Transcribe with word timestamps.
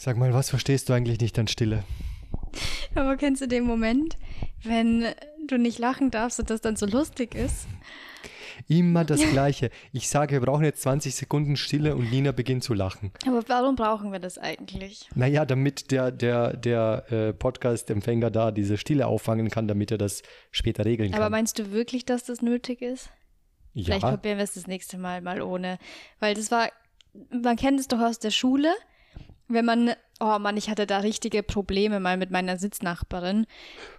Sag 0.00 0.16
mal, 0.16 0.32
was 0.32 0.48
verstehst 0.48 0.88
du 0.88 0.92
eigentlich 0.92 1.18
nicht 1.18 1.36
an 1.40 1.48
Stille? 1.48 1.82
Aber 2.94 3.16
kennst 3.16 3.42
du 3.42 3.48
den 3.48 3.64
Moment, 3.64 4.16
wenn 4.62 5.06
du 5.48 5.58
nicht 5.58 5.80
lachen 5.80 6.12
darfst 6.12 6.38
und 6.38 6.50
das 6.50 6.60
dann 6.60 6.76
so 6.76 6.86
lustig 6.86 7.34
ist? 7.34 7.66
Immer 8.68 9.04
das 9.04 9.20
Gleiche. 9.20 9.70
Ich 9.92 10.08
sage, 10.08 10.34
wir 10.34 10.40
brauchen 10.40 10.62
jetzt 10.62 10.82
20 10.82 11.16
Sekunden 11.16 11.56
Stille 11.56 11.96
und 11.96 12.12
Nina 12.12 12.30
beginnt 12.30 12.62
zu 12.62 12.74
lachen. 12.74 13.10
Aber 13.26 13.42
warum 13.48 13.74
brauchen 13.74 14.12
wir 14.12 14.20
das 14.20 14.38
eigentlich? 14.38 15.08
Naja, 15.16 15.44
damit 15.44 15.90
der, 15.90 16.12
der, 16.12 16.56
der 16.56 17.04
äh, 17.10 17.32
Podcast-Empfänger 17.32 18.30
da 18.30 18.52
diese 18.52 18.78
Stille 18.78 19.08
auffangen 19.08 19.50
kann, 19.50 19.66
damit 19.66 19.90
er 19.90 19.98
das 19.98 20.22
später 20.52 20.84
regeln 20.84 21.10
kann. 21.10 21.20
Aber 21.20 21.30
meinst 21.30 21.58
du 21.58 21.72
wirklich, 21.72 22.04
dass 22.04 22.22
das 22.22 22.40
nötig 22.40 22.82
ist? 22.82 23.10
ja, 23.74 23.86
Vielleicht 23.86 24.06
probieren 24.06 24.36
wir 24.38 24.44
es 24.44 24.54
das 24.54 24.68
nächste 24.68 24.96
Mal 24.96 25.22
mal 25.22 25.42
ohne. 25.42 25.78
Weil 26.20 26.34
das 26.34 26.52
war, 26.52 26.70
man 27.30 27.56
kennt 27.56 27.80
es 27.80 27.88
doch 27.88 28.00
aus 28.00 28.20
der 28.20 28.30
Schule, 28.30 28.72
wenn 29.48 29.64
man, 29.64 29.92
oh 30.20 30.38
Mann, 30.38 30.56
ich 30.56 30.70
hatte 30.70 30.86
da 30.86 30.98
richtige 30.98 31.42
Probleme 31.42 32.00
mal 32.00 32.16
mit 32.16 32.30
meiner 32.30 32.58
Sitznachbarin. 32.58 33.46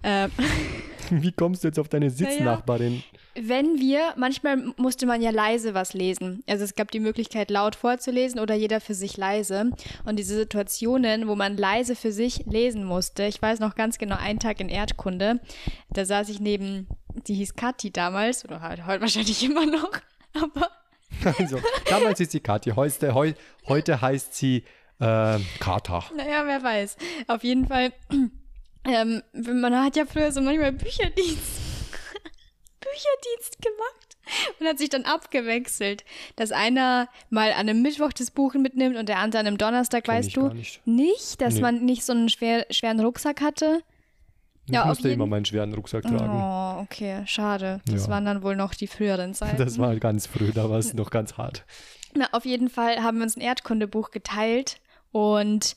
Äh, 0.04 0.30
wie 1.10 1.32
kommst 1.32 1.64
du 1.64 1.68
jetzt 1.68 1.80
auf 1.80 1.90
deine 1.90 2.10
Sitznachbarin? 2.10 3.04
wenn 3.42 3.80
wir, 3.80 4.14
manchmal 4.18 4.58
musste 4.78 5.06
man 5.06 5.22
ja 5.22 5.32
leise 5.32 5.74
was 5.74 5.94
lesen. 5.94 6.44
Also 6.48 6.64
es 6.64 6.76
gab 6.76 6.92
die 6.92 7.00
Möglichkeit, 7.00 7.50
laut 7.50 7.76
vorzulesen 7.76 8.40
oder 8.40 8.56
jeder 8.56 8.82
für 8.82 8.94
sich 8.94 9.18
leise. 9.18 9.72
Und 10.06 10.18
diese 10.18 10.36
Situationen, 10.36 11.28
wo 11.28 11.36
man 11.36 11.56
leise 11.56 11.96
für 11.96 12.12
sich 12.12 12.46
lesen 12.46 12.84
musste, 12.84 13.24
ich 13.26 13.42
weiß 13.42 13.60
noch 13.60 13.76
ganz 13.76 13.98
genau, 13.98 14.18
einen 14.18 14.40
Tag 14.40 14.60
in 14.60 14.70
Erdkunde, 14.70 15.40
da 15.90 16.06
saß 16.06 16.30
ich 16.30 16.40
neben, 16.40 16.88
die 17.28 17.36
hieß 17.36 17.56
Kathi 17.56 17.92
damals, 17.92 18.44
oder 18.44 18.62
halt 18.62 18.86
heute 18.86 19.02
wahrscheinlich 19.02 19.44
immer 19.46 19.66
noch, 19.66 19.92
aber 20.34 20.70
Also, 21.24 21.60
damals 21.90 22.20
ist 22.20 22.32
sie 22.32 22.40
Kathi, 22.40 22.72
heute, 22.72 23.14
heu, 23.14 23.34
heute 23.68 24.02
heißt 24.02 24.36
sie 24.36 24.64
äh, 25.00 25.40
Kata. 25.60 26.04
Naja, 26.16 26.44
wer 26.46 26.62
weiß. 26.64 26.98
Auf 27.28 27.44
jeden 27.44 27.68
Fall, 27.68 27.92
ähm, 28.86 29.22
man 29.34 29.76
hat 29.84 29.96
ja 29.96 30.06
früher 30.06 30.32
so 30.32 30.42
manchmal 30.42 30.72
Bücherdienst, 30.74 31.38
Bücherdienst 32.80 33.62
gemacht 33.62 34.18
und 34.60 34.68
hat 34.68 34.78
sich 34.78 34.90
dann 34.90 35.06
abgewechselt, 35.06 36.04
dass 36.36 36.52
einer 36.52 37.08
mal 37.30 37.52
an 37.52 37.68
einem 37.70 37.82
Mittwoch 37.82 38.14
das 38.14 38.32
Buch 38.32 38.54
mitnimmt 38.54 38.96
und 38.96 39.10
der 39.10 39.18
andere 39.20 39.40
an 39.42 39.48
einem 39.48 39.58
Donnerstag, 39.58 40.06
Kenn 40.06 40.16
weißt 40.16 40.36
du? 40.36 40.48
nicht. 40.50 40.86
Nicht, 40.86 41.42
dass 41.42 41.56
Nee. 41.56 41.62
man 41.62 41.86
nicht 41.86 42.04
so 42.06 42.14
einen 42.14 42.30
schwer, 42.30 42.66
schweren 42.70 43.00
Rucksack 43.00 43.42
hatte? 43.42 43.82
Ich 44.66 44.74
Ja, 44.76 44.86
musste 44.86 45.08
jeden- 45.08 45.16
immer 45.22 45.26
meinen 45.28 45.46
schweren 45.46 45.74
Rucksack 45.74 46.04
tragen. 46.04 46.30
Oh, 46.30 46.82
okay, 46.84 47.24
schade. 47.26 47.82
Das 47.88 48.04
Ja. 48.06 48.12
waren 48.12 48.26
dann 48.26 48.44
wohl 48.44 48.56
noch 48.56 48.76
die 48.76 48.86
früheren 48.88 49.34
Zeiten. 49.34 49.58
Das 49.58 49.80
war 49.80 49.96
ganz 49.96 50.28
früh, 50.28 50.52
da 50.52 50.70
war 50.70 50.78
es 50.78 50.94
noch 50.94 51.10
ganz 51.10 51.38
hart. 51.38 51.66
Na, 52.14 52.28
auf 52.34 52.46
jeden 52.46 52.70
Fall 52.70 53.02
haben 53.02 53.18
wir 53.18 53.24
uns 53.24 53.36
ein 53.36 53.42
Erdkundebuch 53.42 54.12
geteilt 54.12 54.80
und 55.12 55.76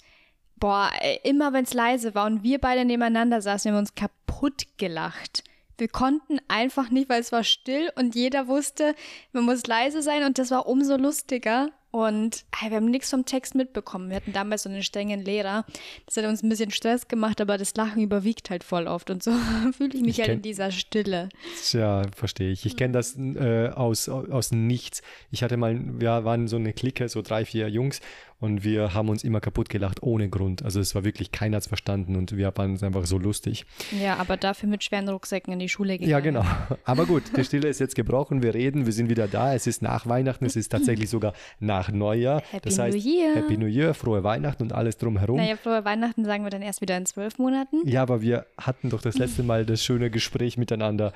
boah, 0.57 0.91
ey, 1.01 1.21
immer 1.25 1.53
wenn 1.53 1.65
es 1.65 1.75
leise 1.75 2.15
war 2.15 2.27
und 2.27 2.43
wir 2.43 2.59
beide 2.61 2.85
nebeneinander 2.85 3.43
saßen, 3.43 3.71
wir 3.71 3.77
haben 3.77 3.81
uns 3.81 3.95
kaputt 3.95 4.67
gelacht. 4.77 5.45
Wir 5.79 5.89
konnten 5.89 6.39
einfach 6.49 6.91
nicht, 6.91 7.09
weil 7.09 7.21
es 7.21 7.33
war 7.33 7.43
still 7.43 7.91
und 7.97 8.15
jeder 8.15 8.47
wusste, 8.47 8.95
man 9.33 9.45
muss 9.45 9.67
leise 9.67 10.03
sein 10.03 10.23
und 10.25 10.39
das 10.39 10.51
war 10.51 10.69
umso 10.69 10.97
lustiger. 10.97 11.71
Und 11.93 12.47
ey, 12.63 12.71
wir 12.71 12.79
haben 12.79 12.91
nichts 12.91 13.11
vom 13.11 13.27
Text 13.27 13.55
mitbekommen. 13.55 14.09
Wir 14.09 14.17
hatten 14.17 14.33
damals 14.33 14.63
so 14.63 14.71
einen 14.71 14.83
strengen 14.83 15.23
Lehrer. 15.23 15.67
Das 16.07 16.17
hat 16.17 16.25
uns 16.25 16.43
ein 16.43 16.49
bisschen 16.49 16.71
Stress 16.71 17.07
gemacht, 17.07 17.39
aber 17.39 17.59
das 17.59 17.75
Lachen 17.77 18.01
überwiegt 18.03 18.49
halt 18.49 18.65
voll 18.65 18.87
oft. 18.87 19.11
Und 19.11 19.23
so 19.23 19.31
fühle 19.77 19.95
ich 19.95 20.01
mich 20.01 20.19
Ich 20.19 20.21
halt 20.21 20.31
in 20.31 20.43
dieser 20.43 20.71
Stille. 20.71 21.29
Tja, 21.63 22.03
verstehe 22.17 22.51
ich. 22.51 22.65
Ich 22.65 22.79
kenne 22.79 22.95
das 22.95 23.19
äh, 23.19 23.69
aus, 23.69 24.09
aus 24.09 24.53
nichts. 24.53 25.03
Ich 25.31 25.43
hatte 25.43 25.59
mal, 25.59 25.79
wir 26.01 26.25
waren 26.25 26.49
so 26.49 26.57
eine 26.57 26.73
Clique, 26.73 27.11
so 27.11 27.21
drei, 27.21 27.45
vier 27.45 27.69
Jungs 27.69 28.01
und 28.43 28.65
wir 28.65 28.93
haben 28.93 29.09
uns 29.09 29.23
immer 29.23 29.41
kaputt 29.41 29.69
gelacht, 29.69 30.03
ohne 30.03 30.29
Grund. 30.29 30.65
Also 30.65 30.81
es 30.81 30.97
war 30.97 31.05
wirklich, 31.05 31.31
keiner 31.31 31.59
hat's 31.59 31.69
verstanden 31.69 32.17
und 32.17 32.37
wir 32.37 32.53
es 32.57 32.83
einfach 32.83 33.07
so 33.07 33.17
lustig. 33.17 33.65
Ja, 34.03 34.17
aber 34.17 34.37
dafür 34.37 34.69
mit 34.69 34.83
schweren 34.83 35.09
Rucksäcken 35.09 35.53
in 35.53 35.61
die 35.61 35.69
Schule 35.69 35.93
gegangen. 35.93 36.11
Ja, 36.11 36.19
genau. 36.19 36.45
Aber 36.85 37.07
gut, 37.07 37.23
die 37.37 37.45
Stille 37.45 37.69
ist 37.69 37.79
jetzt 37.79 37.95
gebrochen, 37.95 38.43
wir 38.43 38.55
reden, 38.55 38.85
wir 38.85 38.93
sind 38.93 39.09
wieder 39.09 39.29
da. 39.29 39.55
Es 39.55 39.67
ist 39.67 39.81
nach 39.81 40.07
Weihnachten, 40.07 40.45
es 40.45 40.57
ist 40.57 40.71
tatsächlich 40.71 41.09
sogar 41.11 41.35
nach 41.61 41.91
Neujahr. 41.93 42.43
Happy 42.51 42.69
das 42.69 42.79
heißt, 42.79 42.97
New 42.97 43.03
Year. 43.03 43.35
Happy 43.37 43.57
New 43.57 43.67
Year, 43.67 43.95
frohe 43.95 44.25
Weihnachten 44.25 44.65
und 44.65 44.73
alles 44.73 44.97
drumherum. 44.99 45.37
Naja, 45.37 45.57
frohe 45.57 45.85
Weihnachten 45.85 46.25
sagen 46.25 46.43
wir 46.43 46.51
dann 46.51 46.63
erst 46.63 46.81
wieder 46.81 46.97
in 46.97 47.07
zwölf 47.07 47.39
Monaten. 47.39 47.89
Ja, 47.89 48.03
aber 48.03 48.23
wir 48.23 48.47
hatten 48.59 48.91
doch 48.91 49.03
das 49.03 49.17
letzte 49.19 49.45
Mal 49.45 49.65
das 49.65 49.85
schöne 49.85 50.11
Gespräch 50.11 50.59
miteinander. 50.59 51.13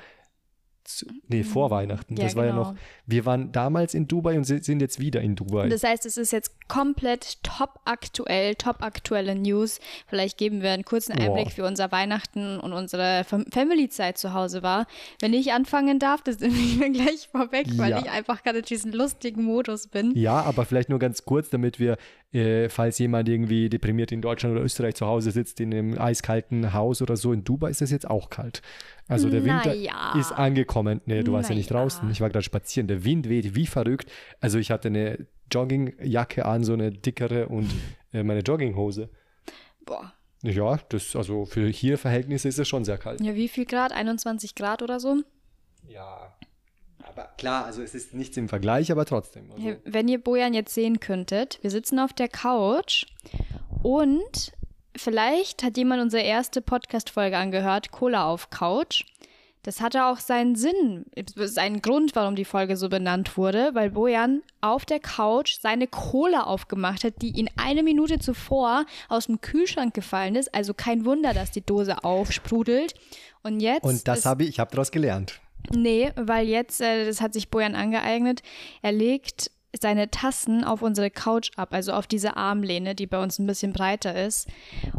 Zu, 0.89 1.05
nee, 1.27 1.43
vor 1.43 1.69
Weihnachten. 1.69 2.15
Ja, 2.15 2.23
das 2.23 2.37
war 2.37 2.45
ja 2.45 2.51
genau. 2.51 2.63
noch. 2.71 2.75
Wir 3.05 3.25
waren 3.25 3.51
damals 3.51 3.93
in 3.93 4.07
Dubai 4.07 4.37
und 4.37 4.45
si- 4.45 4.59
sind 4.63 4.79
jetzt 4.81 4.99
wieder 5.01 5.19
in 5.19 5.35
Dubai. 5.35 5.67
Das 5.67 5.83
heißt, 5.83 6.05
es 6.05 6.15
ist 6.15 6.31
jetzt 6.31 6.69
komplett 6.69 7.43
top 7.43 7.81
aktuell, 7.83 8.55
top 8.55 8.81
aktuelle 8.81 9.35
News. 9.35 9.81
Vielleicht 10.07 10.37
geben 10.37 10.61
wir 10.61 10.71
einen 10.71 10.85
kurzen 10.85 11.11
Einblick, 11.11 11.47
Wow. 11.47 11.57
wie 11.57 11.61
unser 11.63 11.91
Weihnachten 11.91 12.57
und 12.57 12.71
unsere 12.71 13.25
Fam- 13.25 13.45
Family-Zeit 13.51 14.17
zu 14.17 14.33
Hause 14.33 14.63
war. 14.63 14.87
Wenn 15.19 15.33
ich 15.33 15.51
anfangen 15.51 15.99
darf, 15.99 16.21
das 16.21 16.39
nehme 16.39 16.55
ich 16.55 16.77
mir 16.77 16.89
gleich 16.89 17.27
vorweg, 17.29 17.67
weil 17.77 17.91
Ja. 17.91 17.99
ich 17.99 18.09
einfach 18.09 18.41
gerade 18.43 18.59
in 18.59 18.65
diesem 18.65 18.93
lustigen 18.93 19.43
Modus 19.43 19.87
bin. 19.87 20.15
ja, 20.15 20.41
aber 20.41 20.63
vielleicht 20.65 20.87
nur 20.87 20.99
ganz 20.99 21.25
kurz, 21.25 21.49
damit 21.49 21.79
wir, 21.79 21.97
äh, 22.33 22.69
falls 22.69 22.99
jemand 22.99 23.29
irgendwie 23.29 23.69
deprimiert 23.69 24.11
in 24.11 24.21
Deutschland 24.21 24.55
oder 24.55 24.63
Österreich 24.63 24.95
zu 24.95 25.05
Hause 25.05 25.31
sitzt, 25.31 25.59
in 25.59 25.73
einem 25.73 25.97
eiskalten 25.97 26.73
Haus 26.73 27.01
oder 27.01 27.15
so, 27.15 27.31
in 27.33 27.43
Dubai 27.43 27.69
ist 27.69 27.81
es 27.81 27.91
jetzt 27.91 28.09
auch 28.09 28.29
kalt. 28.29 28.61
Also 29.07 29.29
der 29.29 29.45
Winter 29.45 29.69
Naja. 29.69 30.13
ist 30.19 30.33
angekommen. 30.33 31.01
Nee, 31.05 31.23
du 31.23 31.31
warst 31.31 31.49
ja 31.49 31.55
nicht 31.55 31.71
draußen. 31.71 32.09
Ich 32.11 32.19
war 32.19 32.29
gerade 32.29 32.43
spazieren. 32.43 32.87
Der 32.87 33.05
Wind 33.05 33.29
weht 33.29 33.55
wie 33.55 33.65
verrückt. 33.65 34.11
Also 34.41 34.59
ich 34.59 34.69
hatte 34.71 34.89
eine 34.89 35.25
Joggingjacke 35.51 36.45
an, 36.45 36.63
so 36.65 36.73
eine 36.73 36.91
dickere 36.91 37.47
und 37.47 37.73
äh, 38.11 38.23
meine 38.23 38.41
Jogginghose. 38.41 39.09
Boah. 39.85 40.13
Ja, 40.43 40.77
das, 40.89 41.15
also 41.15 41.45
für 41.45 41.67
hier 41.67 41.97
Verhältnisse 41.97 42.47
ist 42.49 42.59
es 42.59 42.67
schon 42.67 42.83
sehr 42.85 42.97
kalt. 42.97 43.21
Ja, 43.21 43.33
wie 43.35 43.47
viel 43.47 43.65
Grad? 43.65 43.91
21 43.93 44.53
Grad 44.55 44.81
oder 44.83 44.99
so? 44.99 45.23
Ja. 45.87 46.35
Aber 47.17 47.29
klar, 47.37 47.65
also 47.65 47.81
es 47.81 47.95
ist 47.95 48.13
nichts 48.13 48.37
im 48.37 48.47
Vergleich, 48.47 48.91
aber 48.91 49.05
trotzdem. 49.05 49.49
Also, 49.51 49.75
Wenn 49.85 50.07
ihr 50.07 50.19
Bojan 50.19 50.53
jetzt 50.53 50.73
sehen 50.73 50.99
könntet, 50.99 51.57
wir 51.63 51.71
sitzen 51.71 51.99
auf 51.99 52.13
der 52.13 52.27
Couch 52.27 53.05
und 53.81 54.51
vielleicht 54.95 55.63
hat 55.63 55.77
jemand 55.77 56.03
unsere 56.03 56.21
erste 56.21 56.61
Podcast-Folge 56.61 57.35
angehört, 57.35 57.91
Cola 57.91 58.27
auf 58.27 58.51
Couch. 58.51 59.03
Das 59.63 59.81
hatte 59.81 60.05
auch 60.05 60.19
seinen 60.19 60.55
Sinn, 60.55 61.05
seinen 61.35 61.81
Grund, 61.81 62.15
warum 62.15 62.35
die 62.35 62.45
Folge 62.45 62.77
so 62.77 62.87
benannt 62.87 63.35
wurde, 63.35 63.71
weil 63.73 63.89
Bojan 63.89 64.43
auf 64.61 64.85
der 64.85 64.99
Couch 64.99 65.57
seine 65.59 65.87
Cola 65.87 66.43
aufgemacht 66.43 67.03
hat, 67.03 67.21
die 67.21 67.31
ihn 67.31 67.49
eine 67.57 67.81
Minute 67.83 68.19
zuvor 68.19 68.85
aus 69.09 69.25
dem 69.25 69.41
Kühlschrank 69.41 69.93
gefallen 69.93 70.35
ist. 70.35 70.53
Also 70.53 70.73
kein 70.73 71.03
Wunder, 71.03 71.33
dass 71.33 71.51
die 71.51 71.65
Dose 71.65 72.03
aufsprudelt. 72.03 72.93
Und 73.43 73.59
jetzt. 73.59 73.83
und 73.83 74.07
das 74.07 74.25
habe 74.25 74.43
ich, 74.43 74.49
ich 74.49 74.59
habe 74.59 74.71
daraus 74.71 74.91
gelernt. 74.91 75.41
Nee, 75.73 76.11
weil 76.15 76.47
jetzt, 76.47 76.81
äh, 76.81 77.05
das 77.05 77.21
hat 77.21 77.33
sich 77.33 77.49
Bojan 77.49 77.75
angeeignet, 77.75 78.41
er 78.81 78.91
legt 78.91 79.51
seine 79.79 80.09
Tassen 80.09 80.63
auf 80.63 80.81
unsere 80.81 81.09
Couch 81.11 81.51
ab, 81.55 81.69
also 81.71 81.93
auf 81.93 82.07
diese 82.07 82.35
Armlehne, 82.37 82.95
die 82.95 83.05
bei 83.07 83.21
uns 83.21 83.37
ein 83.37 83.45
bisschen 83.47 83.73
breiter 83.73 84.25
ist. 84.25 84.47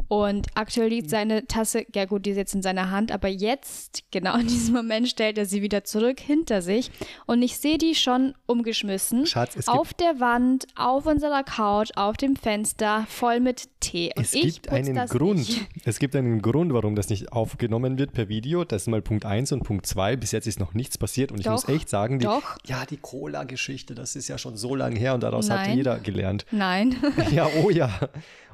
Und 0.09 0.47
aktuell 0.55 0.89
liegt 0.89 1.11
seine 1.11 1.47
Tasse, 1.47 1.85
ja 1.95 2.05
gut, 2.05 2.27
die 2.27 2.31
ist 2.31 2.37
jetzt 2.37 2.55
in 2.55 2.63
seiner 2.63 2.91
Hand, 2.91 3.11
aber 3.13 3.29
jetzt, 3.29 4.05
genau 4.11 4.37
in 4.37 4.47
diesem 4.47 4.75
Moment, 4.75 5.09
stellt 5.09 5.39
er 5.39 5.47
sie 5.47 5.63
wieder 5.63 5.85
zurück 5.85 6.21
hinter 6.21 6.63
sich. 6.63 6.91
Und 7.27 7.43
ich 7.43 7.59
sehe 7.59 7.79
die 7.79 7.95
schon 7.95 8.35
umgeschmissen. 8.47 9.27
Schatz, 9.27 9.57
es 9.57 9.69
auf 9.69 9.95
der 9.95 10.21
Wand, 10.21 10.67
auf 10.77 11.07
unserer 11.07 11.43
Couch, 11.45 11.91
auf 11.97 12.17
dem 12.17 12.37
Fenster, 12.37 13.07
voll 13.09 13.41
mit 13.41 13.69
Tee. 13.81 14.13
Und 14.17 14.23
Es 14.23 14.35
ich 14.35 14.43
gibt 14.55 14.69
einen 14.69 14.95
das 14.95 15.11
Grund. 15.11 15.39
Nicht. 15.39 15.67
Es 15.85 15.99
gibt 15.99 16.15
einen 16.15 16.43
Grund, 16.43 16.73
warum 16.73 16.95
das 16.95 17.09
nicht 17.09 17.33
aufgenommen 17.33 17.99
wird 17.99 18.13
per 18.13 18.29
Video. 18.29 18.65
Das 18.65 18.83
ist 18.83 18.89
mal 18.89 19.03
Punkt 19.03 19.25
1 19.25 19.53
und 19.53 19.65
Punkt 19.65 19.87
2. 19.87 20.17
Bis 20.17 20.33
jetzt 20.33 20.47
ist 20.47 20.61
noch 20.61 20.75
nichts 20.75 20.99
passiert 20.99 21.33
und 21.33 21.39
ich 21.39 21.45
Doch, 21.45 21.53
muss 21.53 21.69
echt 21.69 21.89
sagen, 21.89 22.19
die, 22.19 22.27
doch. 22.27 22.57
ja, 22.67 22.85
die 22.87 22.97
Cola-Geschichte, 22.97 23.95
das 23.95 24.15
ist 24.17 24.29
ja 24.29 24.37
schon 24.39 24.57
so 24.59 24.75
lange 24.75 24.99
her 24.99 25.15
und 25.15 25.23
daraus 25.23 25.49
hat 25.51 25.67
Nein. 25.67 25.77
jeder 25.77 25.99
gelernt. 25.99 26.45
Nein. 26.51 26.97
Ja, 27.31 27.49
oh 27.63 27.71
ja. 27.71 27.91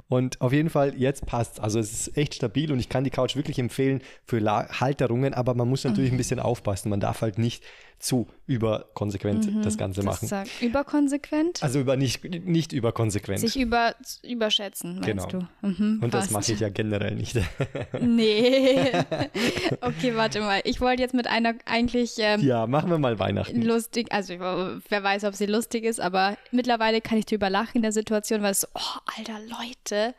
Und 0.08 0.40
auf 0.42 0.52
jeden 0.52 0.68
Fall, 0.68 0.94
jetzt 0.96 1.24
passt. 1.24 1.60
Also 1.60 1.78
es 1.78 1.92
ist 1.92 2.16
echt 2.18 2.34
stabil 2.34 2.70
und 2.70 2.78
ich 2.78 2.90
kann 2.90 3.04
die 3.04 3.10
Couch 3.10 3.36
wirklich 3.36 3.58
empfehlen 3.58 4.02
für 4.26 4.38
La 4.38 4.68
Halterungen, 4.80 5.32
aber 5.32 5.54
man 5.54 5.68
muss 5.68 5.84
natürlich 5.84 6.12
ein 6.12 6.18
bisschen 6.18 6.40
aufpassen. 6.40 6.90
Man 6.90 7.00
darf 7.00 7.22
halt 7.22 7.38
nicht 7.38 7.64
zu 8.04 8.26
überkonsequent 8.46 9.48
das 9.64 9.78
Ganze 9.78 10.02
Mhm. 10.02 10.06
Das 10.06 10.14
machen. 10.16 10.28
sagt 10.28 10.50
überkonsequent. 10.60 11.62
Also 11.62 11.80
über 11.80 11.96
nicht, 11.96 12.22
nicht 12.44 12.72
überkonsequent. 12.74 13.40
Sich 13.40 13.58
über, 13.58 13.94
überschätzen, 14.22 15.00
meinst 15.00 15.30
Genau. 15.30 15.46
du? 15.62 15.66
Mhm, 15.68 16.00
und 16.02 16.12
das 16.12 16.24
passt. 16.28 16.32
mache 16.32 16.52
ich 16.52 16.60
ja 16.60 16.68
generell 16.68 17.14
nicht. 17.14 17.36
Nee. 18.00 18.90
okay, 19.80 20.14
warte 20.14 20.40
mal. 20.40 20.60
Ich 20.64 20.80
wollte 20.80 21.02
jetzt 21.02 21.14
mit 21.14 21.26
einer 21.26 21.54
eigentlich 21.64 22.14
ähm, 22.18 22.40
ja, 22.42 22.66
machen 22.66 22.90
wir 22.90 22.98
mal 22.98 23.18
Weihnachten. 23.18 23.62
lustig, 23.62 24.12
also 24.12 24.34
wer 24.38 25.02
weiß, 25.02 25.24
ob 25.24 25.34
sie 25.34 25.46
lustig 25.46 25.84
ist, 25.84 26.00
aber 26.00 26.36
mittlerweile 26.50 27.00
kann 27.00 27.16
ich 27.18 27.26
drüber 27.26 27.48
lachen 27.48 27.76
in 27.76 27.82
der 27.82 27.92
Situation, 27.92 28.42
weil 28.42 28.52
es 28.52 28.60
so, 28.60 28.66
oh, 28.74 28.98
alter 29.18 29.38
Leute. 29.40 30.14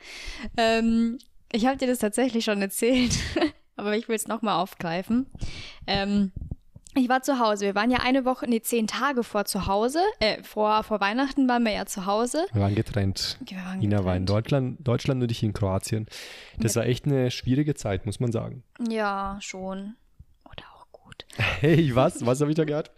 Ähm, 0.58 1.20
ich 1.52 1.66
habe 1.68 1.78
dir 1.78 1.88
das 1.88 2.00
tatsächlich 2.00 2.44
schon 2.46 2.62
erzählt, 2.62 3.16
aber 3.76 3.96
ich 3.96 4.08
will 4.08 4.16
es 4.16 4.28
nochmal 4.28 4.60
aufgreifen. 4.60 5.28
Ähm, 5.88 6.32
Ich 6.98 7.10
war 7.10 7.22
zu 7.22 7.40
Hause. 7.40 7.66
Wir 7.66 7.76
waren 7.76 7.92
ja 7.92 8.00
eine 8.00 8.24
Woche, 8.24 8.46
nee, 8.48 8.62
zehn 8.62 8.88
Tage 8.88 9.24
vor 9.24 9.44
zu 9.46 9.68
Hause. 9.68 10.00
Äh, 10.20 10.42
vor, 10.44 10.82
vor 10.84 11.02
Weihnachten 11.02 11.48
waren 11.50 11.64
wir 11.64 11.74
ja 11.74 11.86
zu 11.86 12.06
Hause. 12.06 12.46
Wir 12.54 12.62
waren 12.62 12.74
getrennt. 12.76 13.38
Wir 13.46 13.58
waren 13.58 13.82
Ina 13.82 14.06
war 14.06 14.16
in 14.16 14.26
getrennt. 14.26 14.30
Deutschland, 14.30 14.88
Deutschland 14.88 15.22
und 15.22 15.30
ich 15.30 15.44
in 15.44 15.52
Kroatien. 15.54 16.08
Das 16.58 16.76
war 16.78 16.86
echt 16.86 17.06
eine 17.06 17.32
schwierige 17.32 17.76
Zeit, 17.76 18.06
muss 18.06 18.20
man 18.22 18.32
sagen. 18.32 18.64
Ja, 18.90 19.38
schon. 19.42 19.96
Oder 20.46 20.64
auch 20.74 20.88
gut. 20.92 21.26
Hey, 21.60 21.94
was? 21.94 22.26
Was 22.26 22.40
habe 22.40 22.52
ich 22.52 22.56
da 22.56 22.64
gehört? 22.64 22.92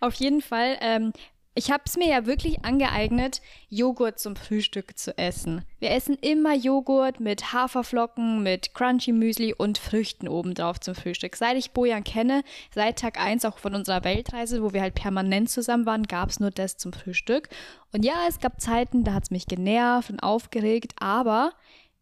Auf 0.00 0.14
jeden 0.14 0.40
Fall, 0.40 0.76
ähm, 0.80 1.12
ich 1.56 1.70
habe 1.70 1.84
es 1.86 1.96
mir 1.96 2.08
ja 2.08 2.26
wirklich 2.26 2.64
angeeignet, 2.64 3.40
Joghurt 3.68 4.18
zum 4.18 4.34
Frühstück 4.34 4.98
zu 4.98 5.16
essen. 5.16 5.64
Wir 5.78 5.92
essen 5.92 6.16
immer 6.20 6.54
Joghurt 6.54 7.20
mit 7.20 7.52
Haferflocken, 7.52 8.42
mit 8.42 8.74
Crunchy 8.74 9.12
Müsli 9.12 9.54
und 9.54 9.78
Früchten 9.78 10.26
obendrauf 10.26 10.80
zum 10.80 10.96
Frühstück. 10.96 11.36
Seit 11.36 11.56
ich 11.56 11.70
Bojan 11.70 12.02
kenne, 12.02 12.42
seit 12.74 12.98
Tag 12.98 13.20
1 13.20 13.44
auch 13.44 13.58
von 13.58 13.74
unserer 13.74 14.02
Weltreise, 14.02 14.64
wo 14.64 14.72
wir 14.72 14.82
halt 14.82 14.96
permanent 14.96 15.48
zusammen 15.48 15.86
waren, 15.86 16.04
gab 16.04 16.30
es 16.30 16.40
nur 16.40 16.50
das 16.50 16.76
zum 16.76 16.92
Frühstück. 16.92 17.48
Und 17.92 18.04
ja, 18.04 18.26
es 18.28 18.40
gab 18.40 18.60
Zeiten, 18.60 19.04
da 19.04 19.14
hat 19.14 19.24
es 19.24 19.30
mich 19.30 19.46
genervt 19.46 20.10
und 20.10 20.20
aufgeregt, 20.20 20.94
aber 20.98 21.52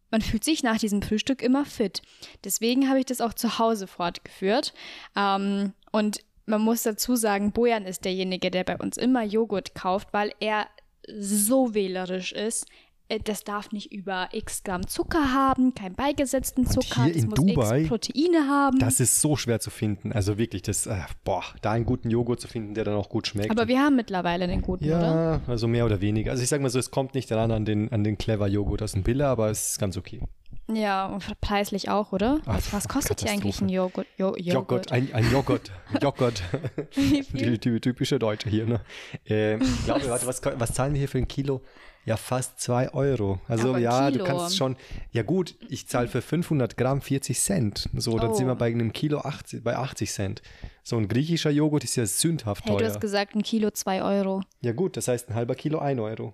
man 0.09 0.21
fühlt 0.21 0.43
sich 0.43 0.63
nach 0.63 0.77
diesem 0.77 1.03
Frühstück 1.03 1.43
immer 1.43 1.65
fit. 1.65 2.01
Deswegen 2.43 2.89
habe 2.89 2.99
ich 2.99 3.05
das 3.05 3.21
auch 3.21 3.33
zu 3.33 3.59
Hause 3.59 3.85
fortgeführt. 3.85 4.73
Ähm, 5.15 5.73
und 5.91 6.21
man 6.45 6.61
muss 6.61 6.83
dazu 6.83 7.15
sagen, 7.15 7.51
Bojan 7.51 7.85
ist 7.85 8.05
derjenige, 8.05 8.51
der 8.51 8.63
bei 8.63 8.77
uns 8.77 8.97
immer 8.97 9.23
Joghurt 9.23 9.75
kauft, 9.75 10.09
weil 10.11 10.31
er 10.39 10.67
so 11.07 11.73
wählerisch 11.73 12.31
ist. 12.31 12.65
Äh, 13.09 13.19
Das 13.19 13.43
darf 13.43 13.71
nicht 13.71 13.91
über 13.91 14.29
x 14.31 14.63
Gramm 14.63 14.87
Zucker 14.87 15.33
haben, 15.33 15.73
keinen 15.75 15.95
beigesetzten 15.95 16.65
Zucker, 16.65 17.07
in 17.07 17.25
muss 17.27 17.35
Dubai, 17.35 17.81
x 17.81 17.89
Proteine 17.89 18.47
haben. 18.47 18.79
Das 18.79 18.99
ist 18.99 19.19
so 19.19 19.35
schwer 19.35 19.59
zu 19.59 19.69
finden. 19.69 20.13
Also 20.13 20.37
wirklich, 20.37 20.61
das, 20.61 20.87
äh, 20.87 21.01
boah, 21.23 21.43
da 21.61 21.71
einen 21.71 21.85
guten 21.85 22.09
Joghurt 22.09 22.39
zu 22.39 22.47
finden, 22.47 22.73
der 22.73 22.85
dann 22.85 22.95
auch 22.95 23.09
gut 23.09 23.27
schmeckt. 23.27 23.51
Aber 23.51 23.67
wir 23.67 23.79
haben 23.79 23.95
mittlerweile 23.97 24.47
den 24.47 24.61
guten, 24.61 24.85
oder? 24.85 25.01
ja, 25.01 25.41
also 25.47 25.67
mehr 25.67 25.85
oder 25.85 25.99
weniger. 25.99 26.31
Also 26.31 26.43
ich 26.43 26.49
sag 26.49 26.61
mal 26.61 26.69
so, 26.69 26.79
es 26.79 26.91
kommt 26.91 27.13
nicht 27.13 27.29
daran 27.29 27.51
an 27.51 27.65
den, 27.65 27.91
an 27.91 28.03
den 28.03 28.17
Clever 28.17 28.47
Joghurt 28.47 28.81
aus 28.81 28.93
dem 28.93 29.03
Billa, 29.03 29.29
aber 29.31 29.49
es 29.49 29.71
ist 29.71 29.79
ganz 29.79 29.97
okay. 29.97 30.21
Ja, 30.71 31.07
und 31.07 31.23
preislich 31.41 31.89
auch, 31.89 32.13
oder? 32.13 32.39
Ach, 32.45 32.55
was, 32.55 32.71
was 32.73 32.87
kostet 32.87 33.21
hier 33.21 33.31
eigentlich 33.31 33.59
ein 33.61 33.67
Joghurt? 33.69 34.07
Jo 34.17 34.35
Joghurt. 34.37 34.45
Joghurt, 34.53 34.91
ein, 34.93 35.13
ein 35.13 35.29
Joghurt. 35.31 35.71
Joghurt. 36.01 36.41
Die, 37.33 37.59
die 37.59 37.79
typische 37.81 38.17
Deutsche 38.17 38.49
hier, 38.49 38.65
ne? 38.65 38.81
Ähm, 39.25 39.61
ich 39.61 39.83
glaube, 39.85 40.07
warte, 40.09 40.25
was, 40.25 40.41
was 40.43 40.73
zahlen 40.73 40.93
wir 40.93 40.99
hier 40.99 41.09
für 41.09 41.17
ein 41.17 41.27
Kilo? 41.27 41.61
Ja, 42.05 42.17
fast 42.17 42.59
zwei 42.59 42.89
Euro. 42.93 43.39
Also 43.47 43.69
Aber 43.69 43.79
ja, 43.79 44.07
du 44.11 44.19
Kilo. 44.19 44.25
kannst 44.25 44.57
schon, 44.57 44.75
ja 45.11 45.23
gut, 45.23 45.55
ich 45.69 45.87
zahle 45.87 46.07
für 46.07 46.21
500 46.21 46.75
Gramm 46.77 47.01
40 47.01 47.39
Cent. 47.39 47.89
So, 47.95 48.17
dann 48.17 48.31
Oh. 48.31 48.33
sind 48.33 48.47
wir 48.47 48.55
bei 48.55 48.67
einem 48.67 48.91
Kilo 48.93 49.19
80, 49.19 49.63
bei 49.63 49.75
80 49.77 50.11
Cent. 50.11 50.41
So 50.83 50.97
ein 50.97 51.07
griechischer 51.07 51.49
Joghurt 51.49 51.83
ist 51.85 51.95
ja 51.95 52.05
sündhaft 52.05 52.65
Hey, 52.65 52.73
du 52.73 52.77
teuer. 52.79 52.89
hast 52.89 52.99
gesagt, 53.01 53.35
ein 53.35 53.43
Kilo 53.43 53.71
zwei 53.71 54.01
Euro. 54.01 54.41
Ja 54.61 54.73
gut, 54.73 54.97
das 54.97 55.07
heißt 55.07 55.29
ein 55.29 55.35
halber 55.35 55.55
Kilo 55.55 55.79
1 55.79 55.99
Euro. 56.01 56.33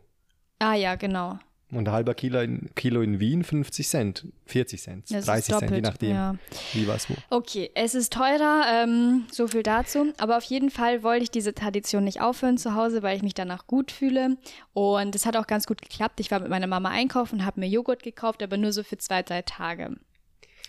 Ah 0.60 0.74
ja, 0.74 0.96
genau. 0.96 1.38
Und 1.72 1.88
ein 1.88 1.92
halber 1.92 2.16
Kilo 2.16 2.40
in, 2.40 2.70
Kilo 2.76 3.02
in 3.02 3.20
Wien 3.20 3.44
50 3.44 3.88
Cent, 3.88 4.26
40 4.48 4.82
Cent, 4.82 5.12
Das 5.12 5.20
ist 5.20 5.28
30 5.28 5.46
Cent, 5.46 5.62
je 5.62 5.68
doppelt, 5.68 5.84
nachdem, 5.84 6.16
ja. 6.16 6.36
wie 6.74 6.88
was 6.88 7.10
wo. 7.10 7.14
Okay, 7.30 7.70
es 7.76 7.94
ist 7.94 8.12
teurer, 8.12 8.64
ähm, 8.68 9.28
so 9.32 9.48
viel 9.48 9.62
dazu. 9.62 10.12
Aber 10.18 10.38
auf 10.38 10.44
jeden 10.46 10.72
Fall 10.72 11.04
wollte 11.04 11.24
ich 11.24 11.32
diese 11.32 11.54
Tradition 11.54 12.04
nicht 12.04 12.22
aufhören 12.22 12.58
zu 12.58 12.74
Hause, 12.74 13.04
weil 13.04 13.18
ich 13.18 13.24
mich 13.24 13.36
danach 13.36 13.68
gut 13.68 13.92
fühle. 13.92 14.38
Und 14.74 15.14
es 15.16 15.28
hat 15.28 15.38
auch 15.38 15.46
ganz 15.46 15.68
gut 15.68 15.82
geklappt. 15.82 16.20
Ich 16.20 16.32
war 16.32 16.40
mit 16.40 16.50
meiner 16.50 16.68
Mama 16.68 16.90
einkaufen, 16.90 17.46
habe 17.46 17.60
mir 17.60 17.68
Joghurt 17.68 18.02
gekauft, 18.02 18.42
aber 18.42 18.58
nur 18.58 18.74
so 18.74 18.82
für 18.82 18.98
zwei, 18.98 19.22
drei 19.22 19.44
Tage. 19.44 19.96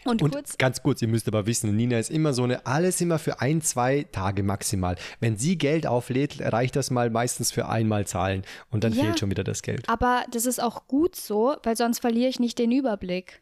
Und, 0.04 0.22
Und 0.22 0.32
kurz, 0.32 0.56
ganz 0.56 0.82
kurz, 0.82 1.02
ihr 1.02 1.08
müsst 1.08 1.28
aber 1.28 1.46
wissen, 1.46 1.74
Nina 1.76 1.98
ist 1.98 2.10
immer 2.10 2.32
so 2.32 2.42
eine, 2.44 2.64
alles 2.66 3.00
immer 3.02 3.18
für 3.18 3.40
ein, 3.40 3.60
zwei 3.60 4.06
Tage 4.10 4.42
maximal. 4.42 4.96
Wenn 5.20 5.36
sie 5.36 5.58
Geld 5.58 5.86
auflädt, 5.86 6.40
reicht 6.40 6.74
das 6.76 6.90
mal 6.90 7.10
meistens 7.10 7.52
für 7.52 7.68
einmal 7.68 8.06
zahlen 8.06 8.42
und 8.70 8.82
dann 8.84 8.92
Ja. 8.94 9.04
fehlt 9.04 9.18
schon 9.20 9.30
wieder 9.30 9.44
das 9.44 9.60
Geld. 9.62 9.88
aber 9.88 10.24
das 10.30 10.46
ist 10.46 10.62
auch 10.62 10.86
gut 10.86 11.16
so, 11.16 11.54
weil 11.64 11.76
sonst 11.76 11.98
verliere 11.98 12.28
ich 12.30 12.40
nicht 12.40 12.58
den 12.58 12.72
Überblick. 12.72 13.40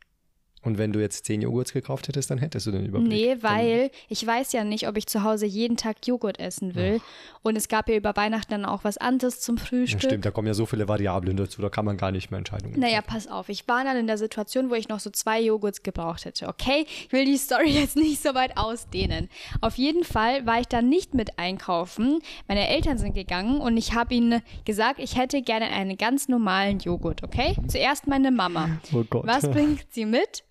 Und 0.65 0.77
wenn 0.79 0.93
du 0.93 1.01
jetzt 1.01 1.25
zehn 1.25 1.41
Joghurts 1.41 1.73
gekauft 1.73 2.09
hättest, 2.09 2.31
dann 2.31 2.39
hättest 2.39 2.67
du 2.67 2.73
den 2.73 2.85
Überblick. 2.87 3.09
Nee, 3.13 3.37
weil 3.43 3.91
ich 4.09 4.27
weiß 4.27 4.53
ja 4.53 4.65
nicht, 4.65 4.89
ob 4.89 4.97
ich 4.97 5.07
zu 5.07 5.23
Hause 5.23 5.47
jeden 5.47 5.77
Tag 5.77 6.07
Joghurt 6.07 6.41
essen 6.41 6.75
will. 6.75 7.01
Und 7.43 7.57
es 7.57 7.69
gab 7.69 7.89
ja 7.89 7.97
über 7.97 8.17
Weihnachten 8.17 8.51
dann 8.51 8.65
auch 8.65 8.83
was 8.85 8.99
anderes 8.99 9.41
zum 9.41 9.57
Ja, 9.57 9.65
Frühstück. 9.65 10.03
stimmt, 10.03 10.25
da 10.25 10.31
kommen 10.31 10.49
ja 10.49 10.55
so 10.55 10.67
viele 10.67 10.89
Variablen 10.89 11.37
dazu, 11.37 11.63
da 11.63 11.69
kann 11.69 11.85
man 11.85 11.97
gar 11.97 12.11
nicht 12.11 12.31
mehr 12.31 12.39
Entscheidungen 12.39 12.79
Naja, 12.79 13.03
treffen. 13.03 13.07
pass 13.15 13.27
auf. 13.29 13.49
Ich 13.49 13.67
war 13.69 13.85
dann 13.85 13.97
in 13.97 14.07
der 14.07 14.19
Situation, 14.19 14.69
wo 14.71 14.75
ich 14.75 14.89
noch 14.89 15.01
so 15.01 15.11
zwei 15.11 15.41
Joghurts 15.41 15.83
gebraucht 15.83 16.25
hätte. 16.25 16.49
Okay, 16.49 16.85
ich 16.89 17.13
will 17.13 17.25
die 17.25 17.37
Story 17.37 17.71
jetzt 17.71 17.97
nicht 17.97 18.23
so 18.23 18.35
weit 18.35 18.57
ausdehnen. 18.57 19.29
Auf 19.61 19.77
jeden 19.77 20.05
Fall 20.05 20.45
war 20.47 20.61
ich 20.61 20.67
dann 20.67 20.89
nicht 20.89 21.15
mit 21.15 21.39
einkaufen. 21.39 22.19
Meine 22.49 22.69
Eltern 22.69 22.99
sind 22.99 23.15
gegangen 23.15 23.61
und 23.61 23.77
ich 23.77 23.95
habe 23.95 24.15
ihnen 24.15 24.43
gesagt, 24.65 24.99
ich 24.99 25.17
hätte 25.17 25.41
gerne 25.43 25.67
einen 25.67 25.97
ganz 25.97 26.29
normalen 26.29 26.79
Joghurt. 26.81 27.23
Okay? 27.23 27.57
Zuerst 27.69 28.07
meine 28.07 28.31
Mama. 28.31 28.81
Oh 28.93 29.05
Gott. 29.09 29.27
Was 29.27 29.49
bringt 29.49 29.87
sie 29.91 30.05
mit? 30.05 30.45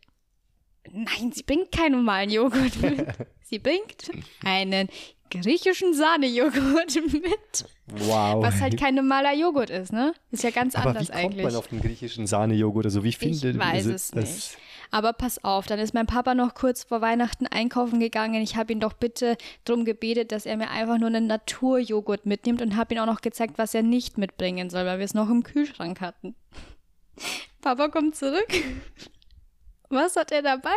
Nein, 0.93 1.31
sie 1.31 1.43
bringt 1.43 1.71
keinen 1.71 1.93
normalen 1.93 2.29
Joghurt 2.29 2.75
mit. 2.81 3.05
Sie 3.43 3.59
bringt 3.59 4.11
einen 4.43 4.89
griechischen 5.29 5.93
Sahnejoghurt 5.93 6.95
mit. 7.11 7.65
Wow. 7.87 8.43
Was 8.43 8.59
halt 8.61 8.77
kein 8.77 8.95
normaler 8.95 9.33
Joghurt 9.33 9.69
ist, 9.69 9.93
ne? 9.93 10.13
Ist 10.31 10.43
ja 10.43 10.51
ganz 10.51 10.75
aber 10.75 10.89
anders 10.89 11.09
wie 11.09 11.11
kommt 11.11 11.23
eigentlich. 11.25 11.43
man 11.43 11.55
auf 11.55 11.67
den 11.67 11.81
griechischen 11.81 12.27
Sahnejoghurt? 12.27 12.85
Also 12.85 13.03
wie 13.03 13.09
Ich 13.09 13.17
findet 13.17 13.57
weiß 13.57 13.85
es 13.85 14.13
nicht. 14.13 14.57
Aber 14.89 15.13
pass 15.13 15.43
auf, 15.43 15.67
dann 15.67 15.79
ist 15.79 15.93
mein 15.93 16.05
Papa 16.05 16.33
noch 16.33 16.53
kurz 16.53 16.83
vor 16.83 17.01
Weihnachten 17.01 17.45
einkaufen 17.45 17.99
gegangen. 17.99 18.41
Ich 18.41 18.55
habe 18.55 18.71
ihn 18.71 18.79
doch 18.79 18.93
bitte 18.93 19.37
darum 19.65 19.83
gebetet, 19.83 20.31
dass 20.31 20.45
er 20.45 20.55
mir 20.55 20.69
einfach 20.69 20.97
nur 20.97 21.07
einen 21.07 21.27
Naturjoghurt 21.27 22.25
mitnimmt 22.25 22.61
und 22.61 22.77
habe 22.77 22.95
ihm 22.95 23.01
auch 23.01 23.05
noch 23.05 23.21
gezeigt, 23.21 23.57
was 23.57 23.73
er 23.73 23.83
nicht 23.83 24.17
mitbringen 24.17 24.69
soll, 24.69 24.85
weil 24.85 24.99
wir 24.99 25.05
es 25.05 25.13
noch 25.13 25.29
im 25.29 25.43
Kühlschrank 25.43 25.99
hatten. 25.99 26.35
Papa 27.61 27.89
kommt 27.89 28.15
zurück. 28.15 28.47
Was 29.89 30.15
hat 30.15 30.31
er 30.31 30.41
dabei? 30.41 30.75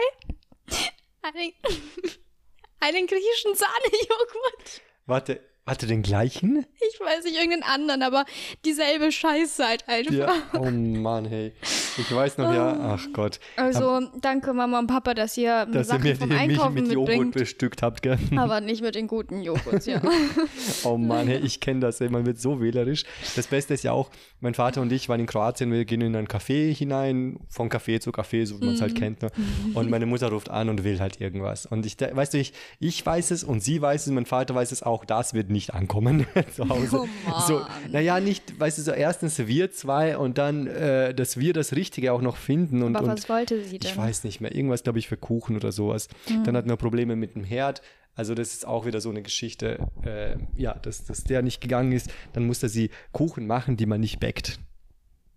Einen, 1.23 1.53
einen 2.81 3.07
griechischen 3.07 3.55
Sahnejoghurt. 3.55 4.81
Warte, 5.07 5.50
hatte 5.71 5.87
den 5.87 6.03
gleichen? 6.03 6.67
Ich 6.93 6.99
weiß 7.01 7.25
nicht, 7.25 7.37
irgendeinen 7.37 7.63
anderen, 7.63 8.03
aber 8.03 8.25
dieselbe 8.65 9.11
Scheiße 9.13 9.65
halt 9.67 9.89
einfach. 9.89 10.13
Ja. 10.13 10.33
Oh 10.59 10.71
Mann, 10.71 11.25
hey. 11.27 11.53
Ich 11.99 12.15
weiß 12.15 12.39
noch, 12.39 12.53
ja, 12.53 12.97
ach 12.99 13.07
Gott. 13.13 13.41
Also, 13.57 14.01
danke 14.21 14.53
Mama 14.53 14.79
und 14.79 14.87
Papa, 14.87 15.15
dass 15.15 15.37
ihr 15.37 15.67
Dass 15.67 15.89
Sachen 15.89 16.05
ihr 16.05 16.13
mir 16.13 16.17
vom 16.17 16.29
die, 16.29 16.35
mich 16.35 16.43
Einkaufen 16.43 16.75
mit 16.75 16.93
Joghurt 16.93 17.09
mitbringt. 17.09 17.35
bestückt 17.35 17.83
habt, 17.83 18.03
gell? 18.03 18.19
Aber 18.37 18.61
nicht 18.61 18.83
mit 18.83 18.95
den 18.95 19.07
guten 19.07 19.43
Joghurts, 19.43 19.87
ja. 19.87 20.01
Oh 20.85 20.97
Mann, 20.97 21.27
hey, 21.29 21.39
ich 21.39 21.61
kenne 21.61 21.81
das, 21.81 22.01
ey, 22.01 22.09
man 22.09 22.27
wird 22.27 22.41
so 22.41 22.61
wählerisch. 22.61 23.05
Das 23.37 23.47
Beste 23.47 23.75
ist 23.75 23.85
ja 23.85 23.93
auch, 23.93 24.11
mein 24.41 24.55
Vater 24.55 24.81
und 24.81 24.91
ich 24.93 25.09
waren 25.09 25.21
in 25.21 25.27
Kroatien, 25.27 25.71
wir 25.73 25.85
gehen 25.85 26.01
in 26.01 26.17
ein 26.17 26.27
Café 26.27 26.75
hinein, 26.75 27.39
von 27.49 27.69
Café 27.69 28.01
zu 28.01 28.11
Café, 28.11 28.47
so 28.47 28.61
wie 28.61 28.65
man 28.65 28.75
es 28.75 28.81
Mhm. 28.81 28.85
halt 28.85 28.95
kennt. 28.97 29.23
Ne? 29.23 29.31
Und 29.75 29.91
meine 29.91 30.07
Mutter 30.07 30.29
ruft 30.31 30.49
an 30.51 30.69
und 30.71 30.83
will 30.85 30.99
halt 31.01 31.21
irgendwas. 31.21 31.67
Und 31.67 31.85
ich, 31.87 31.97
da- 31.97 32.15
weißt 32.15 32.35
du, 32.35 32.39
ich, 32.39 32.53
ich 32.79 33.05
weiß 33.05 33.31
es 33.31 33.45
und 33.45 33.63
sie 33.63 33.81
weiß 33.83 34.07
es, 34.07 34.13
mein 34.13 34.27
Vater 34.27 34.55
weiß 34.55 34.73
es 34.73 34.83
auch, 34.83 35.05
das 35.05 35.35
wird 35.35 35.51
nicht 35.51 35.60
ankommen 35.69 36.27
zu 36.55 36.69
Hause. 36.69 37.05
Oh 37.29 37.41
so, 37.47 37.61
naja, 37.91 38.21
nicht, 38.21 38.59
weißt 38.59 38.79
du, 38.79 38.83
so 38.83 38.93
erstens 38.93 39.39
wir 39.39 39.71
zwei 39.71 40.17
und 40.17 40.39
dann, 40.39 40.67
äh, 40.67 41.15
dass 41.15 41.39
wir 41.39 41.53
das 41.53 41.75
Richtige 41.75 42.13
auch 42.13 42.23
noch 42.23 42.37
finden. 42.37 42.83
Und, 42.83 42.97
Aber 42.97 43.07
und 43.07 43.13
was 43.13 43.29
wollte 43.29 43.63
sie 43.65 43.79
denn? 43.79 43.91
ich 43.91 43.97
weiß 43.97 44.25
nicht 44.25 44.41
mehr. 44.41 44.55
Irgendwas, 44.55 44.83
glaube 44.83 44.99
ich, 44.99 45.09
für 45.09 45.17
Kuchen 45.17 45.57
oder 45.57 45.73
sowas. 45.73 46.09
Dann 46.45 46.57
hatten 46.57 46.69
wir 46.69 46.77
Probleme 46.77 47.17
mit 47.17 47.35
dem 47.35 47.45
Herd. 47.45 47.83
Also 48.15 48.35
das 48.35 48.53
ist 48.53 48.67
auch 48.67 48.87
wieder 48.87 49.01
so 49.01 49.11
eine 49.11 49.23
Geschichte, 49.23 49.87
äh, 50.05 50.37
ja, 50.57 50.75
dass, 50.75 51.05
dass 51.05 51.25
der 51.25 51.43
nicht 51.43 51.61
gegangen 51.61 51.93
ist. 51.93 52.11
Dann 52.33 52.47
musste 52.47 52.69
sie 52.69 52.91
Kuchen 53.13 53.47
machen, 53.47 53.77
die 53.77 53.87
man 53.87 54.01
nicht 54.01 54.21
backt. 54.21 54.59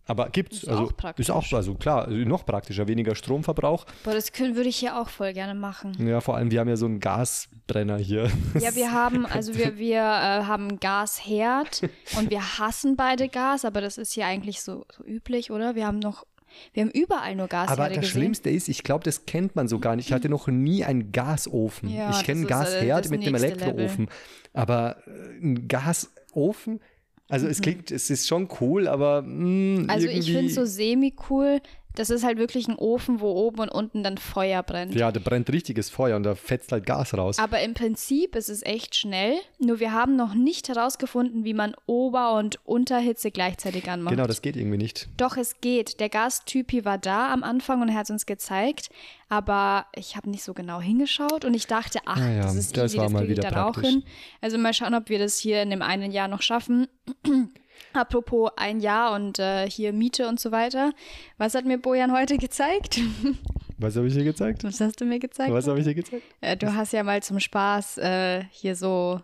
Aber 0.06 0.30
gibt's. 0.30 0.64
Ist 0.64 0.70
also, 0.70 0.84
auch 0.84 0.98
praktisch. 0.98 1.28
Ist 1.28 1.30
auch, 1.30 1.52
also 1.54 1.76
klar, 1.76 2.06
also 2.08 2.18
noch 2.18 2.46
praktischer, 2.46 2.88
weniger 2.88 3.16
Stromverbrauch. 3.16 3.86
Boah, 4.04 4.14
das 4.14 4.34
können, 4.34 4.56
würde 4.56 4.70
ich 4.70 4.76
hier 4.76 5.00
auch 5.00 5.10
voll 5.10 5.34
gerne 5.34 5.58
machen. 5.58 5.96
Ja, 6.06 6.20
vor 6.20 6.36
allem, 6.36 6.52
wir 6.52 6.60
haben 6.60 6.68
ja 6.68 6.76
so 6.76 6.86
einen 6.86 7.00
Gasbrenner 7.00 7.98
hier. 7.98 8.30
Ja, 8.60 8.76
wir 8.76 8.92
haben, 8.92 9.26
also 9.34 9.56
wir, 9.56 9.78
wir 9.78 10.00
äh, 10.00 10.44
haben 10.44 10.80
Gasherd 10.80 11.90
und 12.18 12.30
wir 12.30 12.60
hassen 12.60 12.98
beide 12.98 13.30
Gas, 13.30 13.64
aber 13.64 13.80
das 13.80 13.98
ist 13.98 14.12
hier 14.14 14.26
eigentlich 14.26 14.62
so, 14.62 14.86
so 14.92 15.06
üblich, 15.06 15.52
oder? 15.52 15.76
Wir 15.76 15.88
haben 15.88 16.00
noch, 16.00 16.26
wir 16.74 16.84
haben 16.84 16.92
überall 16.92 17.36
nur 17.36 17.48
Gasherde 17.48 17.82
Aber 17.82 17.90
das 17.90 18.00
gesehen. 18.00 18.12
Schlimmste 18.12 18.50
ist, 18.50 18.68
ich 18.68 18.84
glaube, 18.84 19.06
das 19.06 19.26
kennt 19.26 19.56
man 19.56 19.70
so 19.70 19.80
gar 19.80 19.96
nicht. 19.96 20.08
Ich 20.08 20.14
hatte 20.14 20.28
noch 20.28 20.48
nie 20.48 20.84
einen 20.84 21.14
Gasofen. 21.14 21.90
Ja, 21.90 22.12
ich 22.12 22.24
kenne 22.24 22.44
äh, 22.44 22.46
Gasherd 22.46 23.10
mit 23.10 23.26
dem 23.26 23.36
Elektroofen. 23.36 24.10
Aber 24.52 24.98
äh, 25.08 25.42
ein 25.42 25.68
Gasofen, 25.70 26.82
also 27.30 27.48
es 27.48 27.62
klingt, 27.62 27.90
es 27.92 28.10
ist 28.10 28.28
schon 28.28 28.48
cool, 28.62 28.88
aber 28.88 29.22
mh, 29.22 29.92
Also 29.92 30.08
ich 30.08 30.26
finde 30.26 30.48
es 30.48 30.56
so 30.56 30.66
semi-cool. 30.66 31.62
Das 31.96 32.10
ist 32.10 32.24
halt 32.24 32.38
wirklich 32.38 32.68
ein 32.68 32.76
Ofen, 32.76 33.20
wo 33.20 33.30
oben 33.32 33.60
und 33.60 33.70
unten 33.70 34.04
dann 34.04 34.18
Feuer 34.18 34.64
brennt. 34.64 34.96
Ja, 34.96 35.12
da 35.12 35.20
brennt 35.20 35.52
richtiges 35.52 35.90
Feuer 35.90 36.16
und 36.16 36.24
da 36.24 36.36
fetzt 36.36 36.72
halt 36.72 36.86
Gas 36.86 37.14
raus. 37.16 37.38
Aber 37.40 37.62
im 37.62 37.74
Prinzip 37.74 38.36
ist 38.36 38.50
es 38.50 38.64
echt 38.64 38.96
schnell. 38.96 39.36
Nur 39.60 39.80
wir 39.80 39.92
haben 39.92 40.16
noch 40.16 40.34
nicht 40.34 40.70
herausgefunden, 40.70 41.44
wie 41.46 41.54
man 41.54 41.76
Ober- 41.86 42.34
und 42.38 42.60
Unterhitze 42.66 43.30
gleichzeitig 43.32 43.90
anmacht. 43.90 44.16
Genau, 44.16 44.28
das 44.28 44.42
geht 44.42 44.56
irgendwie 44.56 44.78
nicht. 44.78 45.08
Doch, 45.18 45.38
es 45.38 45.62
geht. 45.62 46.00
Der 46.00 46.10
Gastypi 46.10 46.84
war 46.86 46.98
da 46.98 47.32
am 47.32 47.44
Anfang 47.44 47.82
und 47.82 47.90
er 47.90 47.96
hat 47.96 48.06
es 48.06 48.10
uns 48.12 48.26
gezeigt. 48.26 48.90
Aber 49.30 49.86
ich 49.96 50.16
habe 50.16 50.30
nicht 50.30 50.44
so 50.44 50.54
genau 50.54 50.80
hingeschaut 50.80 51.46
und 51.46 51.54
ich 51.54 51.68
dachte, 51.68 52.00
ach, 52.06 52.18
Ah 52.18 52.30
ja, 52.32 52.42
das 52.44 52.56
ist 52.56 52.78
das 52.78 52.92
easy, 52.92 52.98
war 52.98 53.06
das 53.06 53.14
mal 53.14 53.20
kriege 53.20 53.34
ich 53.34 53.38
wieder 53.40 53.50
dann 53.50 53.60
auch 53.64 53.74
praktisch. 53.74 53.92
hin. 53.92 54.04
Also 54.42 54.58
mal 54.58 54.74
schauen, 54.74 54.94
ob 54.94 55.10
wir 55.10 55.20
das 55.20 55.38
hier 55.40 55.62
in 55.62 55.70
dem 55.70 55.82
einen 55.82 56.12
Jahr 56.12 56.28
noch 56.28 56.42
schaffen. 56.42 56.88
Apropos 57.94 58.52
ein 58.56 58.80
Jahr 58.80 59.14
und 59.14 59.40
äh, 59.40 59.70
hier 59.70 59.94
Miete 59.94 60.28
und 60.28 60.40
so 60.40 60.52
weiter. 60.52 60.94
Was 61.38 61.56
hat 61.56 61.66
mir 61.66 61.78
Bojan 61.78 62.12
heute 62.12 62.38
gezeigt? 62.38 63.00
Was 63.78 63.96
habe 63.96 64.08
ich 64.08 64.14
dir 64.14 64.24
gezeigt? 64.24 64.64
Was 64.64 64.80
hast 64.80 65.02
du 65.02 65.06
mir 65.06 65.20
gezeigt? 65.20 65.52
Was 65.52 65.68
habe 65.68 65.80
ich 65.80 65.86
dir 65.86 65.96
gezeigt? 65.96 66.24
Äh, 66.42 66.56
du 66.56 66.74
hast 66.74 66.94
ja 66.94 67.04
mal 67.04 67.22
zum 67.22 67.40
Spaß 67.40 67.98
äh, 67.98 68.44
hier 68.52 68.76
so 68.76 69.20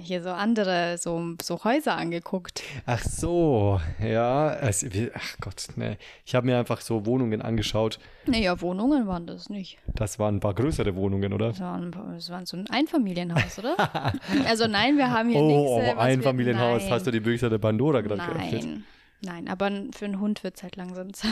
hier 0.00 0.22
so 0.22 0.30
andere 0.30 0.96
so, 0.98 1.34
so 1.42 1.62
Häuser 1.64 1.96
angeguckt. 1.96 2.62
Ach 2.86 3.02
so, 3.02 3.80
ja. 4.02 4.56
Wie- 4.90 5.10
ach 5.14 5.36
Gott, 5.40 5.66
ne. 5.76 5.98
Ich 6.24 6.34
habe 6.34 6.46
mir 6.46 6.58
einfach 6.58 6.80
so 6.80 7.04
Wohnungen 7.06 7.42
angeschaut. 7.42 7.98
Naja, 8.26 8.60
Wohnungen 8.60 9.06
waren 9.06 9.26
das 9.26 9.48
nicht. 9.50 9.78
Das 9.94 10.18
waren 10.18 10.36
ein 10.36 10.40
paar 10.40 10.54
größere 10.54 10.94
Wohnungen, 10.94 11.32
oder? 11.32 11.48
Das 11.48 11.60
war, 11.60 11.76
ein, 11.76 11.90
das 12.14 12.30
war 12.30 12.44
so 12.46 12.56
ein 12.56 12.66
Einfamilienhaus, 12.70 13.58
oder? 13.58 13.76
also 14.46 14.66
nein, 14.66 14.96
wir 14.96 15.10
haben 15.10 15.28
hier 15.30 15.40
Oh, 15.40 15.78
nichts. 15.80 15.96
oh 15.96 16.00
ein 16.00 16.22
Familienhaus. 16.22 16.90
Hast 16.90 17.06
du 17.06 17.10
die 17.10 17.20
Bücher 17.20 17.50
der 17.50 17.58
Pandora 17.58 18.00
gerade 18.00 18.22
geöffnet? 18.22 18.64
Nein. 18.64 18.84
Nein, 19.20 19.48
aber 19.48 19.68
für 19.92 20.04
einen 20.04 20.20
Hund 20.20 20.44
wird 20.44 20.56
es 20.56 20.62
halt 20.62 20.76
langsam 20.76 21.12
Zeit. 21.12 21.30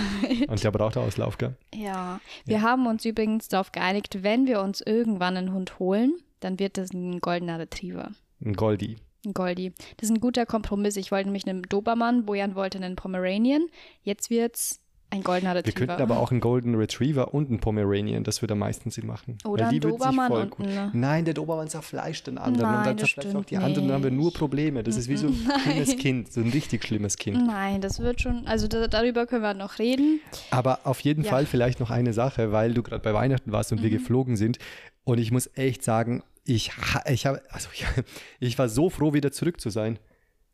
Und 0.48 0.62
der 0.64 0.72
braucht 0.72 0.96
Auslauf, 0.96 1.38
gell? 1.38 1.54
Ja, 1.72 2.18
wir 2.44 2.62
haben 2.62 2.86
uns 2.88 3.04
übrigens 3.04 3.46
darauf 3.48 3.70
geeinigt, 3.70 4.24
wenn 4.24 4.46
wir 4.48 4.60
uns 4.60 4.80
irgendwann 4.80 5.36
einen 5.36 5.52
Hund 5.52 5.78
holen, 5.78 6.14
dann 6.40 6.58
wird 6.58 6.78
das 6.78 6.92
ein 6.92 7.20
goldener 7.20 7.60
Retriever. 7.60 8.10
Ein 8.44 8.54
Goldie. 8.54 8.96
Ein 9.24 9.32
Goldie. 9.34 9.72
Das 9.96 10.08
ist 10.08 10.14
ein 10.16 10.20
guter 10.20 10.46
Kompromiss. 10.46 10.96
Ich 10.96 11.10
wollte 11.10 11.26
nämlich 11.28 11.46
einen 11.48 11.62
Dobermann, 11.62 12.26
Bojan 12.26 12.54
wollte 12.54 12.78
einen 12.78 12.96
Pomeranian. 12.96 13.66
Jetzt 14.02 14.30
wird's 14.30 14.80
ein 15.10 15.22
goldener 15.22 15.52
Wir 15.54 15.58
Retriever. 15.60 15.86
könnten 15.86 16.02
aber 16.02 16.18
auch 16.18 16.32
einen 16.32 16.40
Golden 16.40 16.74
Retriever 16.74 17.32
und 17.32 17.48
einen 17.48 17.60
Pomeranian, 17.60 18.24
das 18.24 18.42
würde 18.42 18.52
am 18.54 18.58
meisten 18.58 18.90
Sinn 18.90 19.06
machen. 19.06 19.38
Oder 19.44 19.68
ein 19.68 19.78
Dobermann 19.80 20.32
und 20.32 20.50
gut- 20.50 20.66
ein- 20.66 20.90
Nein, 20.94 21.24
der 21.24 21.32
Dobermann 21.34 21.68
zerfleischt 21.68 22.26
den 22.26 22.38
anderen 22.38 22.68
Nein, 22.68 22.78
und 22.78 22.86
dann 22.86 22.96
das 22.96 23.10
zerfleischt 23.10 23.36
auch 23.36 23.44
die 23.44 23.56
anderen 23.56 23.82
und 23.84 23.88
dann 23.88 23.94
haben 23.94 24.04
wir 24.04 24.10
nur. 24.10 24.32
Probleme. 24.32 24.82
Das 24.82 24.96
ist 24.96 25.08
wie 25.08 25.16
so 25.16 25.28
ein 25.28 25.34
schlimmes 25.62 25.96
Kind, 25.96 26.32
so 26.32 26.40
ein 26.40 26.50
richtig 26.50 26.84
schlimmes 26.84 27.16
Kind. 27.18 27.44
Nein, 27.46 27.80
das 27.80 28.00
wird 28.00 28.20
schon, 28.20 28.46
also 28.48 28.66
da, 28.66 28.88
darüber 28.88 29.26
können 29.26 29.42
wir 29.42 29.54
noch 29.54 29.78
reden. 29.78 30.20
Aber 30.50 30.80
auf 30.84 30.98
jeden 31.00 31.22
Ja. 31.22 31.30
Fall 31.30 31.46
vielleicht 31.46 31.78
noch 31.78 31.90
eine 31.90 32.12
Sache, 32.12 32.50
weil 32.50 32.74
du 32.74 32.82
gerade 32.82 33.00
bei 33.02 33.14
Weihnachten 33.14 33.52
warst 33.52 33.70
und 33.72 33.82
wir 33.82 33.90
Mhm. 33.90 33.94
geflogen 33.94 34.36
sind. 34.36 34.58
Und 35.04 35.18
ich 35.18 35.30
muss 35.30 35.48
echt 35.54 35.84
sagen, 35.84 36.24
ich, 36.46 36.70
ich, 37.06 37.26
habe, 37.26 37.42
also 37.50 37.68
ich, 37.72 37.84
ich 38.40 38.58
war 38.58 38.68
so 38.68 38.88
froh, 38.90 39.12
wieder 39.12 39.32
zurück 39.32 39.60
zu 39.60 39.70
sein. 39.70 39.98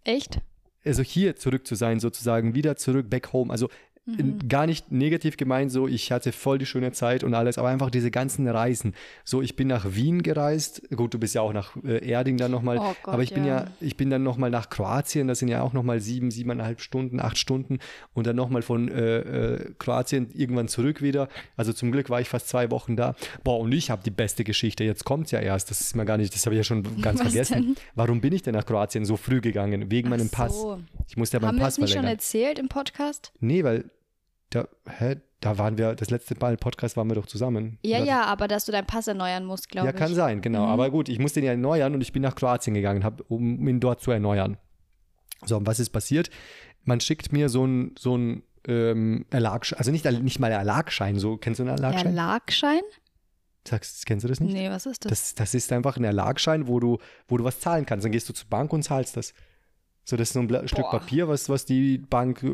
Echt? 0.05 0.41
Also 0.85 1.03
hier 1.03 1.37
zurück 1.37 1.67
zu 1.67 1.75
sein, 1.75 2.01
sozusagen, 2.01 2.55
wieder 2.55 2.77
zurück, 2.77 3.09
back 3.09 3.33
home. 3.33 3.53
Also 3.53 3.69
Mhm. 4.05 4.49
gar 4.49 4.67
nicht 4.67 4.91
negativ 4.91 5.37
gemeint, 5.37 5.71
so 5.71 5.87
ich 5.87 6.11
hatte 6.11 6.33
voll 6.33 6.59
die 6.59 6.67
schöne 6.67 6.91
Zeit 6.91 7.23
und 7.23 7.35
alles, 7.35 7.57
aber 7.57 7.69
einfach 7.69 7.89
diese 7.89 8.11
ganzen 8.11 8.49
Reisen. 8.49 8.95
So, 9.25 9.43
ich 9.43 9.55
bin 9.55 9.69
nach 9.69 9.95
Wien 9.95 10.23
gereist. 10.25 10.83
Gut, 10.91 11.15
du 11.15 11.21
bist 11.21 11.37
ja 11.37 11.43
auch 11.43 11.53
nach 11.53 11.77
äh, 11.85 12.05
Erding 12.09 12.37
dann 12.37 12.51
nochmal. 12.51 12.79
Oh 12.79 12.95
Gott, 13.03 13.15
aber 13.15 13.23
ich 13.23 13.33
bin 13.33 13.45
ja. 13.45 13.61
ja, 13.63 13.67
ich 13.81 13.97
bin 13.97 14.11
dann 14.11 14.25
nochmal 14.25 14.51
nach 14.51 14.71
Kroatien, 14.71 15.29
das 15.29 15.39
sind 15.39 15.47
ja 15.49 15.63
auch 15.63 15.73
nochmal 15.73 16.01
sieben, 16.01 16.33
siebeneinhalb 16.33 16.81
Stunden, 16.81 17.21
acht 17.21 17.39
Stunden 17.39 17.79
und 18.13 18.27
dann 18.27 18.35
nochmal 18.35 18.63
von 18.63 18.89
äh, 18.89 19.19
äh, 19.19 19.73
Kroatien 19.79 20.31
irgendwann 20.35 20.67
zurück 20.67 21.01
wieder. 21.01 21.29
Also 21.57 21.73
zum 21.73 21.93
Glück 21.93 22.11
war 22.11 22.21
ich 22.21 22.29
fast 22.29 22.49
zwei 22.49 22.73
Wochen 22.73 22.97
da. 22.97 23.15
Boah, 23.45 23.61
und 23.61 23.71
ich 23.73 23.91
habe 23.91 24.03
die 24.03 24.11
beste 24.11 24.43
Geschichte. 24.43 24.83
Jetzt 24.83 25.05
kommt's 25.05 25.31
ja 25.31 25.39
erst. 25.39 25.71
Das 25.71 25.81
ist 25.81 25.95
mir 25.95 26.05
gar 26.05 26.19
nicht, 26.19 26.35
das 26.35 26.45
habe 26.45 26.57
ich 26.57 26.59
ja 26.59 26.65
schon 26.65 26.83
ganz 27.03 27.21
Was 27.21 27.29
vergessen. 27.29 27.55
denn? 27.55 27.77
Warum 27.95 28.21
bin 28.21 28.33
ich 28.33 28.43
denn 28.43 28.55
nach 28.55 28.67
Kroatien 28.67 29.05
so 29.05 29.17
früh 29.17 29.41
gegangen? 29.41 29.93
Wegen 29.93 30.09
Ach 30.09 30.17
meinem 30.19 30.29
Pass. 30.29 30.55
so. 30.61 30.81
Ich 31.07 31.17
musste 31.17 31.37
ja 31.37 31.41
meinen 31.41 31.49
Haben 31.51 31.57
wir 31.59 31.65
Pass 31.65 31.75
es 31.75 31.79
nicht 31.79 31.91
schon 31.91 31.95
verlängern. 31.99 32.17
erzählt 32.17 32.59
im 32.59 32.69
Podcast? 32.69 33.33
Nee, 33.41 33.63
weil 33.63 33.85
da, 34.55 34.69
hä, 34.89 35.17
da 35.41 35.59
waren 35.59 35.77
wir, 35.79 35.95
das 35.95 36.11
letzte 36.11 36.37
Mal 36.39 36.53
im 36.53 36.59
Podcast 36.59 36.97
waren 36.97 37.09
wir 37.09 37.15
doch 37.17 37.27
zusammen. 37.27 37.79
Ja, 37.83 37.99
Oder- 37.99 38.07
ja, 38.07 38.25
aber 38.25 38.49
dass 38.49 38.65
du 38.65 38.73
deinen 38.73 38.87
Pass 38.87 39.09
erneuern 39.09 39.45
musst, 39.45 39.69
glaube 39.69 39.89
Ja, 39.89 39.93
ich. 39.95 39.99
kann 39.99 40.15
sein, 40.15 40.41
genau. 40.41 40.65
Mhm. 40.67 40.71
Aber 40.73 40.91
gut, 40.91 41.09
ich 41.09 41.19
musste 41.19 41.41
ihn 41.41 41.47
ja 41.47 41.53
erneuern 41.53 41.95
und 41.95 42.01
ich 42.01 42.13
bin 42.13 42.23
nach 42.23 42.35
Kroatien 42.37 42.75
gegangen, 42.75 43.05
hab, 43.05 43.23
um 43.31 43.67
ihn 43.67 43.81
dort 43.81 44.01
zu 44.01 44.11
erneuern. 44.11 44.57
So, 45.45 45.57
und 45.57 45.67
was 45.67 45.81
ist 45.81 45.91
passiert? 45.91 46.31
Man 46.85 47.01
schickt 47.01 47.33
mir 47.33 47.49
so 47.49 47.65
ein, 47.67 47.95
so 47.99 48.17
ein 48.17 48.43
ähm, 48.69 49.27
Erlagschein, 49.31 49.79
also 49.79 49.91
nicht, 49.91 50.05
nicht 50.23 50.39
mal 50.39 50.53
Erlagschein, 50.53 51.19
so, 51.19 51.37
kennst 51.37 51.59
du 51.59 51.65
einen 51.65 51.71
Erlagschein? 51.77 52.07
Erlagschein? 52.07 52.81
Sagst, 53.67 54.07
kennst 54.07 54.25
du 54.25 54.29
das 54.29 54.41
nicht? 54.41 54.53
Nee, 54.55 54.71
was 54.71 54.87
ist 54.87 55.05
das? 55.05 55.11
Das, 55.11 55.35
das 55.37 55.55
ist 55.55 55.73
einfach 55.73 55.97
ein 55.97 56.05
Erlagschein, 56.05 56.67
wo 56.67 56.81
du, 56.81 56.99
wo 57.29 57.37
du 57.37 57.45
was 57.45 57.61
zahlen 57.61 57.87
kannst. 57.87 58.05
Dann 58.05 58.11
gehst 58.13 58.29
du 58.29 58.33
zur 58.33 58.49
Bank 58.49 58.73
und 58.73 58.83
zahlst 58.83 59.17
das. 59.17 59.35
So, 60.05 60.17
das 60.17 60.29
ist 60.31 60.35
so 60.35 60.41
ein 60.41 60.49
Bla 60.49 60.67
Stück 60.67 60.81
Boah. 60.83 60.99
Papier, 60.99 61.29
was, 61.29 61.49
was 61.49 61.65
die 61.65 61.99
Bank. 61.99 62.45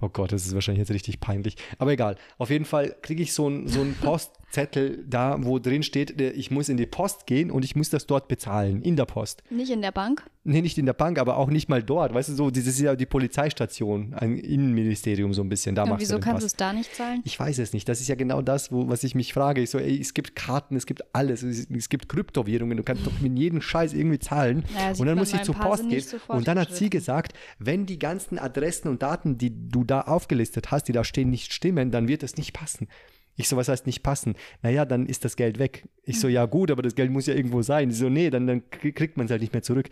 Oh 0.00 0.08
Gott, 0.10 0.30
das 0.32 0.44
ist 0.46 0.54
wahrscheinlich 0.54 0.80
jetzt 0.80 0.90
richtig 0.94 1.20
peinlich. 1.20 1.56
Aber 1.78 1.92
egal. 1.92 2.16
Auf 2.36 2.50
jeden 2.50 2.66
Fall 2.66 2.94
kriege 3.02 3.22
ich 3.22 3.32
so 3.32 3.48
ein- 3.48 3.66
so 3.66 3.80
einen 3.80 3.94
Postzettel 4.02 5.04
da, 5.08 5.36
wo 5.40 5.58
drin 5.58 5.82
steht, 5.82 6.20
ich 6.20 6.50
muss 6.50 6.68
in 6.68 6.76
die 6.76 6.86
Post 6.86 7.26
gehen 7.26 7.50
und 7.50 7.64
ich 7.64 7.76
muss 7.76 7.88
das 7.90 8.06
dort 8.06 8.28
bezahlen. 8.28 8.82
In 8.82 8.96
der 8.96 9.06
Post. 9.06 9.42
Nicht 9.50 9.70
in 9.70 9.80
der 9.82 9.92
Bank? 9.92 10.22
Nee, 10.44 10.62
nicht 10.62 10.78
in 10.78 10.86
der 10.86 10.94
Bank, 10.94 11.18
aber 11.18 11.36
auch 11.36 11.48
nicht 11.50 11.68
mal 11.68 11.82
dort. 11.82 12.14
Weißt 12.14 12.30
du, 12.30 12.34
so, 12.34 12.50
das 12.50 12.66
ist 12.66 12.80
ja 12.80 12.96
die 12.96 13.04
Polizeistation, 13.06 14.14
ein 14.14 14.36
Innenministerium 14.38 15.34
so 15.34 15.42
ein 15.42 15.48
bisschen. 15.48 15.74
Da 15.74 15.82
Und 15.84 15.90
machst 15.90 16.00
wieso 16.02 16.14
du 16.16 16.20
kannst 16.20 16.42
du 16.42 16.46
es 16.46 16.54
da 16.54 16.72
nicht 16.72 16.94
zahlen? 16.94 17.20
Ich 17.24 17.38
weiß 17.38 17.58
es 17.58 17.72
nicht. 17.72 17.88
Das 17.88 18.00
ist 18.00 18.08
ja 18.08 18.14
genau 18.14 18.40
das, 18.42 18.72
wo, 18.72 18.88
was 18.88 19.04
ich 19.04 19.14
mich 19.14 19.32
frage. 19.34 19.60
Ich 19.60 19.70
so, 19.70 19.78
ey, 19.78 19.98
es 20.00 20.14
gibt 20.14 20.34
Karten, 20.36 20.76
es 20.76 20.86
gibt 20.86 21.02
alles. 21.14 21.42
Es, 21.42 21.66
es 21.70 21.88
gibt 21.88 22.08
Kryptowährungen. 22.08 22.76
Du 22.76 22.82
kannst 22.82 23.06
doch 23.06 23.20
mit 23.20 23.38
jedem 23.38 23.60
Scheiß 23.60 23.92
irgendwie 23.92 24.18
zahlen. 24.18 24.64
Naja, 24.74 24.92
und 24.98 25.06
dann 25.06 25.18
muss 25.18 25.32
ich 25.34 25.42
zur 25.42 25.54
Post 25.54 25.88
gehen. 25.88 26.04
Und 26.28 26.48
dann 26.48 26.58
hat 26.58 26.74
sie. 26.74 26.88
Gesagt, 26.98 27.32
wenn 27.58 27.86
die 27.86 27.98
ganzen 27.98 28.38
Adressen 28.38 28.88
und 28.88 29.02
Daten, 29.02 29.38
die 29.38 29.52
du 29.70 29.84
da 29.84 30.02
aufgelistet 30.02 30.70
hast, 30.70 30.84
die 30.88 30.92
da 30.92 31.04
stehen, 31.04 31.30
nicht 31.30 31.52
stimmen, 31.52 31.90
dann 31.90 32.08
wird 32.08 32.22
es 32.22 32.36
nicht 32.36 32.52
passen. 32.52 32.88
Ich 33.36 33.48
so, 33.48 33.56
was 33.56 33.68
heißt 33.68 33.86
nicht 33.86 34.02
passen? 34.02 34.34
Naja, 34.62 34.84
dann 34.84 35.06
ist 35.06 35.24
das 35.24 35.36
Geld 35.36 35.58
weg. 35.60 35.88
Ich 36.02 36.18
so, 36.18 36.26
ja 36.28 36.44
gut, 36.46 36.70
aber 36.72 36.82
das 36.82 36.94
Geld 36.96 37.10
muss 37.12 37.26
ja 37.26 37.34
irgendwo 37.34 37.62
sein. 37.62 37.90
Sie 37.92 37.98
so, 37.98 38.08
nee, 38.08 38.30
dann, 38.30 38.46
dann 38.48 38.62
krie- 38.70 38.92
kriegt 38.92 39.16
man 39.16 39.26
es 39.26 39.30
halt 39.30 39.40
nicht 39.42 39.52
mehr 39.52 39.62
zurück. 39.62 39.88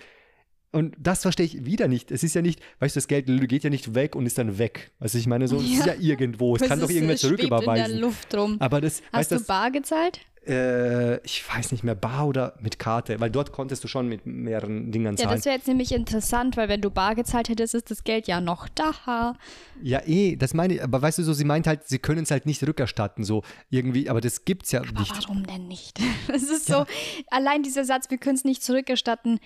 Und 0.72 0.96
das 0.98 1.22
verstehe 1.22 1.46
ich 1.46 1.64
wieder 1.64 1.86
nicht. 1.86 2.10
Es 2.10 2.24
ist 2.24 2.34
ja 2.34 2.42
nicht, 2.42 2.60
weißt 2.80 2.96
du, 2.96 2.98
das 2.98 3.06
Geld 3.08 3.26
geht 3.48 3.62
ja 3.62 3.70
nicht 3.70 3.94
weg 3.94 4.16
und 4.16 4.26
ist 4.26 4.36
dann 4.36 4.58
weg. 4.58 4.90
Also 4.98 5.16
ich 5.16 5.26
meine, 5.28 5.46
so 5.46 5.56
es 5.58 5.62
ist 5.78 5.86
ja 5.86 5.94
irgendwo. 5.98 6.56
Es 6.56 6.62
kann 6.62 6.80
doch 6.80 6.90
irgendwer 6.90 7.02
in 7.02 7.08
der 7.08 7.16
zurücküberweisen. 7.18 7.98
Luft 8.00 8.34
rum. 8.36 8.56
Aber 8.58 8.80
das, 8.80 9.00
Hast 9.12 9.12
weißt 9.12 9.32
du 9.32 9.36
du, 9.38 9.44
bar 9.46 9.70
gezahlt? 9.70 10.20
Äh, 10.46 11.16
ich 11.24 11.42
weiß 11.48 11.72
nicht 11.72 11.84
mehr, 11.84 11.94
bar 11.94 12.26
oder 12.26 12.54
mit 12.60 12.78
Karte, 12.78 13.18
weil 13.20 13.30
dort 13.30 13.52
konntest 13.52 13.82
du 13.84 13.88
schon 13.88 14.08
mit 14.08 14.26
mehreren 14.26 14.92
Dingern 14.92 15.16
Ja, 15.16 15.24
zahlen. 15.24 15.36
das 15.36 15.44
wäre 15.44 15.56
jetzt 15.56 15.68
nämlich 15.68 15.92
interessant, 15.92 16.56
weil 16.56 16.68
wenn 16.68 16.80
du 16.80 16.90
bar 16.90 17.14
gezahlt 17.14 17.48
hättest, 17.48 17.74
ist 17.74 17.90
das 17.90 18.04
Geld 18.04 18.26
ja 18.28 18.40
noch 18.40 18.68
da. 18.68 19.34
Ja, 19.82 20.00
eh, 20.06 20.36
das 20.36 20.54
meine 20.54 20.74
ich, 20.74 20.82
aber 20.82 21.02
weißt 21.02 21.18
du 21.18 21.22
so, 21.22 21.32
sie 21.32 21.44
meint 21.44 21.66
halt, 21.66 21.86
sie 21.88 21.98
können 21.98 22.22
es 22.22 22.30
halt 22.30 22.46
nicht 22.46 22.62
rückerstatten, 22.66 23.24
so 23.24 23.42
irgendwie, 23.70 24.08
aber 24.08 24.20
das 24.20 24.44
gibt's 24.44 24.72
ja 24.72 24.80
Aber 24.80 25.00
nicht. 25.00 25.12
warum 25.16 25.46
denn 25.46 25.68
nicht? 25.68 25.98
Das 26.28 26.42
ist 26.42 26.66
so, 26.66 26.86
allein 27.30 27.62
dieser 27.62 27.84
Satz, 27.84 28.10
wir 28.10 28.18
können 28.18 28.36
es 28.36 28.44
nicht 28.44 28.62
zurückerstatten. 28.62 29.38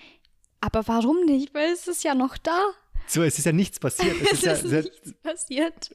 Aber 0.59 0.87
warum 0.87 1.25
nicht? 1.25 1.53
Weil 1.53 1.71
es 1.71 1.87
ist 1.87 2.03
ja 2.03 2.13
noch 2.15 2.37
da. 2.37 2.59
So, 3.07 3.23
es 3.23 3.37
ist 3.39 3.45
ja 3.45 3.51
nichts 3.51 3.79
passiert. 3.79 4.15
Es 4.21 4.31
Es 4.31 4.33
ist 4.33 4.43
ja, 4.45 4.51
ist 4.53 4.61
sehr, 4.69 4.81
nichts 4.83 5.13
passiert. 5.23 5.91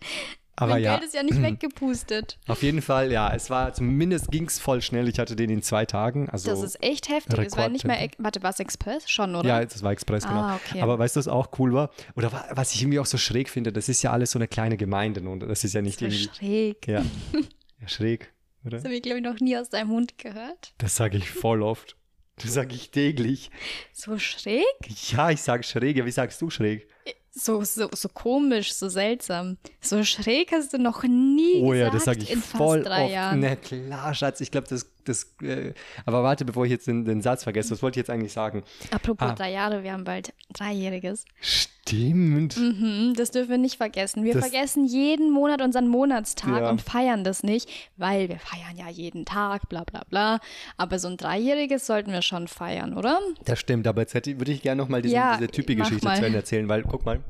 Aber 0.56 0.72
mein 0.72 0.82
ja, 0.82 0.92
Geld 0.96 1.04
ist 1.08 1.14
ja 1.14 1.22
nicht 1.22 1.40
weggepustet. 1.42 2.38
auf 2.48 2.62
jeden 2.62 2.82
Fall, 2.82 3.12
ja, 3.12 3.32
es 3.34 3.50
war, 3.50 3.72
zumindest 3.74 4.30
ging 4.30 4.46
es 4.46 4.58
voll 4.58 4.80
schnell. 4.82 5.08
Ich 5.08 5.18
hatte 5.18 5.36
den 5.36 5.50
in 5.50 5.62
zwei 5.62 5.84
Tagen, 5.86 6.28
also. 6.30 6.50
Das 6.50 6.62
ist 6.62 6.82
echt 6.82 7.08
heftig. 7.08 7.38
Es 7.38 7.56
war 7.56 7.68
nicht 7.68 7.84
mehr, 7.84 8.08
warte, 8.18 8.42
war 8.42 8.50
es 8.50 8.60
Express? 8.60 9.08
Schon, 9.08 9.34
oder? 9.36 9.48
Ja, 9.48 9.64
das 9.64 9.82
war 9.82 9.92
Express, 9.92 10.26
genau. 10.26 10.40
Ah, 10.40 10.56
okay. 10.56 10.80
Aber 10.80 10.98
weißt 10.98 11.16
du, 11.16 11.20
was 11.20 11.28
auch 11.28 11.50
cool 11.58 11.72
war? 11.72 11.90
Oder 12.14 12.32
wa- 12.32 12.46
was 12.52 12.74
ich 12.74 12.82
irgendwie 12.82 12.98
auch 12.98 13.06
so 13.06 13.18
schräg 13.18 13.50
finde, 13.50 13.72
das 13.72 13.88
ist 13.88 14.02
ja 14.02 14.12
alles 14.12 14.30
so 14.30 14.38
eine 14.38 14.48
kleine 14.48 14.76
Gemeinde 14.76 15.20
und 15.28 15.40
das 15.40 15.62
ist 15.64 15.74
ja 15.74 15.82
nicht 15.82 15.98
so 15.98 16.06
irgendwie. 16.06 16.28
schräg. 16.34 16.88
Ja. 16.88 17.02
ja, 17.80 17.88
schräg, 17.88 18.32
oder? 18.64 18.78
Das 18.78 18.84
habe 18.84 18.94
ich, 18.94 19.02
glaube 19.02 19.18
ich, 19.18 19.24
noch 19.24 19.38
nie 19.40 19.56
aus 19.56 19.68
deinem 19.68 19.88
Mund 19.88 20.18
gehört. 20.18 20.72
Das 20.78 20.96
sage 20.96 21.18
ich 21.18 21.30
voll 21.30 21.62
oft. 21.62 21.96
Das 22.36 22.52
sage 22.52 22.74
ich 22.74 22.90
täglich. 22.90 23.50
So 23.92 24.18
schräg? 24.18 24.64
Ja, 25.10 25.30
ich 25.30 25.40
sage 25.40 25.62
schräg. 25.62 25.96
Ja, 25.96 26.04
wie 26.04 26.10
sagst 26.10 26.40
du 26.42 26.50
schräg? 26.50 26.88
So, 27.38 27.62
so, 27.64 27.90
so 27.92 28.08
komisch, 28.08 28.72
so 28.72 28.88
seltsam. 28.88 29.58
So 29.82 30.02
schräg 30.04 30.52
hast 30.52 30.72
du 30.72 30.78
noch 30.78 31.02
nie 31.02 31.60
Oh 31.62 31.74
ja, 31.74 31.90
gesagt 31.90 31.94
das 31.94 32.04
sage 32.04 32.20
ich 32.22 32.30
in 32.30 32.40
voll 32.40 32.78
fast 32.78 32.88
drei 32.88 33.04
oft. 33.04 33.12
Jahren. 33.12 33.40
Na 33.40 33.56
klar, 33.56 34.14
Schatz. 34.14 34.40
Ich 34.40 34.50
glaube, 34.50 34.66
das, 34.68 34.86
das. 35.08 35.34
Äh, 35.42 35.72
aber 36.04 36.22
warte, 36.22 36.44
bevor 36.44 36.64
ich 36.64 36.70
jetzt 36.70 36.86
den, 36.86 37.04
den 37.04 37.22
Satz 37.22 37.42
vergesse, 37.44 37.70
was 37.70 37.82
wollte 37.82 37.98
ich 37.98 38.06
jetzt 38.06 38.10
eigentlich 38.10 38.32
sagen? 38.32 38.62
Apropos 38.90 39.28
Ah. 39.30 39.32
drei 39.34 39.52
Jahre, 39.52 39.82
wir 39.82 39.92
haben 39.92 40.04
bald 40.04 40.32
Dreijähriges. 40.52 41.24
Stimmt. 41.40 42.56
Mhm, 42.56 43.14
das 43.16 43.30
dürfen 43.30 43.50
wir 43.50 43.58
nicht 43.58 43.76
vergessen. 43.76 44.24
Wir 44.24 44.34
Das- 44.34 44.48
vergessen 44.48 44.86
jeden 44.86 45.30
Monat 45.30 45.62
unseren 45.62 45.86
Monatstag 45.88 46.60
Ja. 46.62 46.70
und 46.70 46.82
feiern 46.82 47.22
das 47.24 47.42
nicht, 47.42 47.68
weil 47.96 48.28
wir 48.28 48.38
feiern 48.38 48.76
ja 48.76 48.88
jeden 48.88 49.24
Tag, 49.24 49.68
bla 49.68 49.84
bla 49.84 50.02
bla. 50.10 50.40
Aber 50.76 50.98
so 50.98 51.08
ein 51.08 51.16
Dreijähriges 51.16 51.86
sollten 51.86 52.10
wir 52.12 52.22
schon 52.22 52.48
feiern, 52.48 52.94
oder? 52.94 53.20
Das 53.44 53.60
stimmt, 53.60 53.86
aber 53.86 54.00
jetzt 54.02 54.14
hätte, 54.14 54.36
würde 54.38 54.52
ich 54.52 54.62
gerne 54.62 54.82
nochmal 54.82 55.02
diese, 55.02 55.14
Ja, 55.14 55.36
diese 55.36 55.48
Typi-Geschichte 55.50 56.00
zu 56.06 56.24
Ende 56.24 56.38
erzählen, 56.38 56.68
weil, 56.68 56.82
guck 56.82 57.04
mal, 57.04 57.20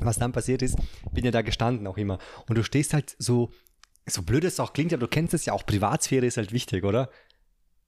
was 0.00 0.18
dann 0.18 0.32
passiert 0.32 0.62
ist, 0.62 0.76
bin 1.12 1.24
ja 1.24 1.30
da 1.30 1.42
gestanden 1.42 1.86
auch 1.86 1.96
immer. 1.96 2.18
Und 2.48 2.56
du 2.58 2.62
stehst 2.64 2.94
halt 2.94 3.14
so, 3.18 3.50
so 4.06 4.22
blöd 4.22 4.44
es 4.44 4.60
auch 4.60 4.72
klingt, 4.72 4.92
aber 4.92 5.00
du 5.00 5.08
kennst 5.08 5.34
es 5.34 5.44
ja 5.44 5.52
auch, 5.52 5.64
Privatsphäre 5.64 6.26
ist 6.26 6.36
halt 6.36 6.52
wichtig, 6.52 6.84
oder? 6.84 7.08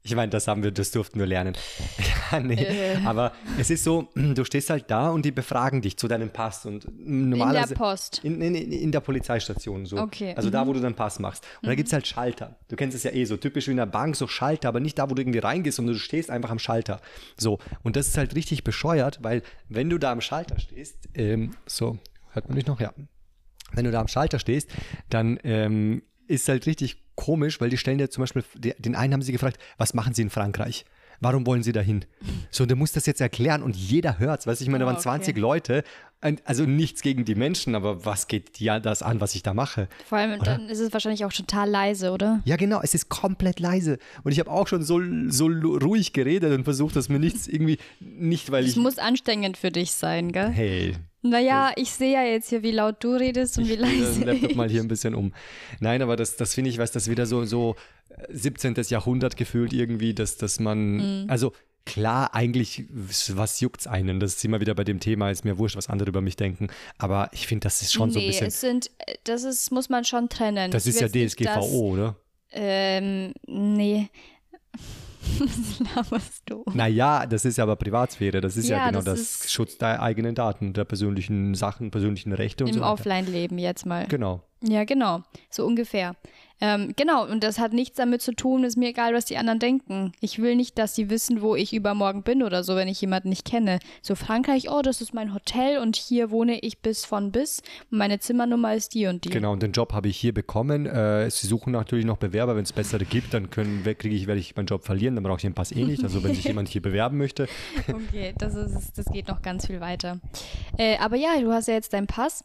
Ich 0.06 0.14
meine, 0.14 0.28
das 0.28 0.48
haben 0.48 0.62
wir, 0.62 0.70
das 0.70 0.90
durften 0.90 1.18
wir 1.18 1.24
lernen. 1.24 1.56
ja, 2.30 2.38
nee. 2.38 2.62
Äh. 2.62 2.98
Aber 3.06 3.32
es 3.58 3.70
ist 3.70 3.84
so, 3.84 4.10
du 4.14 4.44
stehst 4.44 4.68
halt 4.68 4.90
da 4.90 5.08
und 5.08 5.24
die 5.24 5.30
befragen 5.30 5.80
dich 5.80 5.96
zu 5.96 6.08
deinem 6.08 6.28
Pass 6.28 6.66
und 6.66 6.86
normalerweise. 6.94 7.72
In 7.72 7.78
der 7.78 7.84
Post. 7.86 8.20
In, 8.22 8.40
in, 8.42 8.54
in 8.54 8.92
der 8.92 9.00
Polizeistation 9.00 9.86
so. 9.86 9.96
Okay. 9.96 10.34
Also 10.36 10.48
mhm. 10.48 10.52
da, 10.52 10.66
wo 10.66 10.74
du 10.74 10.80
deinen 10.80 10.94
Pass 10.94 11.20
machst. 11.20 11.46
Und 11.56 11.62
mhm. 11.62 11.66
da 11.68 11.74
gibt 11.74 11.86
es 11.86 11.94
halt 11.94 12.06
Schalter. 12.06 12.58
Du 12.68 12.76
kennst 12.76 12.94
es 12.94 13.02
ja 13.04 13.12
eh 13.12 13.24
so, 13.24 13.38
typisch 13.38 13.66
wie 13.66 13.70
in 13.70 13.78
der 13.78 13.86
Bank, 13.86 14.14
so 14.14 14.26
Schalter, 14.26 14.68
aber 14.68 14.80
nicht 14.80 14.98
da, 14.98 15.08
wo 15.08 15.14
du 15.14 15.22
irgendwie 15.22 15.38
reingehst, 15.38 15.76
sondern 15.76 15.94
du 15.94 16.00
stehst 16.00 16.30
einfach 16.30 16.50
am 16.50 16.58
Schalter. 16.58 17.00
So. 17.38 17.58
Und 17.82 17.96
das 17.96 18.08
ist 18.08 18.18
halt 18.18 18.34
richtig 18.34 18.62
bescheuert, 18.62 19.20
weil 19.22 19.42
wenn 19.70 19.88
du 19.88 19.96
da 19.96 20.12
am 20.12 20.20
Schalter 20.20 20.58
stehst, 20.60 21.08
ähm, 21.14 21.56
so, 21.64 21.96
hört 22.32 22.46
man 22.48 22.56
mich 22.56 22.66
noch? 22.66 22.78
Ja. 22.78 22.92
Wenn 23.74 23.84
du 23.84 23.90
da 23.90 24.00
am 24.00 24.08
Schalter 24.08 24.38
stehst, 24.38 24.70
dann 25.10 25.38
ähm, 25.44 26.02
ist 26.26 26.48
halt 26.48 26.66
richtig 26.66 27.02
komisch, 27.14 27.60
weil 27.60 27.70
die 27.70 27.76
stellen 27.76 27.98
ja 27.98 28.08
zum 28.08 28.22
Beispiel, 28.22 28.44
den 28.54 28.94
einen 28.94 29.12
haben 29.12 29.22
sie 29.22 29.32
gefragt, 29.32 29.58
was 29.78 29.94
machen 29.94 30.14
sie 30.14 30.22
in 30.22 30.30
Frankreich? 30.30 30.84
Warum 31.20 31.46
wollen 31.46 31.62
sie 31.62 31.72
dahin? 31.72 32.04
So, 32.50 32.64
und 32.64 32.70
du 32.70 32.76
musst 32.76 32.96
das 32.96 33.06
jetzt 33.06 33.20
erklären 33.20 33.62
und 33.62 33.76
jeder 33.76 34.18
hört 34.18 34.40
es. 34.40 34.46
Weißt 34.46 34.60
du, 34.60 34.64
ich 34.64 34.70
meine, 34.70 34.80
da 34.80 34.86
waren 34.86 34.96
oh, 34.96 34.98
okay. 34.98 35.08
20 35.08 35.38
Leute. 35.38 35.84
Also 36.44 36.64
nichts 36.64 37.02
gegen 37.02 37.26
die 37.26 37.34
Menschen, 37.34 37.74
aber 37.74 38.06
was 38.06 38.28
geht 38.28 38.58
dir 38.58 38.80
das 38.80 39.02
an, 39.02 39.20
was 39.20 39.34
ich 39.34 39.42
da 39.42 39.52
mache? 39.52 39.88
Vor 40.06 40.18
allem, 40.18 40.40
oder? 40.40 40.44
dann 40.44 40.68
ist 40.70 40.80
es 40.80 40.92
wahrscheinlich 40.92 41.24
auch 41.26 41.32
total 41.32 41.68
leise, 41.68 42.12
oder? 42.12 42.40
Ja, 42.46 42.56
genau, 42.56 42.80
es 42.82 42.94
ist 42.94 43.10
komplett 43.10 43.60
leise. 43.60 43.98
Und 44.22 44.32
ich 44.32 44.40
habe 44.40 44.50
auch 44.50 44.66
schon 44.66 44.82
so, 44.82 45.00
so 45.28 45.46
ruhig 45.46 46.14
geredet 46.14 46.52
und 46.52 46.64
versucht, 46.64 46.96
dass 46.96 47.10
mir 47.10 47.18
nichts 47.18 47.46
irgendwie, 47.46 47.78
nicht 48.00 48.50
weil 48.50 48.62
das 48.62 48.70
ich. 48.70 48.76
Es 48.76 48.82
muss 48.82 48.98
anstrengend 48.98 49.58
für 49.58 49.70
dich 49.70 49.92
sein, 49.92 50.32
gell? 50.32 50.48
Hey, 50.48 50.96
naja, 51.24 51.72
ich 51.76 51.90
sehe 51.90 52.12
ja 52.12 52.22
jetzt 52.22 52.50
hier, 52.50 52.62
wie 52.62 52.70
laut 52.70 53.02
du 53.02 53.14
redest 53.14 53.56
und 53.56 53.64
ich 53.64 53.70
wie 53.70 53.76
leise. 53.76 54.20
Ich 54.20 54.24
Laptop 54.26 54.54
mal 54.56 54.68
hier 54.68 54.82
ein 54.82 54.88
bisschen 54.88 55.14
um. 55.14 55.32
Nein, 55.80 56.02
aber 56.02 56.16
das, 56.16 56.36
das 56.36 56.54
finde 56.54 56.70
ich, 56.70 56.78
weiß 56.78 56.92
das 56.92 57.08
wieder 57.08 57.24
so, 57.24 57.44
so 57.44 57.76
17. 58.28 58.74
Jahrhundert 58.88 59.36
gefühlt 59.36 59.72
irgendwie, 59.72 60.12
dass, 60.12 60.36
dass 60.36 60.60
man, 60.60 61.22
mhm. 61.22 61.30
also 61.30 61.52
klar, 61.86 62.34
eigentlich, 62.34 62.84
was 62.90 63.60
juckt's 63.60 63.86
einen? 63.86 64.20
Das 64.20 64.36
ist 64.36 64.44
immer 64.44 64.60
wieder 64.60 64.74
bei 64.74 64.84
dem 64.84 65.00
Thema, 65.00 65.30
ist 65.30 65.46
mir 65.46 65.56
wurscht, 65.56 65.76
was 65.76 65.88
andere 65.88 66.10
über 66.10 66.20
mich 66.20 66.36
denken. 66.36 66.68
Aber 66.98 67.30
ich 67.32 67.46
finde, 67.46 67.64
das 67.64 67.80
ist 67.80 67.94
schon 67.94 68.10
nee, 68.10 68.14
so 68.14 68.20
ein 68.20 68.26
bisschen. 68.26 68.46
Es 68.46 68.60
sind, 68.60 68.90
das 69.24 69.44
ist, 69.44 69.70
muss 69.72 69.88
man 69.88 70.04
schon 70.04 70.28
trennen. 70.28 70.70
Das 70.70 70.86
ist 70.86 71.00
ja 71.00 71.08
DSGVO, 71.08 71.46
das, 71.46 71.72
oder? 71.72 72.16
Ähm, 72.52 73.32
nee. 73.46 74.10
Was 75.38 75.80
laberst 75.94 76.42
du? 76.46 76.64
Naja, 76.74 77.26
das 77.26 77.44
ist 77.44 77.58
ja 77.58 77.64
aber 77.64 77.76
Privatsphäre. 77.76 78.40
Das 78.40 78.56
ist 78.56 78.68
ja, 78.68 78.78
ja 78.78 78.88
genau 78.88 79.02
das, 79.02 79.40
das 79.40 79.52
Schutz 79.52 79.78
der 79.78 80.02
eigenen 80.02 80.34
Daten, 80.34 80.72
der 80.72 80.84
persönlichen 80.84 81.54
Sachen, 81.54 81.90
persönlichen 81.90 82.32
Rechte 82.32 82.64
und 82.64 82.70
Im 82.70 82.74
so. 82.76 82.80
Im 82.80 82.86
Offline-Leben 82.86 83.58
jetzt 83.58 83.86
mal. 83.86 84.06
Genau. 84.06 84.42
Ja, 84.62 84.84
genau. 84.84 85.22
So 85.50 85.66
ungefähr. 85.66 86.14
Ähm, 86.60 86.92
genau, 86.96 87.26
und 87.26 87.42
das 87.42 87.58
hat 87.58 87.72
nichts 87.72 87.96
damit 87.96 88.22
zu 88.22 88.32
tun, 88.32 88.64
ist 88.64 88.76
mir 88.76 88.90
egal, 88.90 89.12
was 89.12 89.24
die 89.24 89.36
anderen 89.36 89.58
denken. 89.58 90.12
Ich 90.20 90.40
will 90.40 90.54
nicht, 90.54 90.78
dass 90.78 90.94
sie 90.94 91.10
wissen, 91.10 91.42
wo 91.42 91.56
ich 91.56 91.74
übermorgen 91.74 92.22
bin 92.22 92.42
oder 92.42 92.62
so, 92.62 92.76
wenn 92.76 92.88
ich 92.88 93.00
jemanden 93.00 93.30
nicht 93.30 93.44
kenne. 93.44 93.80
So 94.02 94.14
Frankreich, 94.14 94.70
oh, 94.70 94.80
das 94.80 95.00
ist 95.00 95.14
mein 95.14 95.34
Hotel 95.34 95.78
und 95.78 95.96
hier 95.96 96.30
wohne 96.30 96.58
ich 96.60 96.78
bis 96.78 97.04
von 97.04 97.32
bis. 97.32 97.62
Meine 97.90 98.20
Zimmernummer 98.20 98.74
ist 98.74 98.94
die 98.94 99.06
und 99.06 99.24
die. 99.24 99.30
Genau, 99.30 99.52
und 99.52 99.62
den 99.62 99.72
Job 99.72 99.92
habe 99.92 100.08
ich 100.08 100.16
hier 100.16 100.32
bekommen. 100.32 100.86
Äh, 100.86 101.28
sie 101.30 101.46
suchen 101.46 101.72
natürlich 101.72 102.04
noch 102.04 102.18
Bewerber, 102.18 102.54
wenn 102.56 102.62
es 102.62 102.72
bessere 102.72 103.04
gibt, 103.04 103.34
dann 103.34 103.50
können, 103.50 103.82
kriege 103.82 104.14
ich, 104.14 104.26
werde 104.26 104.40
ich 104.40 104.54
meinen 104.54 104.66
Job 104.66 104.84
verlieren, 104.84 105.16
dann 105.16 105.24
brauche 105.24 105.36
ich 105.36 105.42
den 105.42 105.54
Pass 105.54 105.72
eh 105.72 105.84
nicht. 105.84 106.04
Also 106.04 106.22
wenn 106.22 106.34
sich 106.34 106.44
jemand 106.44 106.68
hier 106.68 106.82
bewerben 106.82 107.18
möchte. 107.18 107.48
okay, 107.92 108.32
das, 108.38 108.54
ist, 108.54 108.96
das 108.96 109.06
geht 109.06 109.28
noch 109.28 109.42
ganz 109.42 109.66
viel 109.66 109.80
weiter. 109.80 110.20
Äh, 110.78 110.98
aber 110.98 111.16
ja, 111.16 111.40
du 111.40 111.52
hast 111.52 111.66
ja 111.68 111.74
jetzt 111.74 111.92
deinen 111.92 112.06
Pass, 112.06 112.44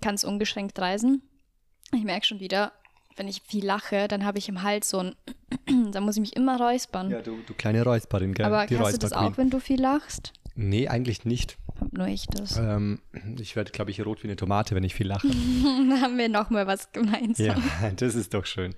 kannst 0.00 0.24
ungeschränkt 0.24 0.78
reisen. 0.78 1.22
Ich 1.92 2.04
merke 2.04 2.24
schon 2.24 2.40
wieder, 2.40 2.72
wenn 3.16 3.28
ich 3.28 3.42
viel 3.46 3.64
lache, 3.64 4.08
dann 4.08 4.24
habe 4.24 4.38
ich 4.38 4.48
im 4.48 4.62
Hals 4.62 4.90
so 4.90 4.98
ein, 4.98 5.14
da 5.92 6.00
muss 6.00 6.16
ich 6.16 6.20
mich 6.20 6.36
immer 6.36 6.58
räuspern. 6.58 7.10
Ja, 7.10 7.20
du, 7.20 7.38
du 7.46 7.54
kleine 7.54 7.82
Räusperin, 7.82 8.34
gell? 8.34 8.46
Aber 8.46 8.66
Die 8.66 8.78
hast 8.78 8.94
du 8.94 8.98
das 8.98 9.12
auch, 9.12 9.36
wenn 9.36 9.50
du 9.50 9.60
viel 9.60 9.80
lachst? 9.80 10.32
Nee, 10.54 10.88
eigentlich 10.88 11.24
nicht. 11.24 11.56
Nur 11.92 12.06
ich 12.08 12.26
das. 12.26 12.56
Ähm, 12.58 13.00
ich 13.38 13.56
werde, 13.56 13.72
glaube 13.72 13.90
ich, 13.90 14.04
rot 14.04 14.22
wie 14.22 14.28
eine 14.28 14.36
Tomate, 14.36 14.74
wenn 14.74 14.84
ich 14.84 14.94
viel 14.94 15.06
lache. 15.06 15.26
Dann 15.62 16.00
haben 16.00 16.18
wir 16.18 16.28
nochmal 16.28 16.66
was 16.66 16.92
gemeinsam. 16.92 17.46
Ja, 17.46 17.90
das 17.96 18.14
ist 18.14 18.34
doch 18.34 18.44
schön. 18.44 18.74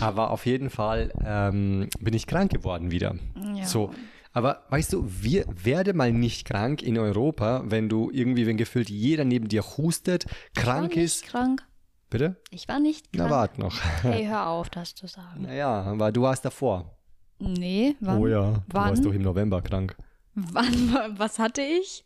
Aber 0.00 0.30
auf 0.30 0.46
jeden 0.46 0.70
Fall 0.70 1.12
ähm, 1.24 1.88
bin 2.00 2.14
ich 2.14 2.26
krank 2.26 2.52
geworden 2.52 2.90
wieder. 2.90 3.16
Ja. 3.54 3.64
So. 3.66 3.92
Aber 4.32 4.64
weißt 4.70 4.92
du, 4.92 5.06
wir 5.06 5.44
werde 5.48 5.94
mal 5.94 6.12
nicht 6.12 6.46
krank 6.46 6.82
in 6.82 6.98
Europa, 6.98 7.62
wenn 7.66 7.88
du 7.88 8.10
irgendwie, 8.10 8.46
wenn 8.46 8.56
gefühlt 8.56 8.90
jeder 8.90 9.24
neben 9.24 9.48
dir 9.48 9.62
hustet, 9.62 10.26
krank 10.54 10.96
ist. 10.96 11.24
krank. 11.24 11.62
Bitte? 12.10 12.36
Ich 12.50 12.68
war 12.68 12.78
nicht 12.78 13.12
krank. 13.12 13.28
Na, 13.28 13.36
warte 13.36 13.60
noch. 13.60 13.76
Hey, 14.02 14.26
hör 14.26 14.48
auf, 14.48 14.70
das 14.70 14.94
zu 14.94 15.06
sagen. 15.06 15.42
Naja, 15.42 15.82
aber 15.82 16.12
du 16.12 16.22
warst 16.22 16.44
davor. 16.44 16.96
Nee, 17.38 17.96
wann? 18.00 18.18
Oh 18.18 18.26
ja, 18.26 18.42
wann? 18.42 18.64
du 18.68 18.74
warst 18.74 19.04
doch 19.04 19.12
im 19.12 19.22
November 19.22 19.60
krank. 19.60 19.96
Wann, 20.34 21.14
was 21.18 21.38
hatte 21.38 21.62
ich? 21.62 22.04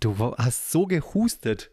Du 0.00 0.16
hast 0.38 0.70
so 0.70 0.86
gehustet. 0.86 1.70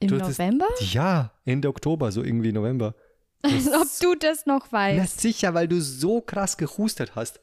Im 0.00 0.16
November? 0.16 0.66
Das, 0.78 0.92
ja, 0.92 1.32
Ende 1.44 1.68
Oktober, 1.68 2.12
so 2.12 2.22
irgendwie 2.22 2.52
November. 2.52 2.94
Als 3.42 3.68
ob 3.68 3.86
du 4.00 4.14
das 4.14 4.46
noch 4.46 4.70
weißt. 4.72 4.98
Na 4.98 5.06
sicher, 5.06 5.54
weil 5.54 5.68
du 5.68 5.80
so 5.80 6.20
krass 6.20 6.56
gehustet 6.56 7.14
hast. 7.14 7.40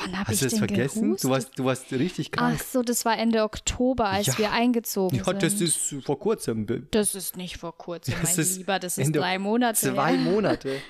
Wann 0.00 0.18
habe 0.18 0.32
ich 0.32 0.38
du 0.38 0.46
das 0.46 0.58
vergessen? 0.58 1.16
Du 1.20 1.30
warst, 1.30 1.58
du 1.58 1.64
warst 1.64 1.92
richtig 1.92 2.32
krank. 2.32 2.58
Ach 2.60 2.64
so, 2.64 2.82
das 2.82 3.04
war 3.04 3.18
Ende 3.18 3.42
Oktober, 3.42 4.06
als 4.06 4.26
ja. 4.26 4.38
wir 4.38 4.52
eingezogen 4.52 5.16
ja, 5.16 5.24
sind. 5.24 5.42
Ja, 5.42 5.48
das 5.48 5.60
ist 5.60 5.96
vor 6.04 6.18
kurzem. 6.18 6.66
Das 6.90 7.14
ist 7.14 7.36
nicht 7.36 7.58
vor 7.58 7.76
kurzem, 7.76 8.14
das 8.20 8.36
mein 8.36 8.46
Lieber. 8.46 8.78
Das 8.78 8.98
ist 8.98 9.06
Ende 9.06 9.18
drei 9.18 9.38
Monate. 9.38 9.92
Zwei 9.92 10.12
ja. 10.14 10.20
Monate. 10.20 10.76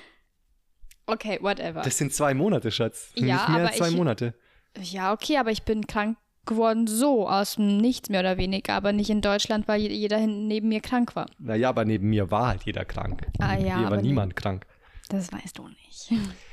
Okay, 1.11 1.39
whatever. 1.41 1.81
Das 1.81 1.97
sind 1.97 2.13
zwei 2.13 2.35
Monate, 2.35 2.69
Schatz. 2.69 3.09
Ja, 3.15 3.23
nicht 3.23 3.27
mehr 3.27 3.47
aber 3.47 3.67
als 3.69 3.77
zwei 3.77 3.89
ich, 3.89 3.95
Monate. 3.95 4.35
Ja, 4.79 5.11
okay, 5.11 5.37
aber 5.37 5.49
ich 5.49 5.63
bin 5.63 5.87
krank 5.87 6.19
geworden 6.45 6.85
so 6.85 7.27
aus 7.27 7.55
dem 7.55 7.77
Nichts 7.77 8.09
mehr 8.09 8.19
oder 8.19 8.37
weniger, 8.37 8.73
aber 8.73 8.93
nicht 8.93 9.09
in 9.09 9.21
Deutschland, 9.21 9.67
weil 9.67 9.81
jeder 9.81 10.19
neben 10.27 10.67
mir 10.69 10.81
krank 10.81 11.15
war. 11.15 11.25
Naja, 11.39 11.69
aber 11.69 11.83
neben 11.83 12.09
mir 12.09 12.29
war 12.29 12.49
halt 12.49 12.63
jeder 12.63 12.85
krank. 12.85 13.25
Ah 13.39 13.57
ja. 13.57 13.79
Hier 13.79 13.89
war 13.89 14.01
niemand 14.01 14.35
krank. 14.35 14.67
Das 15.09 15.31
weißt 15.31 15.57
du 15.57 15.67
nicht. 15.67 16.11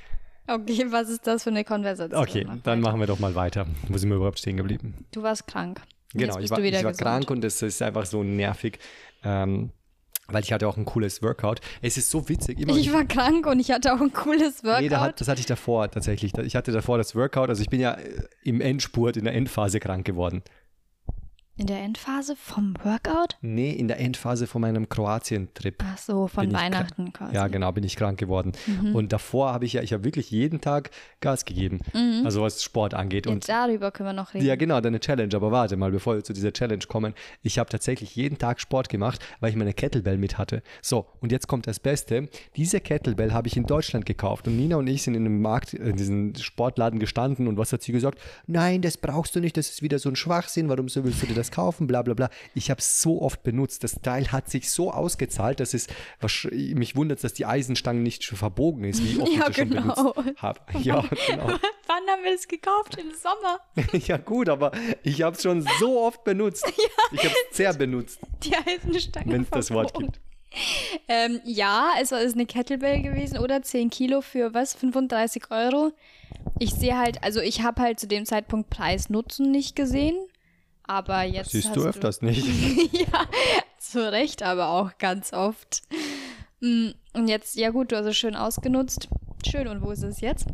Okay, 0.46 0.86
was 0.90 1.08
ist 1.08 1.26
das 1.26 1.42
für 1.42 1.50
eine 1.50 1.64
Konversation? 1.64 2.20
Okay, 2.20 2.46
dann 2.62 2.80
machen 2.80 3.00
wir 3.00 3.06
doch 3.06 3.18
mal 3.18 3.34
weiter. 3.34 3.66
Wo 3.88 3.96
sind 3.98 4.10
wir 4.10 4.16
überhaupt 4.16 4.38
stehen 4.38 4.56
geblieben? 4.56 4.94
Du 5.12 5.22
warst 5.22 5.46
krank. 5.46 5.80
Genau, 6.12 6.38
ich 6.38 6.50
war, 6.50 6.58
ich 6.58 6.84
war 6.84 6.92
krank 6.92 7.30
und 7.30 7.44
es 7.44 7.60
ist 7.62 7.82
einfach 7.82 8.06
so 8.06 8.22
nervig. 8.22 8.78
Ähm, 9.22 9.70
weil 10.28 10.42
ich 10.42 10.52
hatte 10.52 10.66
auch 10.66 10.76
ein 10.76 10.84
cooles 10.84 11.22
Workout. 11.22 11.60
Es 11.82 11.96
ist 11.96 12.10
so 12.10 12.28
witzig. 12.28 12.58
Immer 12.58 12.76
ich 12.76 12.92
war 12.92 13.04
krank 13.04 13.46
und 13.46 13.60
ich 13.60 13.70
hatte 13.70 13.94
auch 13.94 14.00
ein 14.00 14.12
cooles 14.12 14.64
Workout. 14.64 14.82
Nee, 14.82 14.90
hat, 14.90 15.20
das 15.20 15.28
hatte 15.28 15.40
ich 15.40 15.46
davor 15.46 15.88
tatsächlich. 15.90 16.36
Ich 16.38 16.56
hatte 16.56 16.72
davor 16.72 16.98
das 16.98 17.14
Workout. 17.14 17.48
Also 17.48 17.62
ich 17.62 17.70
bin 17.70 17.80
ja 17.80 17.92
äh, 17.92 18.24
im 18.42 18.60
Endspurt, 18.60 19.16
in 19.16 19.24
der 19.24 19.34
Endphase 19.34 19.78
krank 19.78 20.04
geworden. 20.04 20.42
In 21.58 21.66
der 21.68 21.80
Endphase 21.80 22.36
vom 22.36 22.74
Workout? 22.84 23.38
Nee, 23.40 23.70
in 23.70 23.88
der 23.88 23.98
Endphase 23.98 24.46
von 24.46 24.60
meinem 24.60 24.90
Kroatien-Trip. 24.90 25.82
Ach 25.82 25.96
so, 25.96 26.26
von 26.26 26.52
Weihnachten 26.52 27.14
quasi. 27.14 27.34
Ja, 27.34 27.48
genau, 27.48 27.72
bin 27.72 27.82
ich 27.82 27.96
krank 27.96 28.18
geworden. 28.18 28.52
Mhm. 28.66 28.94
Und 28.94 29.14
davor 29.14 29.54
habe 29.54 29.64
ich 29.64 29.72
ja, 29.72 29.80
ich 29.80 29.94
habe 29.94 30.04
wirklich 30.04 30.30
jeden 30.30 30.60
Tag 30.60 30.90
Gas 31.20 31.46
gegeben, 31.46 31.80
mhm. 31.94 32.26
also 32.26 32.42
was 32.42 32.62
Sport 32.62 32.92
angeht. 32.92 33.24
Jetzt 33.24 33.32
und 33.32 33.48
darüber 33.48 33.90
können 33.90 34.10
wir 34.10 34.12
noch 34.12 34.34
reden. 34.34 34.44
Ja, 34.44 34.54
genau, 34.56 34.82
deine 34.82 35.00
Challenge. 35.00 35.34
Aber 35.34 35.50
warte 35.50 35.78
mal, 35.78 35.90
bevor 35.90 36.16
wir 36.16 36.24
zu 36.24 36.34
dieser 36.34 36.52
Challenge 36.52 36.84
kommen. 36.86 37.14
Ich 37.42 37.58
habe 37.58 37.70
tatsächlich 37.70 38.14
jeden 38.16 38.36
Tag 38.36 38.60
Sport 38.60 38.90
gemacht, 38.90 39.24
weil 39.40 39.48
ich 39.48 39.56
meine 39.56 39.72
Kettlebell 39.72 40.18
mit 40.18 40.36
hatte. 40.36 40.62
So, 40.82 41.06
und 41.20 41.32
jetzt 41.32 41.48
kommt 41.48 41.66
das 41.66 41.80
Beste. 41.80 42.28
Diese 42.56 42.80
Kettlebell 42.80 43.32
habe 43.32 43.48
ich 43.48 43.56
in 43.56 43.64
Deutschland 43.64 44.04
gekauft. 44.04 44.46
Und 44.46 44.58
Nina 44.58 44.76
und 44.76 44.88
ich 44.88 45.02
sind 45.02 45.14
in 45.14 45.24
einem 45.24 45.40
Markt, 45.40 45.72
in 45.72 45.96
diesem 45.96 46.34
Sportladen 46.34 46.98
gestanden. 46.98 47.48
Und 47.48 47.56
was 47.56 47.72
hat 47.72 47.82
sie 47.82 47.92
gesagt? 47.92 48.18
Nein, 48.46 48.82
das 48.82 48.98
brauchst 48.98 49.34
du 49.34 49.40
nicht, 49.40 49.56
das 49.56 49.70
ist 49.70 49.80
wieder 49.80 49.98
so 49.98 50.10
ein 50.10 50.16
Schwachsinn. 50.16 50.68
Warum 50.68 50.84
willst 50.94 51.22
du 51.22 51.26
dir 51.26 51.34
das 51.34 51.45
das 51.46 51.54
kaufen, 51.54 51.86
bla 51.86 52.02
bla 52.02 52.14
bla. 52.14 52.30
Ich 52.54 52.70
habe 52.70 52.80
es 52.80 53.00
so 53.00 53.22
oft 53.22 53.42
benutzt. 53.42 53.84
Das 53.84 54.00
Teil 54.02 54.32
hat 54.32 54.50
sich 54.50 54.70
so 54.70 54.90
ausgezahlt, 54.92 55.60
dass 55.60 55.74
es 55.74 55.86
mich 56.50 56.96
wundert, 56.96 57.22
dass 57.22 57.34
die 57.34 57.46
Eisenstange 57.46 58.00
nicht 58.00 58.24
schon 58.24 58.38
verbogen 58.38 58.84
ist, 58.84 59.02
wie 59.02 59.20
oft 59.20 59.32
ja, 59.32 59.38
ich 59.38 59.44
das 59.46 59.56
genau. 59.56 59.94
schon 59.94 60.12
benutzt 60.14 60.42
habe. 60.42 60.60
Ja, 60.80 61.04
genau. 61.26 61.46
Wann 61.86 62.02
haben 62.08 62.24
wir 62.24 62.34
es 62.34 62.48
gekauft? 62.48 62.96
Im 62.98 63.12
Sommer. 63.14 63.60
ja, 64.06 64.16
gut, 64.16 64.48
aber 64.48 64.72
ich 65.02 65.22
habe 65.22 65.36
es 65.36 65.42
schon 65.42 65.66
so 65.80 66.00
oft 66.00 66.24
benutzt. 66.24 66.66
ja, 66.66 66.72
ich 67.12 67.24
habe 67.24 67.34
es 67.50 67.56
sehr 67.56 67.72
benutzt. 67.74 68.20
Die 68.42 68.54
Eisenstange. 68.54 69.32
Wenn 69.32 69.42
es 69.42 69.50
das 69.50 69.70
Wort 69.70 69.94
gibt. 69.94 70.20
Ähm, 71.08 71.40
ja, 71.44 71.90
es 72.00 72.12
ist 72.12 72.34
eine 72.34 72.46
Kettlebell 72.46 73.02
gewesen 73.02 73.38
oder 73.38 73.62
10 73.62 73.90
Kilo 73.90 74.22
für 74.22 74.54
was? 74.54 74.74
35 74.74 75.50
Euro. 75.50 75.92
Ich 76.58 76.72
sehe 76.72 76.96
halt, 76.96 77.22
also 77.22 77.40
ich 77.40 77.62
habe 77.62 77.82
halt 77.82 78.00
zu 78.00 78.06
dem 78.06 78.24
Zeitpunkt 78.24 78.70
Preis-Nutzen 78.70 79.50
nicht 79.50 79.76
gesehen. 79.76 80.16
Aber 80.86 81.22
jetzt. 81.22 81.46
Das 81.46 81.52
siehst 81.52 81.76
du 81.76 81.82
öfters 81.82 82.20
du, 82.20 82.26
nicht. 82.26 82.46
ja, 82.92 83.26
zu 83.78 84.10
Recht, 84.10 84.42
aber 84.42 84.68
auch 84.68 84.98
ganz 84.98 85.32
oft. 85.32 85.82
Mm, 86.60 86.90
und 87.12 87.28
jetzt, 87.28 87.56
ja 87.56 87.70
gut, 87.70 87.92
du 87.92 87.96
hast 87.96 88.06
es 88.06 88.16
schön 88.16 88.36
ausgenutzt. 88.36 89.08
Schön, 89.48 89.68
und 89.68 89.82
wo 89.82 89.90
ist 89.90 90.02
es 90.02 90.20
jetzt? 90.20 90.46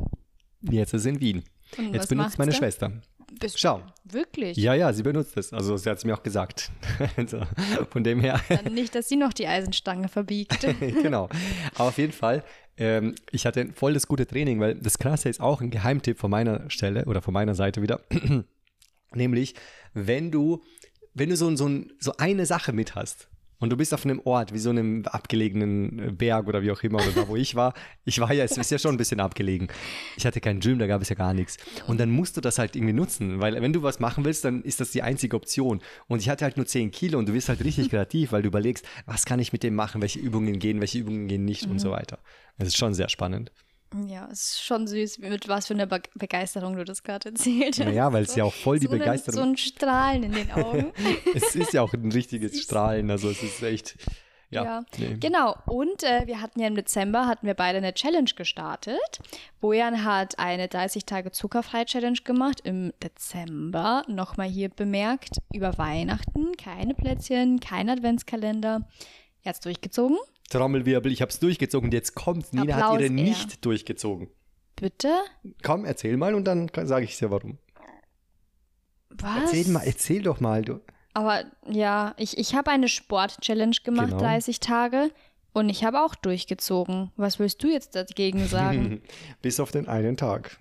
Jetzt 0.63 0.95
ist 0.95 1.03
es 1.03 1.07
in 1.07 1.21
Wien. 1.21 1.45
Und 1.79 1.95
jetzt 1.95 2.09
benutzt 2.09 2.39
meine 2.39 2.53
du? 2.53 2.57
Schwester. 2.57 2.93
Bist 3.41 3.59
Schau. 3.59 3.83
Wirklich? 4.05 4.57
Ja, 4.57 4.75
ja, 4.75 4.93
sie 4.93 5.03
benutzt 5.03 5.37
es. 5.37 5.53
Also 5.53 5.77
sie 5.77 5.89
hat 5.89 5.99
es 5.99 6.05
mir 6.05 6.15
auch 6.15 6.23
gesagt. 6.23 6.71
also, 7.17 7.43
von 7.91 8.05
dem 8.05 8.21
her. 8.21 8.41
Dann 8.49 8.75
nicht, 8.75 8.95
dass 8.95 9.09
sie 9.09 9.17
noch 9.17 9.33
die 9.33 9.47
Eisenstange 9.47 10.09
verbiegt. 10.09 10.61
genau. 10.81 11.29
Aber 11.75 11.89
auf 11.89 11.99
jeden 11.99 12.13
Fall, 12.13 12.45
ähm, 12.77 13.15
ich 13.31 13.47
hatte 13.47 13.61
ein 13.61 13.73
voll 13.73 13.95
das 13.95 14.07
gute 14.07 14.27
Training, 14.27 14.61
weil 14.61 14.75
das 14.75 14.99
Krasse 14.99 15.29
ist 15.29 15.41
auch 15.41 15.61
ein 15.61 15.71
Geheimtipp 15.71 16.19
von 16.19 16.31
meiner 16.31 16.69
Stelle 16.69 17.07
oder 17.07 17.23
von 17.23 17.33
meiner 17.33 17.55
Seite 17.55 17.81
wieder. 17.83 18.01
Nämlich, 19.17 19.55
wenn 19.95 20.31
du, 20.31 20.63
wenn 21.15 21.31
du 21.31 21.37
so, 21.37 21.55
so, 21.57 21.71
so 21.99 22.17
eine 22.17 22.47
Sache 22.47 22.73
mit 22.73 22.95
hast, 22.95 23.29
und 23.63 23.71
du 23.71 23.77
bist 23.77 23.95
auf 23.95 24.05
einem 24.05 24.21
Ort, 24.25 24.53
wie 24.53 24.59
so 24.59 24.71
einem 24.71 25.07
abgelegenen 25.07 25.99
äh, 26.01 26.11
Berg 26.11 26.49
oder 26.49 26.63
wie 26.63 26.73
auch 26.73 26.83
immer, 26.83 26.99
oder 26.99 27.13
da, 27.13 27.29
wo 27.29 27.37
ich 27.37 27.55
war. 27.55 27.75
Ich 28.05 28.19
war 28.19 28.33
ja, 28.33 28.43
es 28.43 28.59
ist 28.59 28.73
ja 28.73 28.79
schon 28.79 28.93
ein 28.93 28.99
bisschen 28.99 29.21
abgelegen. 29.21 29.69
Ich 30.17 30.27
hatte 30.27 30.41
kein 30.41 30.59
Gym, 30.59 30.81
da 30.81 30.89
gab 30.89 31.01
es 31.01 31.09
ja 31.11 31.15
gar 31.15 31.33
nichts. 31.33 31.59
Und 31.87 32.01
dann 32.01 32.11
musst 32.11 32.37
du 32.37 32.41
das 32.41 32.59
halt 32.59 32.75
irgendwie 32.75 32.93
nutzen, 32.93 33.41
weil 33.41 33.55
wenn 33.63 33.73
du 33.73 33.85
was 33.85 34.01
machen 34.01 34.25
willst, 34.25 34.45
dann 34.45 34.63
ist 34.63 34.81
das 34.81 34.91
die 34.91 35.03
einzige 35.03 35.37
Option. 35.37 35.81
Und 36.09 36.21
ich 36.21 36.29
hatte 36.29 36.45
halt 36.45 36.57
nur 36.57 36.67
10 36.67 36.91
Kilo 36.91 37.21
und 37.21 37.29
du 37.29 37.35
wirst 37.35 37.49
halt 37.49 37.63
richtig 37.65 37.89
kreativ, 37.89 38.33
weil 38.33 38.43
du 38.43 38.49
überlegst, 38.49 38.85
was 39.07 39.27
kann 39.27 39.39
ich 39.39 39.53
mit 39.53 39.63
dem 39.63 39.77
machen, 39.77 40.03
welche 40.03 40.19
Übungen 40.19 40.59
gehen, 40.59 40.81
welche 40.81 40.99
Übungen 40.99 41.29
gehen 41.29 41.45
nicht 41.45 41.67
mhm. 41.67 41.73
und 41.73 41.79
so 41.79 41.93
weiter. 41.93 42.19
Das 42.59 42.67
ist 42.67 42.77
schon 42.77 42.95
sehr 42.95 43.09
spannend. 43.09 43.53
Ja, 44.07 44.29
es 44.31 44.43
ist 44.45 44.63
schon 44.63 44.87
süß, 44.87 45.19
mit 45.19 45.49
was 45.49 45.67
für 45.67 45.75
einer 45.75 45.87
Be 45.87 46.03
Begeisterung 46.15 46.77
du 46.77 46.85
das 46.85 47.03
gerade 47.03 47.31
erzählt 47.31 47.79
hast. 47.79 47.93
Ja, 47.93 48.13
weil 48.13 48.25
es 48.25 48.35
ja 48.35 48.45
auch 48.45 48.55
voll 48.55 48.79
die 48.79 48.87
so 48.87 48.93
Begeisterung. 48.93 49.39
Eine, 49.39 49.47
so 49.47 49.53
ein 49.53 49.57
Strahlen 49.57 50.23
in 50.23 50.33
den 50.33 50.51
Augen. 50.53 50.93
es 51.35 51.55
ist 51.55 51.73
ja 51.73 51.83
auch 51.83 51.93
ein 51.93 52.11
richtiges 52.11 52.61
Strahlen, 52.63 53.11
also 53.11 53.31
es 53.31 53.43
ist 53.43 53.63
echt. 53.63 53.97
Ja, 54.51 54.65
ja. 54.65 54.85
Nee. 54.99 55.17
genau. 55.19 55.57
Und 55.67 56.03
äh, 56.03 56.27
wir 56.27 56.43
hatten 56.43 56.61
ja 56.61 56.67
im 56.67 56.75
Dezember, 56.75 57.27
hatten 57.27 57.47
wir 57.47 57.55
beide 57.55 57.79
eine 57.79 57.95
Challenge 57.95 58.31
gestartet. 58.37 59.21
Bojan 59.61 60.05
hat 60.05 60.39
eine 60.39 60.69
30 60.69 61.07
Tage 61.07 61.31
zuckerfrei 61.31 61.87
Challenge 61.87 62.19
gemacht 62.23 62.61
im 62.63 62.93
Dezember. 63.03 64.05
Nochmal 64.09 64.49
hier 64.49 64.69
bemerkt, 64.69 65.39
über 65.55 65.79
Weihnachten, 65.79 66.55
keine 66.59 66.93
Plätzchen, 66.95 67.61
kein 67.61 67.89
Adventskalender. 67.89 68.87
Er 69.43 69.49
hat 69.49 69.57
es 69.57 69.61
durchgezogen. 69.61 70.19
Trommelwirbel, 70.53 71.11
ich 71.11 71.23
habe 71.23 71.31
es 71.31 71.39
durchgezogen 71.39 71.89
und 71.89 71.95
jetzt 71.95 72.15
kommt, 72.15 72.53
Nina 72.53 72.75
Applaus 72.75 72.95
hat 72.95 73.01
ihre 73.01 73.11
nicht 73.11 73.53
er. 73.53 73.57
durchgezogen. 73.61 74.29
Bitte? 74.77 75.13
Komm, 75.63 75.85
erzähl 75.85 76.17
mal 76.17 76.35
und 76.35 76.45
dann 76.45 76.71
sage 76.85 77.05
ich 77.05 77.17
dir 77.17 77.31
warum. 77.31 77.59
Was? 79.11 79.53
Erzähl 79.53 79.73
mal, 79.73 79.83
erzähl 79.85 80.23
doch 80.23 80.41
mal. 80.41 80.63
Du. 80.63 80.81
Aber 81.15 81.45
ja, 81.67 82.15
ich, 82.17 82.39
ich 82.39 82.55
habe 82.55 82.71
eine 82.71 82.89
Sport-Challenge 82.89 83.77
gemacht, 83.85 84.11
genau. 84.11 84.21
30 84.21 84.61
Tage. 84.61 85.11
Und 85.55 85.69
ich 85.69 85.85
habe 85.85 86.01
auch 86.01 86.15
durchgezogen. 86.15 87.11
Was 87.17 87.39
willst 87.39 87.63
du 87.63 87.69
jetzt 87.69 87.95
dagegen 87.95 88.47
sagen? 88.47 89.03
Bis 89.43 89.61
auf 89.61 89.71
den 89.71 89.87
einen 89.87 90.17
Tag. 90.17 90.59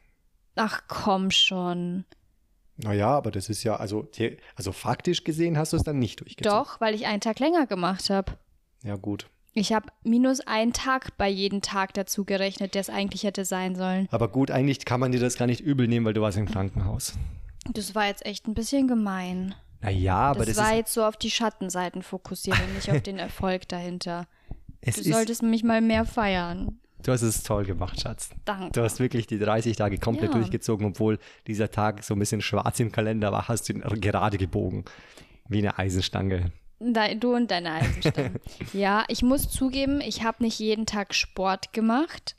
Ach 0.55 0.81
komm 0.89 1.31
schon. 1.31 2.03
Naja, 2.75 3.09
aber 3.09 3.31
das 3.31 3.47
ist 3.47 3.63
ja, 3.63 3.77
also, 3.77 4.09
also 4.55 4.71
faktisch 4.71 5.23
gesehen 5.23 5.57
hast 5.57 5.71
du 5.71 5.77
es 5.77 5.83
dann 5.83 5.99
nicht 5.99 6.19
durchgezogen. 6.19 6.57
Doch, 6.57 6.81
weil 6.81 6.93
ich 6.93 7.05
einen 7.05 7.21
Tag 7.21 7.39
länger 7.39 7.67
gemacht 7.67 8.09
habe. 8.09 8.33
Ja, 8.83 8.95
gut. 8.95 9.27
Ich 9.53 9.73
habe 9.73 9.87
minus 10.03 10.39
einen 10.41 10.71
Tag 10.71 11.17
bei 11.17 11.27
jedem 11.27 11.61
Tag 11.61 11.93
dazu 11.93 12.23
gerechnet, 12.23 12.73
der 12.73 12.81
es 12.81 12.89
eigentlich 12.89 13.23
hätte 13.23 13.43
sein 13.43 13.75
sollen. 13.75 14.07
Aber 14.11 14.29
gut, 14.29 14.49
eigentlich 14.49 14.85
kann 14.85 14.99
man 15.01 15.11
dir 15.11 15.19
das 15.19 15.35
gar 15.35 15.45
nicht 15.45 15.59
übel 15.61 15.87
nehmen, 15.87 16.05
weil 16.05 16.13
du 16.13 16.21
warst 16.21 16.37
im 16.37 16.45
Krankenhaus. 16.47 17.13
Das 17.73 17.93
war 17.93 18.07
jetzt 18.07 18.25
echt 18.25 18.47
ein 18.47 18.53
bisschen 18.53 18.87
gemein. 18.87 19.53
Naja, 19.81 20.15
aber 20.15 20.45
das, 20.45 20.55
das 20.55 20.65
war 20.65 20.75
jetzt 20.75 20.93
so 20.93 21.03
auf 21.03 21.17
die 21.17 21.31
Schattenseiten 21.31 22.01
fokussiert 22.01 22.57
und 22.61 22.75
nicht 22.75 22.89
auf 22.91 23.01
den 23.01 23.17
Erfolg 23.19 23.67
dahinter. 23.67 24.27
Es 24.79 24.95
du 24.95 25.03
solltest 25.03 25.43
mich 25.43 25.63
mal 25.63 25.81
mehr 25.81 26.05
feiern. 26.05 26.79
Du 27.03 27.11
hast 27.11 27.23
es 27.23 27.43
toll 27.43 27.65
gemacht, 27.65 27.99
Schatz. 27.99 28.29
Danke. 28.45 28.71
Du 28.73 28.81
hast 28.83 28.99
wirklich 28.99 29.25
die 29.27 29.39
30 29.39 29.75
Tage 29.75 29.97
komplett 29.97 30.31
Ja. 30.31 30.37
durchgezogen, 30.37 30.85
obwohl 30.85 31.17
dieser 31.47 31.71
Tag 31.71 32.03
so 32.03 32.13
ein 32.13 32.19
bisschen 32.19 32.41
schwarz 32.41 32.79
im 32.79 32.91
Kalender 32.91 33.31
war, 33.31 33.47
hast 33.47 33.67
du 33.67 33.73
ihn 33.73 33.81
gerade 34.01 34.37
gebogen. 34.37 34.85
Wie 35.47 35.57
eine 35.57 35.77
Eisenstange. 35.77 36.51
Du 37.19 37.35
und 37.35 37.51
deine 37.51 37.73
Eisenstangen. 37.73 38.39
ja, 38.73 39.05
ich 39.07 39.21
muss 39.21 39.49
zugeben, 39.49 40.01
ich 40.01 40.23
habe 40.23 40.43
nicht 40.43 40.57
jeden 40.57 40.87
Tag 40.87 41.13
Sport 41.13 41.73
gemacht, 41.73 42.35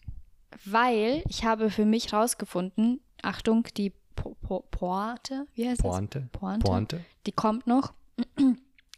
weil 0.64 1.22
ich 1.28 1.44
habe 1.44 1.70
für 1.70 1.84
mich 1.84 2.12
rausgefunden, 2.12 3.00
Achtung, 3.22 3.68
die 3.76 3.92
po 4.16 4.36
po 4.42 4.64
Pointe, 4.70 5.46
wie 5.54 5.68
heißt 5.68 5.82
Pointe. 5.82 6.28
das? 6.32 6.40
Pointe. 6.40 6.66
Pointe. 6.66 7.04
Die 7.26 7.32
kommt 7.32 7.66
noch. 7.68 7.92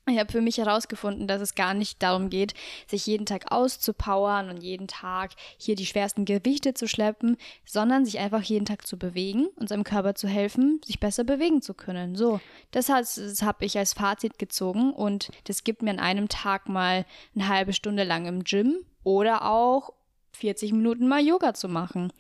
Ich 0.06 0.18
habe 0.18 0.30
für 0.30 0.42
mich 0.42 0.58
herausgefunden, 0.58 1.26
dass 1.26 1.40
es 1.40 1.54
gar 1.54 1.72
nicht 1.72 2.02
darum 2.02 2.28
geht, 2.28 2.52
sich 2.86 3.06
jeden 3.06 3.24
Tag 3.24 3.50
auszupowern 3.50 4.50
und 4.50 4.62
jeden 4.62 4.86
Tag 4.86 5.30
hier 5.56 5.76
die 5.76 5.86
schwersten 5.86 6.26
Gewichte 6.26 6.74
zu 6.74 6.86
schleppen, 6.86 7.38
sondern 7.64 8.04
sich 8.04 8.18
einfach 8.18 8.42
jeden 8.42 8.66
Tag 8.66 8.86
zu 8.86 8.98
bewegen 8.98 9.46
und 9.56 9.70
seinem 9.70 9.82
Körper 9.84 10.14
zu 10.14 10.28
helfen, 10.28 10.80
sich 10.84 11.00
besser 11.00 11.24
bewegen 11.24 11.62
zu 11.62 11.72
können. 11.72 12.16
So, 12.16 12.38
das, 12.70 12.90
hat- 12.90 13.16
das 13.16 13.40
habe 13.42 13.64
ich 13.64 13.78
als 13.78 13.94
Fazit 13.94 14.38
gezogen 14.38 14.92
und 14.92 15.30
das 15.44 15.64
gibt 15.64 15.80
mir 15.80 15.92
an 15.92 16.00
einem 16.00 16.28
Tag 16.28 16.68
mal 16.68 17.06
eine 17.34 17.48
halbe 17.48 17.72
Stunde 17.72 18.04
lang 18.04 18.26
im 18.26 18.44
Gym 18.44 18.84
oder 19.04 19.50
auch 19.50 19.94
40 20.32 20.72
Minuten 20.72 21.08
mal 21.08 21.24
Yoga 21.24 21.54
zu 21.54 21.68
machen. 21.68 22.12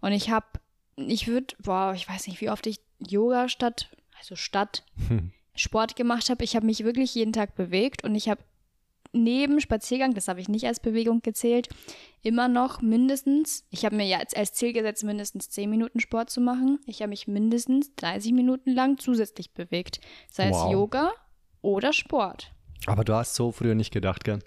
Und 0.00 0.12
ich 0.12 0.30
habe, 0.30 0.46
ich 0.96 1.26
würde, 1.26 1.56
boah, 1.58 1.92
ich 1.96 2.08
weiß 2.08 2.28
nicht, 2.28 2.40
wie 2.40 2.50
oft 2.50 2.66
ich 2.68 2.80
Yoga 3.00 3.48
statt, 3.48 3.88
also 4.20 4.36
statt 4.36 4.84
Sport 5.54 5.96
gemacht 5.96 6.30
habe. 6.30 6.44
Ich 6.44 6.56
habe 6.56 6.66
mich 6.66 6.84
wirklich 6.84 7.14
jeden 7.14 7.32
Tag 7.32 7.54
bewegt 7.54 8.04
und 8.04 8.14
ich 8.14 8.28
habe 8.28 8.42
neben 9.12 9.60
Spaziergang, 9.60 10.14
das 10.14 10.28
habe 10.28 10.40
ich 10.40 10.48
nicht 10.48 10.66
als 10.66 10.80
Bewegung 10.80 11.20
gezählt, 11.20 11.68
immer 12.22 12.48
noch 12.48 12.80
mindestens, 12.80 13.66
ich 13.70 13.84
habe 13.84 13.96
mir 13.96 14.06
ja 14.06 14.18
als, 14.18 14.34
als 14.34 14.54
Ziel 14.54 14.72
gesetzt, 14.72 15.04
mindestens 15.04 15.50
10 15.50 15.68
Minuten 15.68 16.00
Sport 16.00 16.30
zu 16.30 16.40
machen. 16.40 16.78
Ich 16.86 17.02
habe 17.02 17.10
mich 17.10 17.28
mindestens 17.28 17.94
30 17.96 18.32
Minuten 18.32 18.72
lang 18.72 18.98
zusätzlich 18.98 19.52
bewegt. 19.52 20.00
Sei 20.30 20.50
Wow. 20.50 20.66
es 20.66 20.72
Yoga 20.72 21.12
oder 21.60 21.92
Sport. 21.92 22.52
Aber 22.86 23.04
du 23.04 23.14
hast 23.14 23.34
so 23.34 23.52
früher 23.52 23.74
nicht 23.74 23.92
gedacht, 23.92 24.24
gell? 24.24 24.40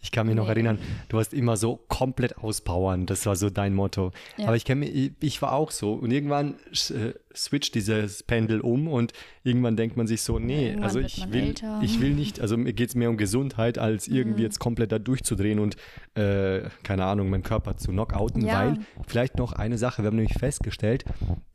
Ich 0.00 0.10
kann 0.10 0.26
mich 0.26 0.34
noch 0.34 0.44
Nee. 0.46 0.52
erinnern, 0.52 0.78
du 1.08 1.18
hast 1.18 1.32
immer 1.34 1.56
so 1.56 1.76
komplett 1.88 2.38
auspowern. 2.38 3.06
Das 3.06 3.24
war 3.26 3.36
so 3.36 3.50
dein 3.50 3.74
Motto. 3.74 4.10
Ja. 4.36 4.46
Aber 4.46 4.56
ich 4.56 4.64
kenne 4.64 4.80
mich, 4.86 5.12
ich, 5.20 5.42
war 5.42 5.52
auch 5.52 5.70
so. 5.70 5.92
Und 5.92 6.10
irgendwann 6.10 6.54
äh, 6.72 7.12
switcht 7.34 7.74
dieses 7.74 8.22
Pendel 8.22 8.60
um 8.60 8.88
und 8.88 9.12
irgendwann 9.44 9.76
denkt 9.76 9.96
man 9.96 10.06
sich 10.06 10.22
so, 10.22 10.38
nee, 10.38 10.68
Irgendwann 10.68 10.84
also 10.84 11.00
ich 11.00 11.30
will, 11.32 11.42
älter. 11.48 11.80
ich 11.82 12.00
will 12.00 12.14
nicht, 12.14 12.40
also 12.40 12.56
mir 12.56 12.72
geht 12.72 12.88
es 12.88 12.94
mehr 12.94 13.10
um 13.10 13.16
Gesundheit, 13.16 13.78
als 13.78 14.08
irgendwie 14.08 14.40
Mhm. 14.40 14.46
jetzt 14.46 14.58
komplett 14.58 14.90
da 14.90 14.98
durchzudrehen 14.98 15.58
und, 15.60 15.76
äh, 16.14 16.62
keine 16.82 17.04
Ahnung, 17.04 17.30
meinen 17.30 17.42
Körper 17.42 17.76
zu 17.76 17.90
knockouten, 17.92 18.44
Ja. 18.46 18.54
weil 18.60 18.78
vielleicht 19.06 19.36
noch 19.38 19.52
eine 19.52 19.78
Sache, 19.78 20.02
wir 20.02 20.08
haben 20.08 20.16
nämlich 20.16 20.36
festgestellt, 20.38 21.04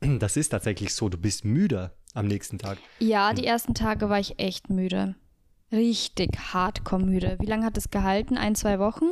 das 0.00 0.36
ist 0.36 0.50
tatsächlich 0.50 0.94
so, 0.94 1.08
du 1.08 1.18
bist 1.18 1.44
müder 1.44 1.92
am 2.14 2.26
nächsten 2.26 2.58
Tag. 2.58 2.78
Ja, 3.00 3.32
die 3.34 3.44
ersten 3.46 3.74
Tage 3.74 4.08
war 4.08 4.18
ich 4.20 4.38
echt 4.38 4.70
müde. 4.70 5.14
Richtig 5.70 6.38
hardcore 6.52 7.02
müde. 7.02 7.36
Wie 7.40 7.46
lange 7.46 7.66
hat 7.66 7.76
es 7.76 7.90
gehalten? 7.90 8.38
Ein, 8.38 8.54
zwei 8.54 8.78
Wochen? 8.78 9.06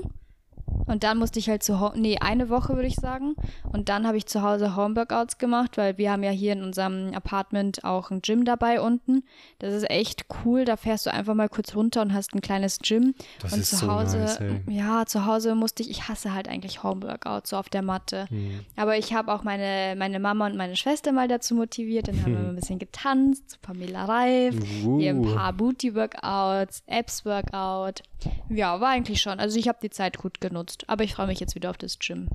Und 0.87 1.03
dann 1.03 1.19
musste 1.19 1.39
ich 1.39 1.49
halt 1.49 1.63
zu 1.63 1.81
Hause, 1.81 1.99
nee, 1.99 2.19
eine 2.19 2.49
Woche 2.49 2.75
würde 2.75 2.89
ich 2.89 2.97
sagen. 2.97 3.35
Und 3.73 3.89
dann 3.89 4.07
habe 4.07 4.17
ich 4.17 4.27
zu 4.27 4.43
Hause 4.43 4.77
Homeworkouts 4.77 5.39
gemacht, 5.39 5.77
weil 5.77 5.99
wir 5.99 6.13
haben 6.13 6.23
ja 6.23 6.31
hier 6.31 6.53
in 6.53 6.63
unserem 6.63 7.13
Apartment 7.15 7.85
auch 7.85 8.11
ein 8.11 8.23
Gym 8.23 8.45
dabei 8.45 8.81
unten. 8.81 9.25
Das 9.59 9.75
ist 9.75 9.91
echt 9.91 10.27
cool. 10.45 10.65
Da 10.65 10.77
fährst 10.77 11.07
du 11.07 11.13
einfach 11.13 11.35
mal 11.35 11.49
kurz 11.49 11.75
runter 11.75 12.03
und 12.03 12.13
hast 12.13 12.35
ein 12.35 12.41
kleines 12.41 12.79
Gym. 12.79 13.15
Das 13.41 13.53
und 13.53 13.61
ist 13.61 13.71
zu 13.71 13.77
so 13.77 13.93
Hause, 13.93 14.19
nice, 14.19 14.41
ja, 14.69 15.07
zu 15.07 15.27
Hause 15.27 15.55
musste 15.55 15.83
ich, 15.83 15.91
ich 15.91 16.09
hasse 16.09 16.33
halt 16.33 16.49
eigentlich 16.49 16.83
Homeworkouts 16.83 17.51
so 17.51 17.57
auf 17.57 17.69
der 17.69 17.83
Matte. 17.83 18.27
Hm. 18.29 18.61
Aber 18.77 18.97
ich 18.97 19.13
habe 19.13 19.33
auch 19.33 19.43
meine, 19.43 19.97
meine 19.97 20.21
Mama 20.21 20.47
und 20.47 20.57
meine 20.57 20.77
Schwester 20.77 21.13
mal 21.13 21.29
dazu 21.29 21.55
motiviert. 21.55 22.09
Dann 22.09 22.23
haben 22.23 22.33
wir 22.33 22.49
ein 22.49 22.57
bisschen 22.57 22.79
getanzt, 22.79 23.51
zu 23.51 23.59
Pamela 23.61 24.05
Reif, 24.05 24.55
hier 24.65 25.11
ein 25.11 25.25
Uh. 25.25 25.35
paar 25.35 25.53
Booty-Workouts, 25.53 26.83
Apps-Workout. 26.87 28.03
Ja, 28.49 28.81
war 28.81 28.91
eigentlich 28.91 29.21
schon. 29.21 29.39
Also 29.39 29.59
ich 29.59 29.69
habe 29.69 29.79
die 29.83 29.91
Zeit 29.91 30.19
gut 30.19 30.41
genutzt. 30.41 30.76
Aber 30.89 31.05
ich 31.05 31.15
freue 31.15 31.27
mich 31.27 31.41
jetzt 31.41 31.55
wieder 31.55 31.71
auf 31.71 31.79
das 31.79 31.99
Gym. 31.99 32.29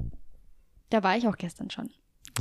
Da 0.89 1.04
war 1.04 1.15
ich 1.17 1.27
auch 1.27 1.38
gestern 1.38 1.69
schon. 1.69 1.89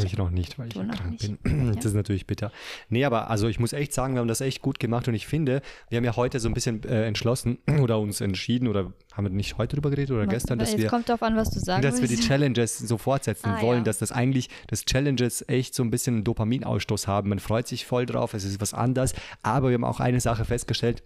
Ich 0.05 0.17
noch 0.17 0.31
nicht, 0.31 0.57
weil 0.59 0.69
ich 0.69 0.75
ja 0.75 0.85
noch 0.85 0.95
krank 0.95 1.11
nicht. 1.21 1.43
bin. 1.43 1.73
Das 1.75 1.85
ist 1.85 1.95
natürlich 1.95 2.27
bitter. 2.27 2.53
Nee, 2.91 3.05
aber 3.05 3.29
also 3.29 3.49
ich 3.49 3.59
muss 3.59 3.73
echt 3.73 3.93
sagen, 3.93 4.15
wir 4.15 4.21
haben 4.21 4.29
das 4.29 4.41
echt 4.41 4.63
gut 4.63 4.79
gemacht 4.79 5.09
und 5.09 5.15
ich 5.15 5.27
finde, 5.27 5.63
wir 5.89 5.97
haben 5.97 6.05
ja 6.05 6.15
heute 6.15 6.39
so 6.39 6.49
ein 6.49 6.55
bisschen 6.55 6.85
äh, 6.85 7.07
entschlossen 7.07 7.59
oder 7.81 7.99
uns 7.99 8.21
entschieden 8.21 8.69
oder 8.69 8.93
haben 9.13 9.25
wir 9.25 9.31
nicht 9.31 9.59
heute 9.59 9.77
drüber 9.77 9.91
geredet 9.91 10.13
oder 10.13 10.27
gestern, 10.29 10.61
dass 10.61 10.77
wir, 10.77 10.87
kommt 10.87 11.09
drauf 11.09 11.23
an, 11.23 11.35
was 11.35 11.51
du 11.51 11.59
sagen 11.59 11.83
dass 11.83 12.01
wir 12.01 12.07
die. 12.09 12.17
Challenges 12.21 12.79
so 12.79 12.99
fortsetzen 12.99 13.49
Ah, 13.51 13.63
wollen, 13.63 13.79
ja. 13.79 13.85
dass 13.85 13.99
das 13.99 14.13
eigentlich, 14.13 14.49
dass 14.69 14.85
Challenges 14.85 15.45
echt 15.49 15.75
so 15.75 15.83
ein 15.83 15.91
bisschen 15.91 16.17
einen 16.17 16.25
Dopaminausstoß 16.25 17.09
haben. 17.09 17.29
Man 17.29 17.41
freut 17.41 17.67
sich 17.67 17.85
voll 17.85 18.07
drauf, 18.07 18.33
es 18.35 18.45
ist 18.45 18.61
was 18.61 18.75
anderes, 18.75 19.15
aber 19.43 19.69
wir 19.71 19.75
haben 19.75 19.85
auch 19.85 19.99
eine 19.99 20.21
Sache 20.21 20.45
festgestellt, 20.45 21.03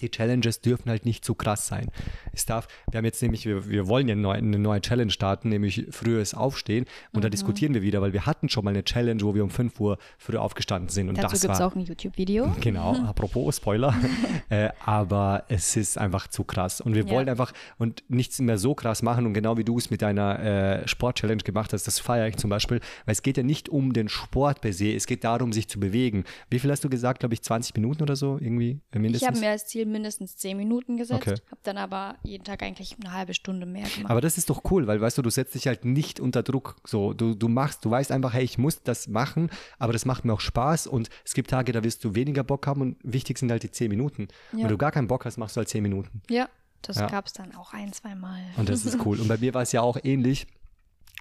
die 0.00 0.10
Challenges 0.10 0.60
dürfen 0.60 0.90
halt 0.90 1.04
nicht 1.04 1.24
zu 1.24 1.34
krass 1.34 1.66
sein. 1.66 1.88
Es 2.32 2.46
darf, 2.46 2.68
wir 2.90 2.98
haben 2.98 3.04
jetzt 3.04 3.22
nämlich, 3.22 3.46
wir, 3.46 3.68
wir 3.68 3.88
wollen 3.88 4.08
ja 4.08 4.12
eine 4.12 4.22
neue, 4.22 4.38
eine 4.38 4.58
neue 4.58 4.80
Challenge 4.80 5.10
starten, 5.10 5.48
nämlich 5.48 5.86
frühes 5.90 6.34
Aufstehen. 6.34 6.84
Und 7.12 7.18
mhm. 7.18 7.22
da 7.22 7.28
diskutieren 7.28 7.74
wir 7.74 7.82
wieder, 7.82 8.02
weil 8.02 8.12
wir 8.12 8.26
hatten 8.26 8.48
schon 8.48 8.64
mal 8.64 8.70
eine 8.70 8.84
Challenge, 8.84 9.22
wo 9.22 9.34
wir 9.34 9.42
um 9.42 9.50
5 9.50 9.78
Uhr 9.80 9.98
früher 10.18 10.42
aufgestanden 10.42 10.88
sind. 10.88 11.08
Und 11.08 11.18
Dazu 11.18 11.38
gibt 11.38 11.54
es 11.54 11.60
auch 11.60 11.74
ein 11.74 11.82
YouTube-Video. 11.82 12.54
Genau, 12.66 12.96
apropos 13.06 13.56
Spoiler. 13.56 13.94
äh, 14.48 14.70
aber 14.84 15.44
es 15.48 15.76
ist 15.76 15.98
einfach 15.98 16.26
zu 16.28 16.42
krass. 16.42 16.80
Und 16.80 16.94
wir 16.94 17.04
ja. 17.04 17.10
wollen 17.10 17.28
einfach 17.28 17.52
und 17.78 18.02
nichts 18.08 18.40
mehr 18.40 18.58
so 18.58 18.74
krass 18.74 19.02
machen. 19.02 19.26
Und 19.26 19.34
genau 19.34 19.56
wie 19.56 19.64
du 19.64 19.78
es 19.78 19.90
mit 19.90 20.02
deiner 20.02 20.40
äh, 20.40 20.88
Sport-Challenge 20.88 21.42
gemacht 21.42 21.72
hast, 21.72 21.86
das 21.86 22.00
feiere 22.00 22.28
ich 22.28 22.36
zum 22.36 22.50
Beispiel, 22.50 22.80
weil 23.04 23.12
es 23.12 23.22
geht 23.22 23.36
ja 23.36 23.42
nicht 23.42 23.68
um 23.68 23.92
den 23.92 24.08
Sport 24.08 24.60
per 24.60 24.72
se, 24.72 24.92
es 24.94 25.06
geht 25.06 25.22
darum, 25.24 25.52
sich 25.52 25.68
zu 25.68 25.78
bewegen. 25.78 26.24
Wie 26.50 26.58
viel 26.58 26.70
hast 26.70 26.82
du 26.82 26.88
gesagt, 26.88 27.20
glaube 27.20 27.34
ich, 27.34 27.42
20 27.42 27.74
Minuten 27.76 28.02
oder 28.02 28.16
so 28.16 28.38
irgendwie 28.40 28.80
mindestens? 28.94 29.22
Ich 29.22 29.28
habe 29.28 29.38
mir 29.38 29.50
als 29.50 29.66
Ziel 29.66 29.85
mindestens 29.86 30.36
zehn 30.36 30.56
Minuten 30.56 30.96
gesetzt, 30.96 31.26
okay. 31.26 31.40
habe 31.50 31.60
dann 31.62 31.78
aber 31.78 32.16
jeden 32.22 32.44
Tag 32.44 32.62
eigentlich 32.62 32.96
eine 33.00 33.12
halbe 33.12 33.34
Stunde 33.34 33.66
mehr 33.66 33.88
gemacht. 33.88 34.10
Aber 34.10 34.20
das 34.20 34.38
ist 34.38 34.50
doch 34.50 34.62
cool, 34.70 34.86
weil 34.86 35.00
weißt 35.00 35.18
du, 35.18 35.22
du 35.22 35.30
setzt 35.30 35.54
dich 35.54 35.66
halt 35.66 35.84
nicht 35.84 36.20
unter 36.20 36.42
Druck. 36.42 36.76
So, 36.84 37.12
du, 37.12 37.34
du 37.34 37.48
machst, 37.48 37.84
du 37.84 37.90
weißt 37.90 38.12
einfach, 38.12 38.32
hey, 38.32 38.44
ich 38.44 38.58
muss 38.58 38.82
das 38.82 39.08
machen, 39.08 39.50
aber 39.78 39.92
das 39.92 40.04
macht 40.04 40.24
mir 40.24 40.32
auch 40.32 40.40
Spaß 40.40 40.86
und 40.86 41.08
es 41.24 41.34
gibt 41.34 41.50
Tage, 41.50 41.72
da 41.72 41.84
wirst 41.84 42.04
du 42.04 42.14
weniger 42.14 42.44
Bock 42.44 42.66
haben 42.66 42.80
und 42.80 42.96
wichtig 43.02 43.38
sind 43.38 43.50
halt 43.50 43.62
die 43.62 43.70
zehn 43.70 43.88
Minuten. 43.88 44.28
Ja. 44.52 44.60
Wenn 44.60 44.68
du 44.68 44.78
gar 44.78 44.92
keinen 44.92 45.08
Bock 45.08 45.24
hast, 45.24 45.36
machst 45.36 45.56
du 45.56 45.58
halt 45.58 45.68
zehn 45.68 45.82
Minuten. 45.82 46.22
Ja, 46.30 46.48
das 46.82 46.96
ja. 46.96 47.06
gab 47.06 47.26
es 47.26 47.32
dann 47.32 47.54
auch 47.54 47.72
ein, 47.72 47.92
zwei 47.92 48.14
Mal. 48.14 48.40
Und 48.56 48.68
das 48.68 48.84
ist 48.84 49.04
cool. 49.04 49.20
Und 49.20 49.28
bei 49.28 49.38
mir 49.38 49.54
war 49.54 49.62
es 49.62 49.72
ja 49.72 49.82
auch 49.82 49.96
ähnlich 50.02 50.46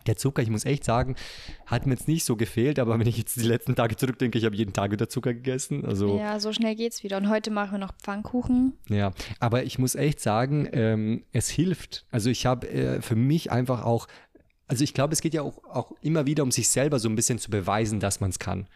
der 0.08 0.16
Zucker, 0.18 0.42
ich 0.42 0.50
muss 0.50 0.66
echt 0.66 0.84
sagen, 0.84 1.16
hat 1.66 1.86
mir 1.86 1.94
jetzt 1.94 2.08
nicht 2.08 2.26
so 2.26 2.36
gefehlt, 2.36 2.80
aber 2.80 3.00
wenn 3.00 3.08
ich 3.08 3.18
jetzt 3.18 3.36
die 3.38 3.42
letzten 3.42 3.76
Tage 3.76 3.96
zurückdenke, 3.96 4.38
ich 4.38 4.46
habe 4.46 4.56
jeden 4.56 4.74
Tag 4.74 4.92
wieder 4.92 5.10
Zucker 5.10 5.34
gegessen. 5.34 5.86
Also, 5.86 6.18
ja, 6.18 6.40
so 6.40 6.54
schnell 6.54 6.76
geht's 6.76 7.04
wieder. 7.04 7.18
Und 7.18 7.30
heute 7.30 7.52
machen 7.52 7.74
wir 7.74 7.78
noch 7.80 7.94
Pfannkuchen. 8.02 8.74
Ja, 8.90 9.14
aber 9.40 9.64
ich 9.64 9.80
muss 9.80 9.96
echt 9.96 10.20
sagen, 10.20 10.70
ähm, 10.74 11.24
es 11.32 11.50
hilft. 11.50 12.06
Also 12.12 12.30
ich 12.30 12.46
habe 12.46 12.70
äh, 12.70 13.02
für 13.02 13.16
mich 13.16 13.52
einfach 13.52 13.84
auch, 13.84 14.08
also 14.68 14.84
ich 14.84 14.94
glaube, 14.94 15.14
es 15.14 15.22
geht 15.22 15.34
ja 15.34 15.42
auch, 15.42 15.64
auch 15.66 15.92
immer 16.02 16.26
wieder 16.26 16.44
um 16.44 16.52
sich 16.52 16.70
selber 16.70 17.00
so 17.00 17.10
ein 17.10 17.16
bisschen 17.16 17.40
zu 17.40 17.50
beweisen, 17.50 18.00
dass 18.00 18.20
man 18.20 18.30
es 18.30 18.40
kann. 18.40 18.68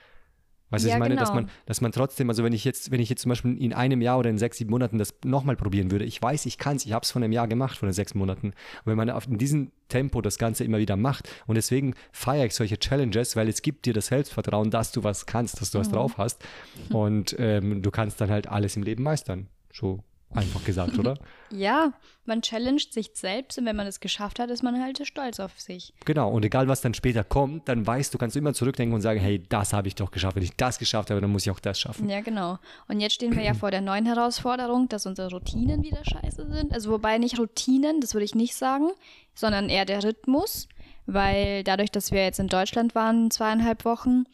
Weißt 0.69 0.85
du, 0.85 0.89
ja, 0.89 0.95
ich 0.95 0.99
meine, 0.99 1.15
genau. 1.15 1.25
dass 1.25 1.33
man, 1.33 1.49
dass 1.65 1.81
man 1.81 1.91
trotzdem, 1.91 2.29
also 2.29 2.43
wenn 2.43 2.53
ich 2.53 2.63
jetzt, 2.63 2.91
wenn 2.91 2.99
ich 2.99 3.09
jetzt 3.09 3.21
zum 3.21 3.29
Beispiel 3.29 3.61
in 3.61 3.73
einem 3.73 4.01
Jahr 4.01 4.19
oder 4.19 4.29
in 4.29 4.37
sechs, 4.37 4.57
sieben 4.57 4.69
Monaten 4.69 4.97
das 4.97 5.13
nochmal 5.23 5.55
probieren 5.55 5.91
würde, 5.91 6.05
ich 6.05 6.21
weiß, 6.21 6.45
ich 6.45 6.57
kann 6.57 6.75
es, 6.75 6.85
ich 6.85 6.93
habe 6.93 7.03
es 7.03 7.11
von 7.11 7.23
einem 7.23 7.33
Jahr 7.33 7.47
gemacht, 7.47 7.77
von 7.77 7.87
den 7.87 7.93
sechs 7.93 8.13
Monaten. 8.13 8.47
Und 8.47 8.85
wenn 8.85 8.97
man 8.97 9.09
auf, 9.09 9.27
in 9.27 9.37
diesem 9.37 9.71
Tempo 9.87 10.21
das 10.21 10.37
Ganze 10.37 10.63
immer 10.63 10.77
wieder 10.77 10.95
macht 10.95 11.29
und 11.47 11.55
deswegen 11.55 11.95
feiere 12.11 12.45
ich 12.45 12.53
solche 12.53 12.77
Challenges, 12.77 13.35
weil 13.35 13.47
es 13.47 13.61
gibt 13.61 13.85
dir 13.85 13.93
das 13.93 14.07
Selbstvertrauen, 14.07 14.69
dass 14.69 14.91
du 14.91 15.03
was 15.03 15.25
kannst, 15.25 15.61
dass 15.61 15.71
du 15.71 15.79
was 15.79 15.89
mhm. 15.89 15.93
drauf 15.93 16.17
hast 16.17 16.43
und 16.89 17.35
ähm, 17.39 17.81
du 17.81 17.89
kannst 17.91 18.21
dann 18.21 18.29
halt 18.29 18.47
alles 18.47 18.75
im 18.75 18.83
Leben 18.83 19.03
meistern. 19.03 19.47
So 19.73 20.03
einfach 20.31 20.63
gesagt, 20.63 20.97
oder? 20.99 21.17
ja, 21.51 21.93
man 22.25 22.41
challenged 22.41 22.93
sich 22.93 23.11
selbst 23.13 23.57
und 23.57 23.65
wenn 23.65 23.75
man 23.75 23.87
es 23.87 23.99
geschafft 23.99 24.39
hat, 24.39 24.49
ist 24.49 24.63
man 24.63 24.81
halt 24.81 25.05
stolz 25.05 25.39
auf 25.39 25.59
sich. 25.59 25.93
Genau, 26.05 26.29
und 26.29 26.45
egal 26.45 26.67
was 26.67 26.81
dann 26.81 26.93
später 26.93 27.23
kommt, 27.23 27.67
dann 27.67 27.85
weißt 27.85 28.13
du, 28.13 28.17
kannst 28.17 28.35
du 28.35 28.39
immer 28.39 28.53
zurückdenken 28.53 28.93
und 28.93 29.01
sagen, 29.01 29.19
hey, 29.19 29.43
das 29.49 29.73
habe 29.73 29.87
ich 29.87 29.95
doch 29.95 30.11
geschafft. 30.11 30.35
Wenn 30.35 30.43
ich 30.43 30.55
das 30.55 30.77
geschafft 30.77 31.09
habe, 31.09 31.21
dann 31.21 31.31
muss 31.31 31.45
ich 31.45 31.51
auch 31.51 31.59
das 31.59 31.79
schaffen. 31.79 32.07
Ja, 32.09 32.21
genau. 32.21 32.59
Und 32.87 32.99
jetzt 32.99 33.13
stehen 33.13 33.35
wir 33.35 33.43
ja 33.43 33.53
vor 33.53 33.71
der 33.71 33.81
neuen 33.81 34.05
Herausforderung, 34.05 34.87
dass 34.89 35.05
unsere 35.05 35.29
Routinen 35.29 35.83
wieder 35.83 36.03
scheiße 36.03 36.47
sind. 36.51 36.73
Also 36.73 36.91
wobei 36.91 37.17
nicht 37.17 37.39
Routinen, 37.39 38.01
das 38.01 38.13
würde 38.13 38.25
ich 38.25 38.35
nicht 38.35 38.55
sagen, 38.55 38.89
sondern 39.33 39.69
eher 39.69 39.85
der 39.85 40.03
Rhythmus, 40.03 40.67
weil 41.05 41.63
dadurch, 41.63 41.91
dass 41.91 42.11
wir 42.11 42.23
jetzt 42.23 42.39
in 42.39 42.47
Deutschland 42.47 42.93
waren, 42.93 43.31
zweieinhalb 43.31 43.85
Wochen, 43.85 44.25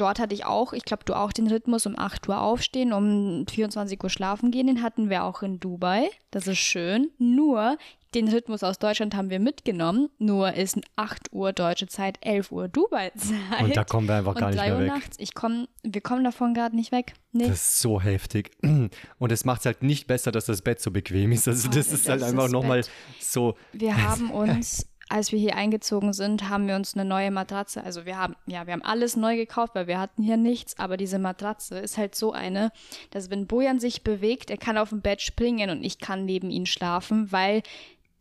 dort 0.00 0.18
hatte 0.18 0.34
ich 0.34 0.44
auch, 0.44 0.72
ich 0.72 0.84
glaube, 0.84 1.04
du 1.04 1.14
auch 1.14 1.32
den 1.32 1.48
Rhythmus 1.48 1.86
um 1.86 1.98
8 1.98 2.28
Uhr 2.28 2.40
aufstehen, 2.40 2.92
um 2.92 3.46
24 3.46 4.02
Uhr 4.02 4.10
schlafen 4.10 4.50
gehen. 4.50 4.66
Den 4.66 4.82
hatten 4.82 5.10
wir 5.10 5.24
auch 5.24 5.42
in 5.42 5.60
Dubai. 5.60 6.08
Das 6.30 6.46
ist 6.46 6.58
schön. 6.58 7.10
Nur 7.18 7.76
den 8.14 8.28
Rhythmus 8.28 8.62
aus 8.62 8.78
Deutschland 8.78 9.14
haben 9.14 9.28
wir 9.28 9.38
mitgenommen. 9.38 10.08
Nur 10.18 10.54
ist 10.54 10.78
8 10.96 11.32
Uhr 11.32 11.52
deutsche 11.52 11.86
Zeit, 11.88 12.18
11 12.22 12.52
Uhr 12.52 12.68
Dubai-Zeit. 12.68 13.62
Und 13.62 13.76
da 13.76 13.84
kommen 13.84 14.08
wir 14.08 14.16
einfach 14.16 14.34
gar 14.34 14.50
nicht 14.50 14.60
mehr 14.60 14.78
weg. 14.78 14.88
Nachts. 14.88 15.16
Ich 15.18 15.34
komm, 15.34 15.68
wir 15.82 16.00
kommen 16.00 16.24
davon 16.24 16.54
gerade 16.54 16.74
nicht 16.74 16.90
weg. 16.90 17.14
Nee. 17.32 17.48
Das 17.48 17.56
ist 17.56 17.80
so 17.80 18.00
heftig. 18.00 18.52
Und 19.18 19.32
es 19.32 19.44
macht 19.44 19.60
es 19.60 19.66
halt 19.66 19.82
nicht 19.82 20.06
besser, 20.06 20.32
dass 20.32 20.46
das 20.46 20.62
Bett 20.62 20.80
so 20.80 20.90
bequem 20.90 21.32
ist. 21.32 21.46
Also, 21.48 21.68
oh, 21.68 21.74
das 21.74 21.92
ist 21.92 22.08
halt 22.08 22.22
einfach 22.22 22.48
nochmal 22.48 22.82
so. 23.20 23.56
Wir 23.72 23.96
haben 23.96 24.30
uns 24.32 24.86
als 25.08 25.32
wir 25.32 25.38
hier 25.38 25.56
eingezogen 25.56 26.12
sind, 26.12 26.48
haben 26.48 26.66
wir 26.66 26.76
uns 26.76 26.94
eine 26.94 27.04
neue 27.04 27.30
Matratze, 27.30 27.82
also 27.82 28.04
wir 28.04 28.18
haben, 28.18 28.36
ja, 28.46 28.66
wir 28.66 28.72
haben 28.72 28.82
alles 28.82 29.16
neu 29.16 29.36
gekauft, 29.36 29.74
weil 29.74 29.86
wir 29.86 29.98
hatten 29.98 30.22
hier 30.22 30.36
nichts, 30.36 30.78
aber 30.78 30.96
diese 30.96 31.18
Matratze 31.18 31.78
ist 31.78 31.96
halt 31.96 32.14
so 32.14 32.32
eine, 32.32 32.72
dass 33.10 33.30
wenn 33.30 33.46
Bojan 33.46 33.80
sich 33.80 34.02
bewegt, 34.02 34.50
er 34.50 34.58
kann 34.58 34.76
auf 34.76 34.90
dem 34.90 35.00
Bett 35.00 35.22
springen 35.22 35.70
und 35.70 35.82
ich 35.82 35.98
kann 35.98 36.24
neben 36.24 36.50
ihm 36.50 36.66
schlafen, 36.66 37.32
weil 37.32 37.62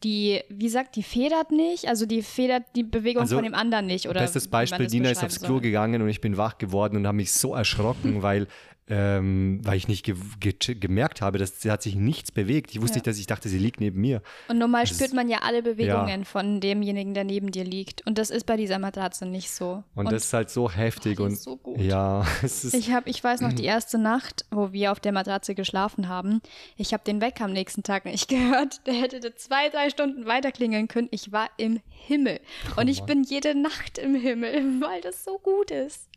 die, 0.04 0.42
wie 0.50 0.70
sagt, 0.70 0.96
die 0.96 1.04
federt 1.04 1.52
nicht, 1.52 1.88
also 1.88 2.06
die 2.06 2.22
federt 2.22 2.64
die 2.76 2.84
Bewegung 2.84 3.24
also, 3.24 3.36
von 3.36 3.44
dem 3.44 3.56
anderen 3.56 3.88
nicht. 3.88 4.08
Oder 4.08 4.22
bestes 4.22 4.48
Beispiel, 4.48 4.88
Dina 4.88 5.10
ist 5.10 5.24
aufs 5.24 5.42
Klo 5.42 5.60
gegangen 5.60 6.02
und 6.02 6.10
ich 6.10 6.22
bin 6.22 6.38
wach 6.38 6.58
geworden 6.58 6.98
und 6.98 7.08
habe 7.08 7.18
mich 7.18 7.32
so 7.32 7.56
erschrocken, 7.56 8.22
weil 8.22 8.48
ähm, 8.90 9.60
weil 9.64 9.78
ich 9.78 9.88
nicht 9.88 10.06
ge 10.06 10.16
ge 10.40 10.54
gemerkt 10.76 11.22
habe, 11.22 11.38
dass 11.38 11.62
sie 11.62 11.70
hat 11.72 11.82
sich 11.82 11.96
nichts 11.96 12.32
bewegt. 12.32 12.72
Ich 12.72 12.82
wusste 12.82 12.96
ja. 12.96 12.98
nicht, 12.98 13.08
dass 13.08 13.20
ich 13.20 13.28
dachte, 13.28 13.50
sie 13.50 13.58
liegt 13.58 13.82
neben 13.82 14.00
mir. 14.00 14.22
Und 14.48 14.58
normal 14.58 14.86
das 14.86 14.96
spürt 14.96 15.14
man 15.14 15.28
ja 15.28 15.40
alle 15.40 15.62
Bewegungen 15.62 16.20
ja. 16.22 16.26
von 16.26 16.62
demjenigen, 16.62 17.14
der 17.14 17.26
neben 17.26 17.52
dir 17.52 17.66
liegt. 17.66 18.06
Und 18.08 18.18
das 18.18 18.30
ist 18.30 18.46
bei 18.46 18.56
dieser 18.56 18.80
Matratze 18.80 19.26
nicht 19.26 19.52
so. 19.52 19.84
Und, 19.96 20.06
und 20.06 20.12
das 20.12 20.26
ist 20.26 20.34
halt 20.34 20.50
so 20.50 20.72
heftig 20.72 21.20
oh, 21.20 21.24
und 21.24 21.38
so 21.38 21.58
gut. 21.58 21.80
ja, 21.80 22.26
es 22.44 22.64
ist 22.64 22.74
ich 22.74 22.92
habe, 22.92 23.10
ich 23.10 23.22
weiß 23.24 23.42
noch 23.42 23.54
die 23.54 23.66
erste 23.66 23.98
Nacht, 23.98 24.46
wo 24.52 24.72
wir 24.72 24.92
auf 24.92 25.00
der 25.02 25.12
Matratze 25.12 25.54
geschlafen 25.54 26.08
haben. 26.08 26.42
Ich 26.78 26.94
habe 26.94 27.04
den 27.04 27.20
Wecker 27.20 27.44
am 27.44 27.54
nächsten 27.54 27.84
Tag 27.84 28.06
nicht 28.06 28.28
gehört. 28.30 28.86
Der 28.88 28.94
hätte 28.94 29.36
zwei, 29.36 29.70
drei 29.70 29.90
Stunden 29.90 30.26
weiter 30.26 30.52
klingeln 30.52 30.88
können. 30.88 31.10
Ich 31.12 31.32
war 31.34 31.50
im 31.58 31.82
Himmel 31.90 32.40
oh, 32.70 32.82
und 32.82 32.88
ich 32.88 33.00
Mann. 33.00 33.08
bin 33.08 33.24
jede 33.24 33.54
Nacht 33.54 33.98
im 33.98 34.16
Himmel, 34.16 34.54
weil 34.82 35.02
das 35.02 35.26
so 35.26 35.40
gut 35.40 35.72
ist. 35.72 36.08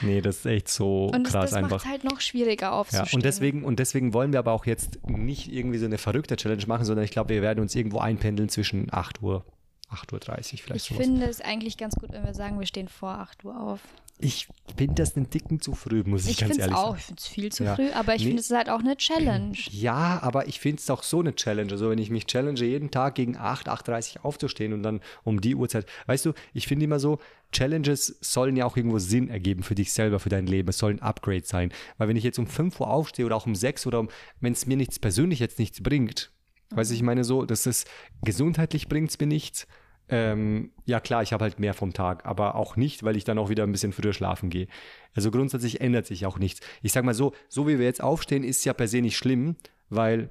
Nee, 0.00 0.20
das 0.20 0.38
ist 0.38 0.46
echt 0.46 0.68
so 0.68 1.06
und 1.06 1.24
krass 1.24 1.50
das 1.50 1.54
einfach. 1.54 1.84
macht 1.84 1.86
halt 1.86 2.04
noch 2.04 2.20
schwieriger 2.20 2.72
aufzustehen. 2.72 3.06
Ja, 3.06 3.14
und 3.14 3.24
deswegen, 3.24 3.64
und 3.64 3.78
deswegen 3.78 4.12
wollen 4.12 4.32
wir 4.32 4.38
aber 4.38 4.52
auch 4.52 4.66
jetzt 4.66 4.98
nicht 5.06 5.52
irgendwie 5.52 5.78
so 5.78 5.86
eine 5.86 5.98
verrückte 5.98 6.36
Challenge 6.36 6.64
machen, 6.66 6.84
sondern 6.84 7.04
ich 7.04 7.10
glaube, 7.10 7.30
wir 7.30 7.42
werden 7.42 7.60
uns 7.60 7.74
irgendwo 7.74 7.98
einpendeln 7.98 8.48
zwischen 8.48 8.92
8 8.92 9.22
Uhr, 9.22 9.44
8.30 9.90 10.12
Uhr 10.12 10.58
vielleicht. 10.58 10.70
Ich 10.70 10.82
sowas. 10.84 11.04
finde 11.06 11.26
es 11.26 11.40
eigentlich 11.40 11.76
ganz 11.76 11.94
gut, 11.94 12.12
wenn 12.12 12.24
wir 12.24 12.34
sagen, 12.34 12.58
wir 12.58 12.66
stehen 12.66 12.88
vor 12.88 13.10
8 13.10 13.44
Uhr 13.44 13.60
auf. 13.60 13.80
Ich 14.18 14.46
finde 14.76 14.94
das 14.94 15.16
einen 15.16 15.28
Dicken 15.30 15.60
zu 15.60 15.74
früh, 15.74 16.04
muss 16.04 16.26
ich, 16.26 16.32
ich 16.32 16.38
ganz 16.38 16.56
ehrlich 16.56 16.76
auch, 16.76 16.90
sagen. 16.90 16.98
Ich 16.98 17.04
finde 17.06 17.20
es 17.20 17.26
viel 17.26 17.52
zu 17.52 17.64
ja. 17.64 17.74
früh, 17.74 17.90
aber 17.90 18.14
ich 18.14 18.22
nee. 18.22 18.28
finde 18.28 18.40
es 18.40 18.50
halt 18.50 18.68
auch 18.68 18.78
eine 18.78 18.96
Challenge. 18.96 19.56
Ja, 19.72 20.20
aber 20.22 20.46
ich 20.46 20.60
finde 20.60 20.80
es 20.80 20.88
auch 20.90 21.02
so 21.02 21.20
eine 21.20 21.34
Challenge. 21.34 21.72
Also 21.72 21.90
wenn 21.90 21.98
ich 21.98 22.10
mich 22.10 22.26
challenge, 22.26 22.60
jeden 22.60 22.90
Tag 22.90 23.16
gegen 23.16 23.36
8, 23.36 23.68
8.30 23.68 24.18
Uhr 24.18 24.26
aufzustehen 24.26 24.72
und 24.72 24.82
dann 24.82 25.00
um 25.24 25.40
die 25.40 25.56
Uhrzeit. 25.56 25.86
Weißt 26.06 26.24
du, 26.24 26.34
ich 26.52 26.68
finde 26.68 26.84
immer 26.84 27.00
so, 27.00 27.18
Challenges 27.52 28.18
sollen 28.20 28.56
ja 28.56 28.64
auch 28.64 28.76
irgendwo 28.76 28.98
Sinn 28.98 29.28
ergeben 29.28 29.62
für 29.62 29.74
dich 29.74 29.92
selber, 29.92 30.18
für 30.18 30.28
dein 30.28 30.46
Leben. 30.46 30.68
Es 30.68 30.78
soll 30.78 30.92
ein 30.92 31.02
Upgrade 31.02 31.44
sein. 31.44 31.72
Weil 31.98 32.08
wenn 32.08 32.16
ich 32.16 32.24
jetzt 32.24 32.38
um 32.38 32.46
5 32.46 32.80
Uhr 32.80 32.88
aufstehe 32.88 33.26
oder 33.26 33.36
auch 33.36 33.46
um 33.46 33.54
6 33.54 33.86
oder 33.86 34.00
um, 34.00 34.08
wenn 34.40 34.52
es 34.52 34.66
mir 34.66 34.76
nichts 34.76 34.98
persönlich 34.98 35.38
jetzt 35.38 35.58
nichts 35.58 35.82
bringt, 35.82 36.32
mhm. 36.70 36.76
weißt 36.76 36.90
du, 36.90 36.94
ich 36.94 37.02
meine 37.02 37.24
so, 37.24 37.44
das 37.44 37.66
ist 37.66 37.88
gesundheitlich 38.24 38.88
bringt 38.88 39.10
es 39.10 39.20
mir 39.20 39.26
nichts 39.26 39.66
ähm, 40.12 40.72
ja 40.84 41.00
klar, 41.00 41.22
ich 41.22 41.32
habe 41.32 41.44
halt 41.44 41.58
mehr 41.58 41.72
vom 41.72 41.94
Tag, 41.94 42.26
aber 42.26 42.54
auch 42.54 42.76
nicht, 42.76 43.02
weil 43.02 43.16
ich 43.16 43.24
dann 43.24 43.38
auch 43.38 43.48
wieder 43.48 43.62
ein 43.62 43.72
bisschen 43.72 43.92
früher 43.92 44.12
schlafen 44.12 44.50
gehe. 44.50 44.66
Also 45.14 45.30
grundsätzlich 45.30 45.80
ändert 45.80 46.06
sich 46.06 46.26
auch 46.26 46.38
nichts. 46.38 46.60
Ich 46.82 46.92
sage 46.92 47.06
mal 47.06 47.14
so, 47.14 47.32
so 47.48 47.66
wie 47.66 47.78
wir 47.78 47.86
jetzt 47.86 48.02
aufstehen, 48.02 48.44
ist 48.44 48.64
ja 48.66 48.74
per 48.74 48.88
se 48.88 49.00
nicht 49.00 49.16
schlimm, 49.16 49.56
weil 49.88 50.28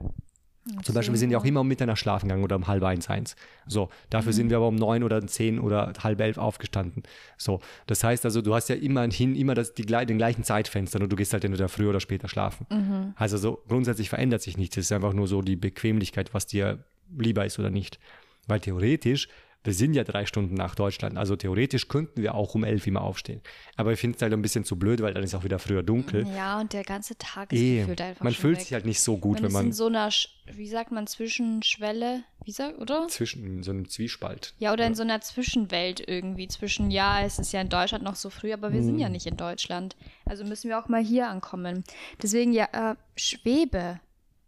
Okay. 0.69 0.84
Zum 0.84 0.95
Beispiel, 0.95 1.13
wir 1.13 1.19
sind 1.19 1.32
ja 1.32 1.39
auch 1.39 1.45
immer 1.45 1.62
um 1.62 1.67
Mitternacht 1.67 1.97
schlafen 1.97 2.28
gegangen 2.28 2.43
oder 2.43 2.56
um 2.56 2.67
halb 2.67 2.84
eins, 2.84 3.10
eins. 3.10 3.36
So, 3.65 3.89
dafür 4.12 4.32
mhm. 4.32 4.36
sind 4.36 4.50
wir 4.52 4.58
aber 4.58 4.67
um 4.67 4.76
neun 4.76 5.02
oder 5.04 5.26
zehn 5.26 5.60
oder 5.60 5.91
halb 6.04 6.21
elf 6.21 6.38
aufgestanden. 6.38 7.02
So, 7.38 7.62
das 7.88 8.04
heißt 8.04 8.26
also, 8.26 8.43
du 8.43 8.54
hast 8.54 8.69
ja 8.69 8.76
immerhin 8.76 9.36
immer 9.36 9.56
das, 9.56 9.74
die, 9.74 9.86
den 9.86 10.17
gleichen 10.17 10.43
Zeitfenster 10.43 11.02
und 11.02 11.12
du 11.12 11.15
gehst 11.15 11.34
halt 11.34 11.43
entweder 11.43 11.67
früher 11.67 11.89
oder 11.89 12.00
später 12.00 12.28
schlafen. 12.28 12.67
Mhm. 12.69 13.13
Also 13.15 13.38
so 13.38 13.63
grundsätzlich 13.67 14.10
verändert 14.10 14.43
sich 14.43 14.58
nichts. 14.58 14.78
Es 14.78 14.86
ist 14.86 14.91
einfach 14.91 15.13
nur 15.13 15.28
so 15.28 15.41
die 15.41 15.56
Bequemlichkeit, 15.56 16.34
was 16.34 16.45
dir 16.45 16.84
lieber 17.17 17.45
ist 17.45 17.58
oder 17.58 17.71
nicht. 17.71 18.00
Weil 18.47 18.60
theoretisch 18.60 19.30
wir 19.63 19.74
sind 19.74 19.93
ja 19.93 20.04
drei 20.04 20.26
Stunden 20.26 20.56
nach 20.56 20.74
Deutschland. 20.74 21.17
Also 21.17 21.36
theoretisch 21.36 21.88
könnten 21.88 22.21
wir 22.21 22.34
auch 22.34 22.56
um 22.56 22.63
elf 22.63 22.88
immer 22.88 23.02
aufstehen. 23.02 23.41
Aber 23.76 23.93
ich 23.93 24.00
finde 24.00 24.15
es 24.15 24.21
halt 24.21 24.34
ein 24.34 24.41
bisschen 24.41 24.65
zu 24.65 24.78
blöd, 24.78 25.02
weil 25.02 25.13
dann 25.13 25.24
ist 25.24 25.36
auch 25.36 25.43
wieder 25.43 25.60
früher 25.60 25.84
dunkel. 25.84 26.26
Ja, 26.36 26.60
und 26.60 26.74
der 26.74 26.84
ganze 26.84 27.15
Tag 27.17 27.54
ist 27.54 27.60
e, 27.60 27.80
gefühlt 27.80 28.02
einfach 28.02 28.24
Man 28.24 28.34
fühlt 28.34 28.58
weg. 28.58 28.63
sich 28.63 28.74
halt 28.74 28.86
nicht 28.86 29.02
so 29.02 29.17
gut, 29.17 29.36
man 29.36 29.43
wenn 29.43 29.52
man. 29.52 29.65
in 29.67 29.74
so 29.74 29.86
einer, 29.86 30.10
wie 30.52 30.67
sagt 30.67 30.91
man, 30.91 31.06
Zwischenschwelle, 31.06 32.24
wie 32.43 32.52
sagt, 32.52 32.80
oder? 32.80 33.08
Zwischen 33.08 33.62
so 33.62 33.69
einem 33.69 33.88
Zwiespalt. 33.88 34.56
Ja, 34.58 34.74
oder 34.74 34.84
ja. 34.84 34.88
in 34.88 34.95
so 34.95 35.04
einer 35.04 35.21
Zwischenwelt 35.21 36.04
irgendwie. 36.08 36.47
Zwischen, 36.47 36.89
ja, 36.89 37.21
es 37.21 37.38
ist 37.38 37.52
ja 37.52 37.62
in 37.62 37.69
Deutschland 37.69 38.04
noch 38.04 38.15
so 38.15 38.32
früh, 38.32 38.54
aber 38.54 38.71
wir 38.71 38.80
hm. 38.80 38.86
sind 38.86 39.00
ja 39.00 39.10
nicht 39.10 39.28
in 39.28 39.38
Deutschland. 39.38 39.95
Also 40.26 40.43
müssen 40.43 40.69
wir 40.69 40.80
auch 40.80 40.88
mal 40.88 41.04
hier 41.04 41.30
ankommen. 41.30 41.84
Deswegen 42.21 42.52
ja, 42.52 42.67
äh, 42.71 42.95
Schwebe. 43.15 44.00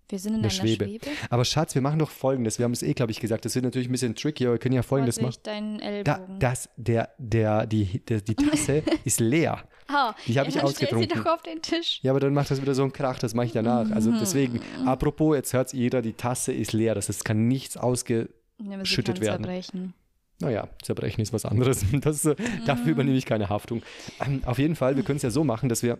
Wir 0.09 0.19
sind 0.19 0.31
in 0.33 0.39
eine 0.39 0.43
einer 0.43 0.49
Schwebe. 0.51 0.85
Schwebe. 0.85 1.07
Aber 1.29 1.45
Schatz, 1.45 1.73
wir 1.75 1.81
machen 1.81 1.99
doch 1.99 2.11
folgendes. 2.11 2.59
Wir 2.59 2.65
haben 2.65 2.73
es 2.73 2.83
eh, 2.83 2.93
glaube 2.93 3.11
ich, 3.11 3.19
gesagt. 3.19 3.45
Das 3.45 3.55
wird 3.55 3.65
natürlich 3.65 3.87
ein 3.89 3.91
bisschen 3.91 4.15
tricky, 4.15 4.45
aber 4.45 4.53
wir 4.55 4.59
können 4.59 4.75
ja 4.75 4.81
folgendes 4.83 5.19
machen. 5.21 5.35
deinen 5.43 5.79
Ellbogen. 5.79 6.39
Da, 6.39 6.49
das, 6.49 6.69
der, 6.77 7.09
der, 7.17 7.65
die, 7.65 7.99
der, 8.05 8.21
die 8.21 8.35
Tasse 8.35 8.83
ist 9.05 9.19
leer. 9.19 9.63
Oh, 9.89 10.11
Die 10.27 10.39
habe 10.39 10.49
ja, 10.49 10.57
ich 10.57 10.63
ausgetrunken. 10.63 11.09
sie 11.09 11.15
doch 11.15 11.25
auf 11.25 11.41
den 11.41 11.61
Tisch. 11.61 11.99
Ja, 12.03 12.11
aber 12.11 12.19
dann 12.19 12.33
macht 12.33 12.51
das 12.51 12.61
wieder 12.61 12.73
so 12.75 12.83
einen 12.83 12.93
Krach, 12.93 13.19
das 13.19 13.33
mache 13.33 13.47
ich 13.47 13.51
danach. 13.53 13.89
Also 13.91 14.11
Mhm. 14.11 14.17
deswegen, 14.19 14.59
apropos, 14.85 15.35
jetzt 15.35 15.53
hört 15.53 15.73
jeder, 15.73 16.01
die 16.01 16.13
Tasse 16.13 16.53
ist 16.53 16.73
leer. 16.73 16.95
Das 16.95 17.09
heißt, 17.09 17.19
es 17.19 17.23
kann 17.23 17.47
nichts 17.47 17.77
ausge... 17.77 18.29
Ja, 18.59 18.71
werden. 18.77 19.19
zerbrechen. 19.21 19.93
Naja, 20.39 20.67
zerbrechen 20.81 21.21
ist 21.21 21.33
was 21.33 21.45
anderes. 21.45 21.85
Das, 22.01 22.23
äh, 22.25 22.35
dafür 22.65 22.91
übernehme 22.91 23.17
ich 23.17 23.25
keine 23.25 23.49
Haftung. 23.49 23.81
Ähm, 24.25 24.41
auf 24.45 24.57
jeden 24.59 24.75
Fall, 24.75 24.95
wir 24.95 25.03
können 25.03 25.17
es 25.17 25.23
ja 25.23 25.29
so 25.31 25.43
machen, 25.43 25.69
dass 25.69 25.83
wir 25.83 25.99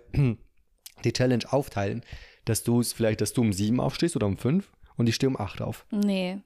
die 1.06 1.14
Challenge 1.14 1.46
aufteilen, 1.52 2.04
dass 2.46 2.64
du 2.64 2.80
es 2.80 2.94
vielleicht, 2.94 3.22
dass 3.22 3.34
du 3.34 3.42
um 3.42 3.54
sieben 3.54 3.80
aufstehst 3.80 4.16
oder 4.16 4.28
um 4.28 4.38
fünf 4.38 4.72
und 4.98 5.08
ich 5.08 5.16
stehe 5.16 5.30
um 5.30 5.40
acht 5.40 5.62
auf. 5.62 5.86
Nee, 5.92 6.40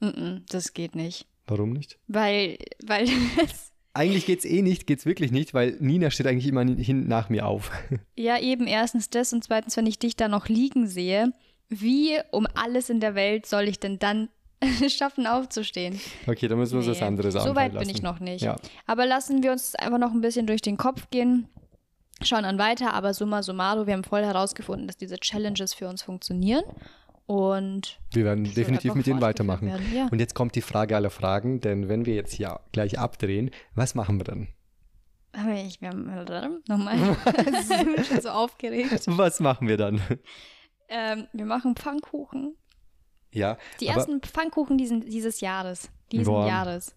Mm-mm, 0.00 0.42
das 0.48 0.74
geht 0.74 0.94
nicht. 0.96 1.26
Warum 1.46 1.70
nicht? 1.70 1.98
Weil, 2.08 2.58
weil 2.84 3.08
Eigentlich 3.94 4.24
geht's 4.24 4.46
eh 4.46 4.62
nicht, 4.62 4.86
geht's 4.86 5.04
wirklich 5.04 5.32
nicht, 5.32 5.52
weil 5.52 5.76
Nina 5.78 6.10
steht 6.10 6.26
eigentlich 6.26 6.46
immer 6.46 6.64
hin 6.64 7.08
nach 7.08 7.28
mir 7.28 7.46
auf. 7.46 7.70
ja 8.16 8.38
eben 8.38 8.66
erstens 8.66 9.10
das 9.10 9.32
und 9.32 9.44
zweitens, 9.44 9.76
wenn 9.76 9.86
ich 9.86 9.98
dich 9.98 10.16
da 10.16 10.28
noch 10.28 10.48
liegen 10.48 10.86
sehe, 10.88 11.32
wie 11.68 12.18
um 12.30 12.46
alles 12.54 12.88
in 12.90 13.00
der 13.00 13.14
Welt 13.14 13.44
soll 13.46 13.68
ich 13.68 13.78
denn 13.80 13.98
dann 13.98 14.28
schaffen 14.88 15.26
aufzustehen? 15.26 16.00
Okay, 16.26 16.48
dann 16.48 16.58
müssen 16.58 16.72
wir 16.72 16.78
uns 16.78 16.88
was 16.88 17.00
Nee, 17.00 17.06
anderes 17.06 17.34
So 17.34 17.40
einfallen 17.40 17.56
weit 17.56 17.78
bin 17.78 17.90
ich 17.90 18.02
noch 18.02 18.18
nicht. 18.18 18.42
Ja. 18.42 18.56
Aber 18.86 19.04
lassen 19.04 19.42
wir 19.42 19.52
uns 19.52 19.74
einfach 19.74 19.98
noch 19.98 20.12
ein 20.12 20.20
bisschen 20.22 20.46
durch 20.46 20.62
den 20.62 20.78
Kopf 20.78 21.10
gehen. 21.10 21.48
Schauen 22.24 22.42
dann 22.42 22.58
weiter, 22.58 22.94
aber 22.94 23.14
summa 23.14 23.42
summarum, 23.42 23.86
wir 23.86 23.94
haben 23.94 24.04
voll 24.04 24.24
herausgefunden, 24.24 24.86
dass 24.86 24.96
diese 24.96 25.16
Challenges 25.18 25.74
für 25.74 25.88
uns 25.88 26.02
funktionieren. 26.02 26.64
Und 27.26 27.98
Wir 28.12 28.24
werden 28.24 28.52
definitiv 28.52 28.94
mit 28.94 29.06
denen 29.06 29.20
weitermachen. 29.20 29.68
werden, 29.68 29.94
ja. 29.94 30.08
Und 30.10 30.18
jetzt 30.18 30.34
kommt 30.34 30.54
die 30.54 30.60
Frage 30.60 30.96
aller 30.96 31.10
Fragen, 31.10 31.60
denn 31.60 31.88
wenn 31.88 32.04
wir 32.04 32.14
jetzt 32.14 32.34
hier 32.34 32.60
gleich 32.72 32.98
abdrehen, 32.98 33.50
was 33.74 33.94
machen 33.94 34.18
wir 34.18 34.24
dann? 34.24 34.48
Ich, 35.66 35.80
wir 35.80 35.88
haben, 35.88 36.62
nochmal, 36.68 36.96
ich 37.26 37.68
bin 37.68 38.04
schon 38.04 38.20
so 38.20 38.28
aufgeregt. 38.28 39.06
Was 39.06 39.40
machen 39.40 39.66
wir 39.66 39.78
dann? 39.78 40.02
Ähm, 40.88 41.26
wir 41.32 41.46
machen 41.46 41.74
Pfannkuchen. 41.74 42.54
Ja, 43.30 43.56
Die 43.80 43.86
ersten 43.86 44.20
Pfannkuchen 44.20 44.76
diesen, 44.76 45.00
dieses 45.00 45.40
Jahres. 45.40 45.88
Diesen 46.10 46.26
Boah. 46.26 46.46
Jahres. 46.46 46.94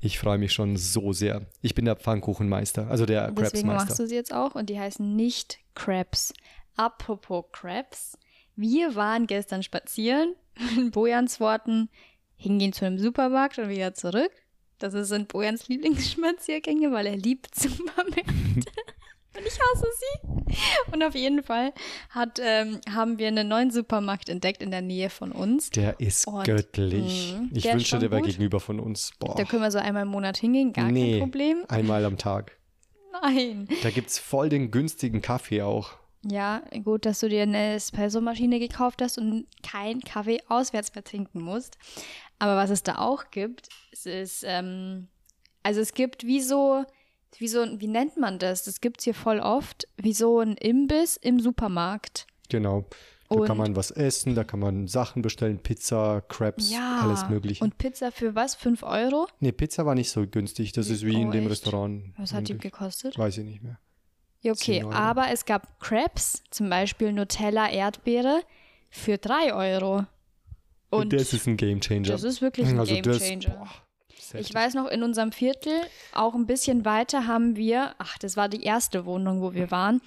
Ich 0.00 0.18
freue 0.18 0.38
mich 0.38 0.52
schon 0.52 0.76
so 0.76 1.12
sehr. 1.12 1.46
Ich 1.62 1.74
bin 1.74 1.84
der 1.84 1.96
Pfannkuchenmeister, 1.96 2.88
also 2.88 3.06
der 3.06 3.30
Deswegen 3.30 3.68
machst 3.68 3.98
du 3.98 4.06
sie 4.06 4.14
jetzt 4.14 4.32
auch 4.32 4.54
und 4.54 4.68
die 4.70 4.78
heißen 4.78 5.14
nicht 5.14 5.58
Crepes. 5.74 6.34
Apropos 6.76 7.44
Crepes. 7.52 8.18
Wir 8.56 8.94
waren 8.94 9.26
gestern 9.26 9.62
spazieren, 9.62 10.34
in 10.76 10.90
Bojans 10.90 11.40
Worten, 11.40 11.88
hingehen 12.36 12.72
zu 12.72 12.84
einem 12.84 12.98
Supermarkt 12.98 13.58
und 13.58 13.68
wieder 13.68 13.94
zurück. 13.94 14.30
Das 14.78 14.92
sind 15.08 15.28
Bojans 15.28 15.68
Lieblingsspaziergänge, 15.68 16.92
weil 16.92 17.06
er 17.06 17.16
liebt 17.16 17.54
Supermärkte. 17.54 18.70
und 19.36 19.46
ich 19.46 19.58
hasse 19.58 19.86
sie. 19.98 20.92
Und 20.92 21.02
auf 21.02 21.14
jeden 21.14 21.42
Fall 21.42 21.72
hat, 22.10 22.38
ähm, 22.42 22.80
haben 22.92 23.18
wir 23.18 23.28
einen 23.28 23.48
neuen 23.48 23.70
Supermarkt 23.70 24.28
entdeckt 24.28 24.62
in 24.62 24.70
der 24.70 24.82
Nähe 24.82 25.10
von 25.10 25.32
uns. 25.32 25.70
Der 25.70 25.98
ist 26.00 26.26
Und, 26.26 26.44
göttlich. 26.44 27.34
mh, 27.36 27.48
ich 27.52 27.64
wünschte, 27.64 27.98
der 27.98 28.10
wäre 28.10 28.22
gegenüber 28.22 28.60
von 28.60 28.78
uns. 28.80 29.12
Boah. 29.18 29.34
Da 29.36 29.44
können 29.44 29.62
wir 29.62 29.70
so 29.70 29.78
einmal 29.78 30.02
im 30.02 30.08
Monat 30.08 30.36
hingehen, 30.36 30.72
gar 30.72 30.90
nee, 30.90 31.12
kein 31.12 31.20
Problem. 31.20 31.64
einmal 31.68 32.04
am 32.04 32.18
Tag. 32.18 32.56
Nein. 33.22 33.68
Da 33.82 33.90
gibt 33.90 34.10
es 34.10 34.18
voll 34.18 34.48
den 34.48 34.70
günstigen 34.70 35.22
Kaffee 35.22 35.62
auch. 35.62 35.92
Ja, 36.26 36.62
gut, 36.84 37.04
dass 37.04 37.20
du 37.20 37.28
dir 37.28 37.42
eine 37.42 37.74
Espresso-Maschine 37.74 38.58
gekauft 38.58 39.02
hast 39.02 39.18
und 39.18 39.46
keinen 39.62 40.00
Kaffee 40.00 40.40
auswärts 40.48 40.94
mehr 40.94 41.04
trinken 41.04 41.40
musst. 41.42 41.76
Aber 42.38 42.56
was 42.56 42.70
es 42.70 42.82
da 42.82 42.96
auch 42.98 43.30
gibt, 43.30 43.68
es 43.92 44.06
ist, 44.06 44.44
ähm, 44.46 45.08
also 45.62 45.80
es 45.80 45.92
gibt 45.94 46.26
wie 46.26 46.40
so, 46.40 46.84
wie 47.40 47.48
so, 47.48 47.64
wie 47.80 47.86
nennt 47.88 48.16
man 48.16 48.38
das? 48.38 48.62
Das 48.64 48.80
gibt 48.80 49.00
es 49.00 49.04
hier 49.04 49.14
voll 49.14 49.40
oft, 49.40 49.86
wie 49.96 50.12
so 50.12 50.40
ein 50.40 50.56
Imbiss 50.56 51.16
im 51.16 51.40
Supermarkt. 51.40 52.26
Genau. 52.48 52.84
Da 53.30 53.36
Und- 53.36 53.46
kann 53.46 53.56
man 53.56 53.74
was 53.74 53.90
essen, 53.90 54.34
da 54.34 54.44
kann 54.44 54.60
man 54.60 54.86
Sachen 54.86 55.22
bestellen, 55.22 55.58
Pizza, 55.58 56.20
Crepes, 56.28 56.70
Ja. 56.70 57.00
alles 57.02 57.28
mögliche. 57.28 57.64
Und 57.64 57.78
Pizza 57.78 58.12
für 58.12 58.34
was? 58.34 58.54
5 58.54 58.82
Euro? 58.82 59.26
nee, 59.40 59.50
Pizza 59.52 59.86
war 59.86 59.94
nicht 59.94 60.10
so 60.10 60.26
günstig. 60.26 60.72
Das 60.72 60.88
ist 60.90 61.04
wie 61.04 61.20
in 61.20 61.28
Oh, 61.28 61.32
dem 61.32 61.42
echt? 61.44 61.52
Restaurant. 61.52 62.04
Was 62.18 62.32
hat 62.34 62.48
die 62.48 62.58
gekostet? 62.58 63.18
Weiß 63.18 63.38
ich 63.38 63.44
nicht 63.44 63.62
mehr. 63.62 63.78
Ja, 64.42 64.52
okay, 64.52 64.80
10 64.80 64.84
Euro. 64.84 64.94
aber 64.94 65.30
es 65.32 65.46
gab 65.46 65.80
Crepes, 65.80 66.42
zum 66.50 66.68
Beispiel 66.68 67.12
Nutella 67.12 67.70
Erdbeere, 67.70 68.42
für 68.90 69.16
3 69.16 69.54
Euro. 69.54 70.04
Und 70.90 71.12
das 71.14 71.32
ist 71.32 71.46
ein 71.48 71.56
Game 71.56 71.80
Changer. 71.80 72.02
das 72.08 72.22
ist 72.22 72.42
wirklich 72.42 72.68
ein 72.68 72.78
also 72.78 72.92
Game 72.94 73.02
Ich 74.34 74.54
weiß 74.54 74.74
noch, 74.74 74.88
in 74.88 75.02
unserem 75.02 75.32
Viertel, 75.32 75.72
auch 76.12 76.34
ein 76.34 76.46
bisschen 76.46 76.84
weiter, 76.84 77.26
haben 77.26 77.56
wir, 77.56 77.94
ach, 77.98 78.18
das 78.18 78.36
war 78.36 78.48
die 78.48 78.62
erste 78.62 79.04
Wohnung, 79.04 79.42
wo 79.42 79.54
wir 79.54 79.70
waren. 79.70 80.00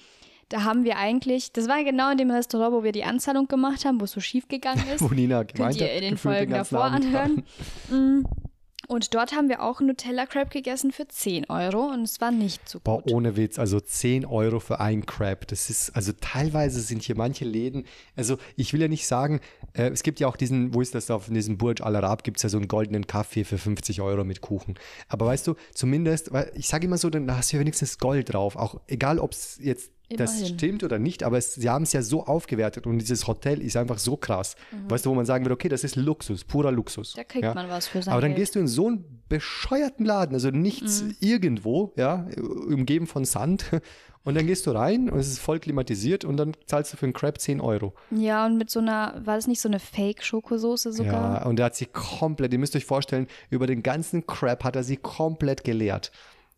Da 0.48 0.64
haben 0.64 0.84
wir 0.84 0.96
eigentlich, 0.96 1.52
das 1.52 1.68
war 1.68 1.84
genau 1.84 2.10
in 2.10 2.16
dem 2.16 2.30
Restaurant, 2.30 2.72
wo 2.72 2.82
wir 2.82 2.92
die 2.92 3.04
Anzahlung 3.04 3.48
gemacht 3.48 3.84
haben, 3.84 4.00
wo 4.00 4.04
es 4.04 4.12
so 4.12 4.20
schief 4.20 4.48
gegangen 4.48 4.82
ist. 4.94 5.02
Wo 5.02 5.08
Nina 5.08 5.44
Könnt 5.44 5.54
gemeint 5.54 5.76
ihr 5.76 5.86
hat, 5.86 5.94
in 5.94 6.00
den 6.00 6.16
Folgen 6.16 6.52
davor 6.52 6.84
anhören. 6.84 7.44
Und 8.88 9.14
dort 9.14 9.32
haben 9.32 9.50
wir 9.50 9.62
auch 9.62 9.82
Nutella 9.82 10.24
Crepe 10.24 10.48
gegessen 10.48 10.92
für 10.92 11.06
10 11.06 11.50
Euro 11.50 11.92
und 11.92 12.04
es 12.04 12.22
war 12.22 12.30
nicht 12.30 12.66
so 12.66 12.80
Boah, 12.80 13.02
gut. 13.02 13.12
ohne 13.12 13.36
Witz, 13.36 13.58
also 13.58 13.80
10 13.80 14.24
Euro 14.24 14.60
für 14.60 14.80
ein 14.80 15.04
Crab. 15.04 15.46
Das 15.46 15.68
ist, 15.68 15.90
also 15.90 16.12
teilweise 16.18 16.80
sind 16.80 17.02
hier 17.02 17.14
manche 17.14 17.44
Läden, 17.44 17.84
also 18.16 18.38
ich 18.56 18.72
will 18.72 18.80
ja 18.80 18.88
nicht 18.88 19.06
sagen, 19.06 19.40
äh, 19.74 19.88
es 19.88 20.02
gibt 20.02 20.20
ja 20.20 20.26
auch 20.26 20.36
diesen, 20.36 20.72
wo 20.72 20.80
ist 20.80 20.94
das, 20.94 21.10
auf 21.10 21.26
diesem 21.26 21.58
Burj 21.58 21.82
Al 21.82 21.96
Arab 21.96 22.24
gibt 22.24 22.38
es 22.38 22.42
ja 22.44 22.48
so 22.48 22.56
einen 22.56 22.66
goldenen 22.66 23.06
Kaffee 23.06 23.44
für 23.44 23.58
50 23.58 24.00
Euro 24.00 24.24
mit 24.24 24.40
Kuchen. 24.40 24.78
Aber 25.08 25.26
weißt 25.26 25.46
du, 25.46 25.56
zumindest, 25.74 26.32
weil 26.32 26.50
ich 26.54 26.66
sage 26.68 26.86
immer 26.86 26.96
so, 26.96 27.10
dann 27.10 27.30
hast 27.36 27.52
du 27.52 27.58
ja 27.58 27.60
wenigstens 27.60 27.98
Gold 27.98 28.32
drauf. 28.32 28.56
Auch 28.56 28.80
egal, 28.86 29.18
ob 29.18 29.32
es 29.32 29.58
jetzt 29.60 29.90
das 30.16 30.48
stimmt 30.48 30.82
oder 30.84 30.98
nicht, 30.98 31.22
aber 31.22 31.36
es, 31.38 31.54
sie 31.54 31.68
haben 31.68 31.82
es 31.82 31.92
ja 31.92 32.02
so 32.02 32.24
aufgewertet 32.24 32.86
und 32.86 32.98
dieses 32.98 33.26
Hotel 33.26 33.60
ist 33.60 33.76
einfach 33.76 33.98
so 33.98 34.16
krass. 34.16 34.56
Weißt 34.88 35.04
du, 35.06 35.10
wo 35.10 35.14
man 35.14 35.26
sagen 35.26 35.44
würde, 35.44 35.54
okay, 35.54 35.68
das 35.68 35.84
ist 35.84 35.96
Luxus, 35.96 36.44
purer 36.44 36.72
Luxus. 36.72 37.14
Mhm. 37.14 37.18
Da 37.18 37.24
kriegt 37.24 37.44
ja? 37.44 37.54
man 37.54 37.68
was 37.68 37.88
für 37.88 38.02
sein 38.02 38.12
Aber 38.12 38.20
dann 38.22 38.30
Geld. 38.30 38.40
gehst 38.40 38.54
du 38.54 38.60
in 38.60 38.68
so 38.68 38.86
einen 38.88 39.22
bescheuerten 39.28 40.06
Laden, 40.06 40.34
also 40.34 40.50
nichts 40.50 41.02
Mhm. 41.02 41.16
irgendwo, 41.20 41.92
ja, 41.96 42.26
umgeben 42.38 43.06
von 43.06 43.24
Sand. 43.24 43.64
Und 44.24 44.34
dann 44.34 44.46
gehst 44.46 44.66
du 44.66 44.72
rein 44.72 45.08
und 45.08 45.18
es 45.18 45.28
ist 45.28 45.38
voll 45.38 45.58
klimatisiert 45.58 46.22
und 46.26 46.36
dann 46.36 46.52
zahlst 46.66 46.92
du 46.92 46.98
für 46.98 47.06
einen 47.06 47.14
Crab 47.14 47.40
10 47.40 47.62
Euro. 47.62 47.94
Ja, 48.10 48.44
und 48.44 48.58
mit 48.58 48.68
so 48.68 48.78
einer, 48.80 49.22
war 49.24 49.36
das 49.36 49.46
nicht 49.46 49.60
so 49.60 49.70
eine 49.70 49.78
Fake-Schokosoße 49.78 50.92
sogar? 50.92 51.40
Ja, 51.40 51.46
und 51.46 51.58
er 51.58 51.66
hat 51.66 51.76
sie 51.76 51.86
komplett, 51.86 52.52
ihr 52.52 52.58
müsst 52.58 52.76
euch 52.76 52.84
vorstellen, 52.84 53.26
über 53.48 53.66
den 53.66 53.82
ganzen 53.82 54.26
Crab 54.26 54.64
hat 54.64 54.76
er 54.76 54.82
sie 54.82 54.96
komplett 54.98 55.64
geleert. 55.64 56.10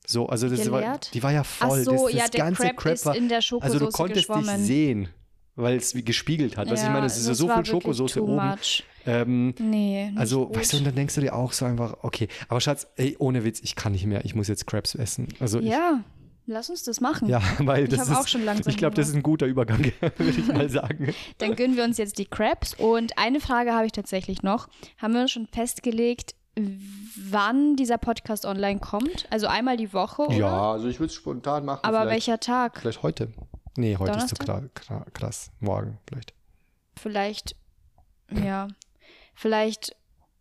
So, 0.06 0.26
also 0.28 0.48
das 0.48 0.70
war, 0.70 0.98
die 1.12 1.22
war 1.22 1.32
ja 1.32 1.44
voll. 1.44 1.84
so, 1.84 1.92
das, 1.92 2.02
das 2.02 2.12
ja, 2.14 2.26
ganze 2.44 2.62
Crab 2.64 2.76
Crab 2.76 3.04
war, 3.06 3.16
in 3.16 3.28
der 3.28 3.38
Also 3.38 3.50
du 3.58 3.62
Schokosoße 3.68 3.92
konntest 3.96 4.28
dich 4.28 4.36
geschwommen. 4.36 4.64
sehen, 4.64 5.08
weil 5.56 5.76
es 5.76 5.94
wie 5.94 6.02
gespiegelt 6.02 6.56
hat. 6.56 6.70
Was 6.70 6.82
ich 6.82 6.88
meine, 6.88 7.06
es 7.06 7.16
ist 7.16 7.24
ja 7.24 7.30
das 7.30 7.38
so 7.38 7.48
viel 7.48 7.64
Schokosoße 7.64 8.22
oben. 8.22 8.54
Ähm, 9.06 9.54
Nee, 9.58 10.12
Also, 10.16 10.46
gut. 10.46 10.56
weißt 10.58 10.72
du, 10.74 10.76
und 10.78 10.84
dann 10.84 10.94
denkst 10.94 11.14
du 11.14 11.20
dir 11.20 11.34
auch 11.34 11.52
so 11.52 11.64
einfach, 11.64 11.98
okay, 12.02 12.28
aber 12.48 12.60
Schatz, 12.60 12.86
ey, 12.96 13.16
ohne 13.18 13.44
Witz, 13.44 13.60
ich 13.62 13.74
kann 13.76 13.92
nicht 13.92 14.04
mehr, 14.06 14.24
ich 14.24 14.34
muss 14.34 14.48
jetzt 14.48 14.66
Crabs 14.66 14.94
essen. 14.94 15.28
Also, 15.38 15.58
Ja, 15.60 16.02
lass 16.46 16.68
uns 16.70 16.82
das 16.82 17.00
machen. 17.00 17.26
ich, 17.26 17.30
ja, 17.30 17.40
weil 17.60 17.84
Ich 17.84 17.90
das 17.90 18.08
ist, 18.08 18.16
auch 18.16 18.26
schon 18.28 18.44
langsam 18.44 18.70
ich 18.70 18.76
glaube, 18.76 18.94
das 18.96 19.08
ist 19.08 19.14
ein 19.14 19.22
guter 19.22 19.46
Übergang, 19.46 19.80
würde 20.00 20.30
ich 20.38 20.46
mal 20.48 20.68
sagen. 20.68 21.14
Dann 21.38 21.56
gönnen 21.56 21.76
wir 21.76 21.84
uns 21.84 21.96
jetzt 21.98 22.18
die 22.18 22.26
Crabs. 22.26 22.74
Und 22.74 23.16
eine 23.16 23.40
Frage 23.40 23.72
habe 23.72 23.86
ich 23.86 23.92
tatsächlich 23.92 24.42
noch. 24.42 24.68
Haben 24.98 25.14
wir 25.14 25.22
uns 25.22 25.30
schon 25.30 25.46
festgelegt, 25.46 26.34
wann 26.56 27.76
dieser 27.76 27.98
Podcast 27.98 28.44
online 28.44 28.80
kommt? 28.80 29.26
Also 29.30 29.46
einmal 29.46 29.76
die 29.76 29.92
Woche, 29.92 30.22
oder? 30.22 30.34
Ja, 30.36 30.72
also 30.72 30.88
ich 30.88 30.98
würde 31.00 31.10
es 31.10 31.14
spontan 31.14 31.64
machen. 31.64 31.84
Aber 31.84 32.00
vielleicht, 32.02 32.12
welcher 32.12 32.40
Tag? 32.40 32.78
Vielleicht 32.78 33.02
heute. 33.02 33.32
Nee, 33.76 33.96
heute 33.96 34.18
ist 34.18 34.28
zu 34.28 34.34
Donnerstag? 34.34 34.74
kra 34.74 35.06
krass. 35.12 35.50
Morgen 35.60 35.98
vielleicht. 36.08 36.34
Vielleicht, 36.96 37.56
ja, 38.30 38.68
vielleicht, 39.34 39.96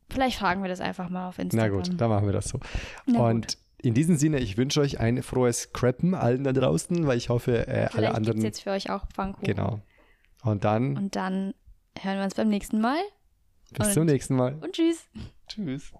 vielleicht 0.09 0.39
fragen 0.39 0.61
wir 0.63 0.69
das 0.69 0.81
einfach 0.81 1.09
mal 1.09 1.29
auf 1.29 1.37
Na 1.37 1.43
Instagram. 1.43 1.71
gut, 1.83 2.01
dann 2.01 2.09
machen 2.09 2.25
wir 2.25 2.33
das 2.33 2.49
so. 2.49 2.59
Na 3.05 3.19
und 3.29 3.47
gut. 3.47 3.57
in 3.81 3.93
diesem 3.93 4.17
Sinne, 4.17 4.39
ich 4.39 4.57
wünsche 4.57 4.81
euch 4.81 4.99
ein 4.99 5.21
frohes 5.23 5.71
Creppen 5.73 6.15
allen 6.15 6.43
da 6.43 6.51
draußen, 6.51 7.05
weil 7.07 7.17
ich 7.17 7.29
hoffe, 7.29 7.67
äh, 7.67 7.71
alle 7.71 7.89
Vielleicht 7.91 8.15
anderen. 8.15 8.37
es 8.39 8.43
jetzt 8.43 8.61
für 8.63 8.71
euch 8.71 8.89
auch 8.89 9.05
Pfannkuchen. 9.13 9.45
Genau. 9.45 9.79
Und 10.43 10.63
dann 10.63 10.97
Und 10.97 11.15
dann 11.15 11.53
hören 11.99 12.17
wir 12.17 12.23
uns 12.23 12.35
beim 12.35 12.49
nächsten 12.49 12.81
Mal. 12.81 12.97
Bis 13.71 13.87
und- 13.87 13.93
zum 13.93 14.05
nächsten 14.05 14.35
Mal. 14.35 14.55
Und 14.55 14.73
tschüss. 14.73 15.07
Tschüss. 15.47 15.91